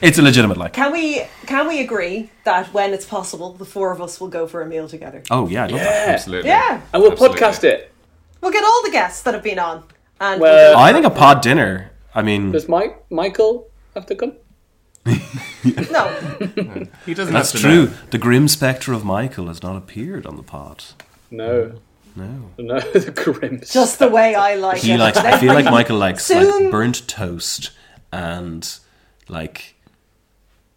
It's 0.00 0.18
a 0.18 0.22
legitimate 0.22 0.56
like. 0.56 0.72
Can 0.72 0.90
we 0.92 1.22
can 1.46 1.68
we 1.68 1.80
agree 1.80 2.30
that 2.44 2.72
when 2.74 2.92
it's 2.92 3.04
possible, 3.04 3.52
the 3.52 3.64
four 3.64 3.92
of 3.92 4.00
us 4.00 4.20
will 4.20 4.28
go 4.28 4.46
for 4.48 4.62
a 4.62 4.66
meal 4.66 4.88
together? 4.88 5.22
Oh 5.30 5.48
yeah, 5.48 5.64
I 5.64 5.66
love 5.68 5.80
that. 5.80 6.08
Absolutely. 6.08 6.48
Yeah, 6.50 6.80
And 6.92 7.02
we'll 7.02 7.12
Absolutely. 7.12 7.38
podcast 7.40 7.64
it. 7.64 7.92
we'll 8.40 8.50
get 8.52 8.64
all 8.64 8.82
the 8.84 8.90
guests 8.90 9.22
that 9.22 9.34
have 9.34 9.42
been 9.44 9.58
on. 9.60 9.84
And 10.20 10.40
Well- 10.40 10.74
we'll 10.74 10.78
I 10.78 10.92
think 10.92 11.06
a 11.06 11.10
pod 11.10 11.40
dinner. 11.40 11.90
I 12.14 12.22
mean, 12.22 12.50
Does 12.52 12.68
Mike 12.68 13.04
Michael 13.10 13.68
have 13.94 14.06
to 14.06 14.14
come? 14.14 14.32
no, 15.04 15.16
He 17.06 17.14
doesn't 17.14 17.32
that's 17.34 17.52
have 17.52 17.60
to 17.60 17.66
true. 17.66 17.86
know. 17.86 17.92
The 18.10 18.18
grim 18.18 18.48
spectre 18.48 18.92
of 18.92 19.04
Michael 19.04 19.48
has 19.48 19.62
not 19.62 19.76
appeared 19.76 20.26
on 20.26 20.36
the 20.36 20.42
pod. 20.42 20.84
No. 21.30 21.80
No. 22.14 22.50
No, 22.58 22.78
the 22.92 23.10
grim. 23.10 23.60
just 23.64 23.98
the 23.98 24.08
way 24.08 24.34
I 24.34 24.54
like 24.56 24.78
He 24.78 24.92
it. 24.92 24.98
likes. 24.98 25.16
I 25.18 25.38
feel 25.38 25.54
like 25.54 25.64
Michael 25.64 25.98
likes 25.98 26.24
Soon- 26.26 26.64
like 26.64 26.70
burnt 26.70 27.08
toast 27.08 27.70
and 28.12 28.78
like 29.28 29.74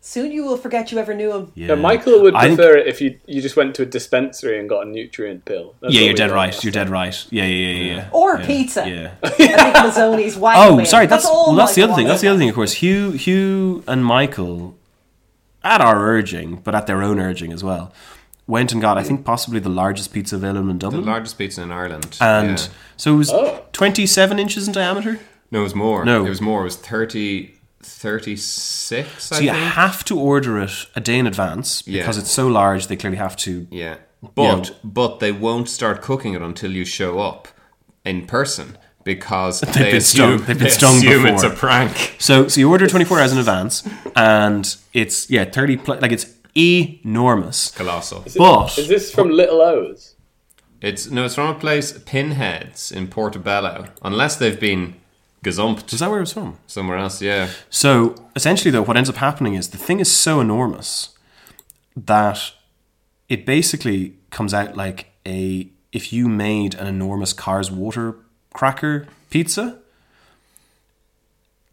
Soon 0.07 0.31
you 0.31 0.45
will 0.45 0.55
forget 0.57 0.91
you 0.91 0.99
ever 0.99 1.15
knew 1.15 1.33
him. 1.33 1.51
yeah. 1.55 1.69
Yeah, 1.69 1.75
Michael 1.75 2.21
would 2.21 2.35
I 2.35 2.41
think- 2.45 2.59
prefer 2.59 2.77
it 2.77 2.85
if 2.85 3.01
you 3.01 3.17
you 3.25 3.41
just 3.41 3.55
went 3.55 3.73
to 3.77 3.81
a 3.81 3.85
dispensary 3.87 4.59
and 4.59 4.69
got 4.69 4.85
a 4.85 4.89
nutrient 4.89 5.45
pill. 5.45 5.73
That's 5.81 5.95
yeah, 5.95 6.01
you're 6.01 6.13
dead 6.13 6.29
right. 6.29 6.63
You're 6.63 6.71
dead 6.71 6.89
right. 6.89 7.25
Yeah, 7.31 7.43
yeah, 7.45 7.55
yeah, 7.55 7.83
yeah. 7.83 7.95
yeah. 7.95 8.09
Or 8.11 8.37
yeah, 8.37 8.45
pizza. 8.45 8.87
Yeah. 8.87 9.13
I 9.23 9.29
think 9.29 9.51
Mazzoni's 9.55 10.37
wagon 10.37 10.61
Oh, 10.73 10.75
wheel. 10.75 10.85
sorry. 10.85 11.07
That's, 11.07 11.25
all 11.25 11.47
well. 11.47 11.55
That's 11.55 11.73
the 11.73 11.81
Michael 11.81 11.93
other 11.93 11.99
thing. 12.01 12.07
That's 12.07 12.21
the 12.21 12.27
other 12.27 12.37
thing. 12.37 12.49
Of 12.49 12.55
course, 12.55 12.73
Hugh, 12.73 13.11
Hugh, 13.13 13.83
and 13.87 14.05
Michael, 14.05 14.77
at 15.63 15.81
our 15.81 15.97
urging, 16.07 16.57
but 16.57 16.75
at 16.75 16.85
their 16.85 17.01
own 17.01 17.19
urging 17.19 17.51
as 17.51 17.63
well, 17.63 17.91
went 18.45 18.71
and 18.71 18.79
got 18.79 18.99
I 18.99 19.03
think 19.03 19.25
possibly 19.25 19.59
the 19.59 19.69
largest 19.69 20.13
pizza 20.13 20.35
available 20.35 20.69
in 20.69 20.77
Dublin. 20.77 21.01
The 21.01 21.07
largest 21.07 21.35
pizza 21.39 21.63
in 21.63 21.71
Ireland. 21.71 22.15
and 22.21 22.59
Yeah. 22.59 22.67
so 22.95 23.15
it 23.15 23.17
was 23.17 23.31
Oh. 23.31 23.63
27 23.73 24.37
inches 24.37 24.67
in 24.67 24.73
diameter. 24.73 25.19
No, 25.49 25.61
it 25.61 25.63
was 25.63 25.73
more. 25.73 26.05
No. 26.05 26.23
It 26.23 26.29
was 26.29 26.41
more. 26.41 26.61
It 26.61 26.65
was 26.65 26.75
30, 26.75 27.54
36, 27.85 29.23
So 29.25 29.35
I 29.35 29.39
you 29.39 29.51
think. 29.51 29.63
have 29.73 30.03
to 30.05 30.19
order 30.19 30.59
it 30.59 30.85
a 30.95 31.01
day 31.01 31.17
in 31.19 31.27
advance 31.27 31.81
because 31.81 32.17
Yeah. 32.17 32.21
it's 32.21 32.31
so 32.31 32.47
large. 32.47 32.87
They 32.87 32.95
clearly 32.95 33.17
have 33.17 33.35
to. 33.37 33.67
Yeah. 33.71 33.95
You 34.21 34.29
But 34.35 34.55
know- 34.69 34.75
but 34.83 35.19
they 35.19 35.31
won't 35.31 35.69
start 35.69 36.01
cooking 36.01 36.33
it 36.33 36.41
until 36.41 36.71
you 36.71 36.85
show 36.85 37.19
up 37.19 37.47
in 38.03 38.25
person 38.25 38.77
because 39.03 39.61
they've 39.73 39.73
been 39.73 39.95
assume, 39.97 40.37
stung- 40.39 40.47
they've 40.47 40.57
been 40.57 40.63
they 40.65 40.69
stung 40.69 40.95
assume 40.97 41.25
it's 41.27 41.43
a 41.43 41.49
prank. 41.51 42.15
So 42.19 42.47
so 42.47 42.59
you 42.59 42.69
order 42.69 42.87
24 42.87 43.19
hours 43.19 43.31
in 43.31 43.37
advance, 43.37 43.83
and 44.15 44.75
it's 44.93 45.29
yeah 45.29 45.45
30 45.45 45.77
pl- 45.77 45.99
like 46.01 46.11
it's 46.11 46.25
enormous. 46.57 47.71
Colossal. 47.71 48.23
But 48.37 48.77
Is 48.77 48.87
this 48.87 49.11
from 49.11 49.29
Little 49.29 49.61
O's? 49.61 50.15
It's 50.81 51.09
no, 51.09 51.25
it's 51.25 51.35
from 51.35 51.49
a 51.55 51.59
place 51.59 51.91
Pinheads 52.05 52.91
in 52.91 53.07
Portobello. 53.07 53.85
Unless 54.01 54.35
they've 54.37 54.59
been 54.59 54.95
gazumped 55.45 55.93
is 55.93 55.99
that 55.99 56.09
where 56.09 56.19
it 56.19 56.23
was 56.23 56.33
from? 56.33 56.57
somewhere 56.67 56.97
else. 56.97 57.21
Yeah. 57.21 57.49
So 57.69 58.15
essentially, 58.35 58.71
though, 58.71 58.81
what 58.81 58.97
ends 58.97 59.09
up 59.09 59.17
happening 59.17 59.53
is 59.53 59.69
the 59.69 59.77
thing 59.77 59.99
is 59.99 60.11
so 60.11 60.39
enormous 60.39 61.17
that 61.95 62.53
it 63.29 63.45
basically 63.45 64.15
comes 64.31 64.53
out 64.53 64.75
like 64.75 65.11
a 65.25 65.67
if 65.91 66.11
you 66.11 66.27
made 66.27 66.75
an 66.75 66.87
enormous 66.87 67.31
Carr's 67.33 67.71
water 67.71 68.17
cracker 68.53 69.07
pizza, 69.29 69.79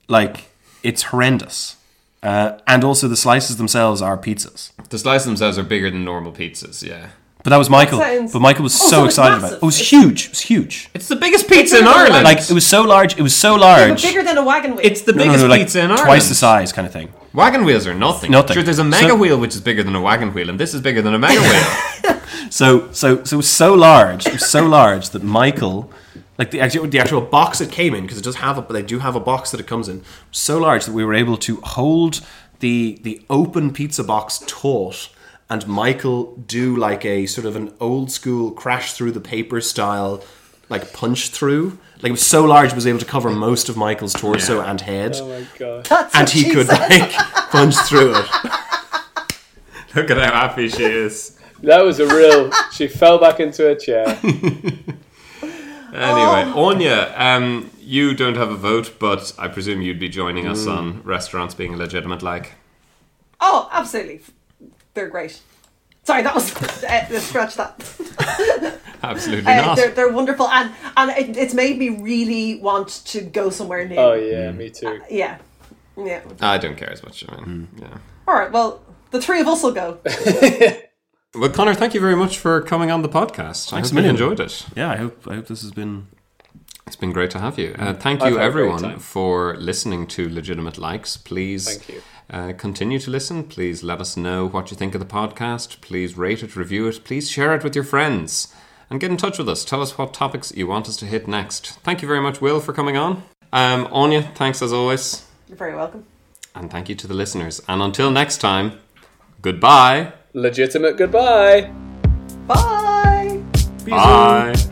like 0.09 0.51
it's 0.83 1.03
horrendous. 1.05 1.77
Uh, 2.23 2.59
and 2.69 2.85
also, 2.85 3.09
the 3.09 3.17
slices 3.17 3.57
themselves 3.57 4.01
are 4.01 4.17
pizzas. 4.17 4.71
The 4.91 4.99
slices 4.99 5.27
themselves 5.27 5.59
are 5.59 5.65
bigger 5.65 5.91
than 5.91 6.05
normal 6.05 6.33
pizzas. 6.33 6.87
Yeah. 6.87 7.09
But 7.45 7.51
that 7.51 7.57
was 7.57 7.69
Michael. 7.69 7.99
sounds- 7.99 8.33
But 8.33 8.41
Michael 8.41 8.63
was 8.63 8.75
Oh, 8.81 8.85
so, 8.85 8.89
so 8.91 9.05
it's 9.05 9.15
excited 9.15 9.39
about 9.39 9.53
it. 9.53 9.57
It 9.57 9.63
was 9.63 9.81
It's- 9.81 9.91
huge. 9.91 10.25
It 10.27 10.31
was 10.31 10.41
huge. 10.41 10.91
It's 10.95 11.09
the 11.09 11.17
biggest 11.17 11.49
pizza 11.49 11.79
in 11.79 11.87
Ireland. 11.87 12.25
Like 12.25 12.39
it 12.39 12.53
was 12.53 12.67
so 12.67 12.83
large. 12.83 13.17
It 13.19 13.23
was 13.23 13.35
so 13.35 13.53
But 13.55 13.61
large. 13.61 14.03
bigger 14.03 14.23
than 14.23 14.39
a 14.39 14.45
wagon 14.45 14.73
wheel. 14.77 14.81
it's 14.91 15.03
the 15.03 15.13
No, 15.13 15.19
no, 15.19 15.25
biggest 15.25 15.43
no, 15.45 15.49
like 15.51 15.61
pizza 15.63 15.79
in 15.81 15.91
Ireland. 15.91 16.07
twice 16.07 16.29
the 16.29 16.35
size, 16.37 16.73
kind 16.73 16.87
of 16.87 16.93
thing. 16.93 17.09
Wagon 17.35 17.65
wheels 17.65 17.87
are 17.87 17.95
nothing. 17.95 18.31
Nothing. 18.31 18.55
Sure, 18.55 18.63
there's 18.63 18.79
a 18.79 18.85
mega 18.85 19.09
So- 19.09 19.15
wheel 19.17 19.39
which 19.39 19.55
is 19.57 19.61
bigger 19.61 19.83
than 19.83 19.95
a 19.97 20.01
wagon 20.01 20.33
wheel, 20.35 20.49
and 20.51 20.59
this 20.61 20.73
is 20.75 20.81
bigger 20.81 21.03
than 21.03 21.15
a 21.15 21.19
mega 21.19 21.41
wheel. 21.41 22.17
So 22.51 22.89
so 22.93 23.25
so 23.25 23.37
it 23.37 23.41
was 23.45 23.49
so 23.49 23.73
large, 23.73 24.27
it 24.27 24.35
was 24.35 24.47
so 24.51 24.63
large 24.67 25.11
that 25.11 25.23
Michael, 25.23 25.91
like 26.39 26.51
the 26.51 26.61
actual 26.61 26.87
the 26.87 26.99
actual 26.99 27.23
box 27.23 27.61
it 27.63 27.71
came 27.71 27.95
in, 27.95 28.03
because 28.03 28.19
it 28.19 28.25
does 28.25 28.37
have 28.37 28.59
a 28.59 28.73
they 28.73 28.83
do 28.83 28.99
have 28.99 29.17
a 29.17 29.21
box 29.21 29.51
that 29.53 29.61
it 29.61 29.67
comes 29.67 29.89
in, 29.89 30.03
so 30.31 30.59
large 30.59 30.85
that 30.85 30.93
we 30.93 31.03
were 31.05 31.15
able 31.15 31.39
to 31.39 31.61
hold 31.79 32.21
the 32.61 32.99
the 33.03 33.23
open 33.31 33.73
pizza 33.73 34.05
box 34.05 34.43
taut, 34.47 35.09
and 35.53 35.69
Michael 35.69 36.35
do 36.37 36.75
like 36.75 37.05
a 37.05 37.27
sort 37.27 37.47
of 37.47 37.57
an 37.57 37.75
old 37.79 38.11
school 38.11 38.53
crash 38.53 38.95
through 38.95 39.13
the 39.13 39.21
paper 39.21 39.61
style, 39.61 40.25
like 40.71 40.95
punch 40.95 41.29
through. 41.29 41.79
Like 41.97 42.07
it 42.07 42.13
was 42.13 42.27
so 42.27 42.47
large, 42.47 42.71
it 42.71 42.75
was 42.75 42.87
able 42.87 43.01
to 43.01 43.05
cover 43.05 43.29
most 43.29 43.69
of 43.69 43.77
Michael's 43.77 44.15
torso 44.15 44.63
and 44.63 44.81
head, 44.81 45.13
Oh 45.17 45.29
my 45.29 45.47
god. 45.59 45.85
That's 45.85 46.15
and 46.15 46.27
he 46.31 46.45
she 46.45 46.51
could 46.53 46.69
said. 46.69 46.89
like 46.89 47.13
punch 47.51 47.75
through 47.87 48.15
it. 48.17 48.27
Look 49.95 50.11
at 50.11 50.17
how 50.17 50.33
happy 50.49 50.69
she 50.71 50.85
is. 50.85 51.39
That 51.63 51.85
was 51.85 52.01
a 52.01 52.07
real. 52.07 52.51
She 52.73 52.89
fell 52.89 53.19
back 53.19 53.39
into 53.39 53.63
her 53.65 53.75
chair. 53.75 54.19
Anyway, 55.95 56.51
Anya, 56.59 57.13
um, 57.19 57.71
you 57.79 58.15
don't 58.15 58.39
have 58.39 58.51
a 58.51 58.57
vote, 58.57 58.95
but 58.99 59.35
I 59.39 59.49
presume 59.49 59.83
you'd 59.83 60.01
be 60.01 60.09
joining 60.09 60.47
us 60.49 60.67
on 60.67 61.03
restaurants 61.03 61.55
being 61.55 61.77
legitimate 61.77 62.23
like. 62.23 62.53
Oh, 63.43 63.69
absolutely. 63.71 64.23
They're 64.95 65.09
great. 65.09 65.41
Sorry, 66.05 66.23
that 66.23 66.35
was 66.35 66.53
uh, 66.85 67.21
scratch 67.21 67.55
that. 67.57 68.79
Absolutely 69.05 69.53
Uh, 69.53 69.67
not. 69.67 69.77
they're, 69.77 69.91
they're 69.91 70.13
wonderful, 70.13 70.49
and 70.49 70.73
and 70.97 71.11
it, 71.11 71.37
it's 71.37 71.55
made 71.55 71.79
me 71.79 71.89
really 71.91 72.57
want 72.61 72.89
to 73.07 73.21
go 73.21 73.51
somewhere 73.51 73.87
new. 73.89 73.97
Oh 73.97 74.15
yeah, 74.15 74.51
me 74.53 74.71
too. 74.71 75.01
yeah, 75.11 75.39
yeah. 75.97 76.21
I 76.41 76.59
don't 76.59 76.77
care 76.77 76.91
as 76.91 77.03
much. 77.03 77.25
I 77.29 77.41
mean, 77.41 77.69
yeah. 77.81 77.99
All 78.29 78.35
right, 78.35 78.51
well, 78.51 78.81
the 79.13 79.21
three 79.21 79.41
of 79.41 79.47
us 79.49 79.63
will 79.63 79.73
go. 79.73 79.99
Well, 81.35 81.49
Connor, 81.49 81.73
thank 81.73 81.95
you 81.95 82.01
very 82.01 82.15
much 82.15 82.37
for 82.39 82.61
coming 82.61 82.91
on 82.91 83.01
the 83.01 83.09
podcast. 83.09 83.69
I 83.73 83.77
Thanks 83.77 83.89
hope 83.91 84.01
a 84.01 84.03
you 84.03 84.09
enjoyed 84.11 84.39
it. 84.39 84.67
Yeah, 84.77 84.91
I 84.91 84.97
hope 84.97 85.27
I 85.27 85.37
hope 85.37 85.47
this 85.47 85.63
has 85.63 85.71
been 85.73 86.09
It's 86.87 86.97
been 86.97 87.11
great 87.13 87.31
to 87.31 87.39
have 87.39 87.59
you. 87.59 87.75
Uh, 87.79 87.95
thank 87.95 88.21
I've 88.21 88.33
you, 88.33 88.39
had 88.39 88.49
a 88.49 88.53
great 88.53 88.69
everyone, 88.71 88.99
for 88.99 89.57
listening 89.57 90.07
to 90.09 90.29
Legitimate 90.29 90.77
Likes. 90.77 91.17
Please 91.17 91.65
Thank 91.67 91.89
you. 91.89 92.03
Uh, 92.31 92.53
continue 92.53 92.99
to 92.99 93.11
listen. 93.11 93.45
Please 93.45 93.83
let 93.83 94.01
us 94.01 94.17
know 94.17 94.49
what 94.49 94.71
you 94.71 94.77
think 94.77 94.95
of 94.95 95.01
the 95.01 95.07
podcast. 95.07 95.81
Please 95.81 96.17
rate 96.17 96.43
it, 96.43 96.57
review 96.57 96.87
it. 96.89 97.05
Please 97.05 97.31
share 97.31 97.55
it 97.55 97.63
with 97.63 97.75
your 97.75 97.85
friends. 97.85 98.55
And 98.89 99.01
get 99.01 99.11
in 99.11 99.17
touch 99.17 99.39
with 99.39 99.49
us. 99.49 99.65
Tell 99.65 99.81
us 99.81 99.97
what 99.97 100.13
topics 100.13 100.53
you 100.55 100.67
want 100.67 100.89
us 100.89 100.97
to 100.99 101.07
hit 101.07 101.27
next. 101.27 101.79
Thank 101.81 102.03
you 102.03 102.09
very 102.09 102.21
much, 102.21 102.41
Will, 102.41 102.61
for 102.61 102.73
coming 102.73 102.97
on. 102.97 103.23
Um, 103.53 103.89
Anya, 103.91 104.23
thanks 104.35 104.63
as 104.63 104.73
always. 104.73 105.27
You're 105.49 105.57
very 105.57 105.75
welcome. 105.75 106.05
And 106.55 106.71
thank 106.71 106.89
you 106.89 106.95
to 106.97 107.07
the 107.07 107.15
listeners. 107.15 107.61
And 107.69 107.81
until 107.83 108.11
next 108.11 108.39
time, 108.39 108.79
goodbye. 109.41 110.13
Legitimate 110.35 110.97
goodbye. 110.97 111.73
Bye. 112.47 113.43
Bye. 113.87 114.49
Imagine 114.49 114.72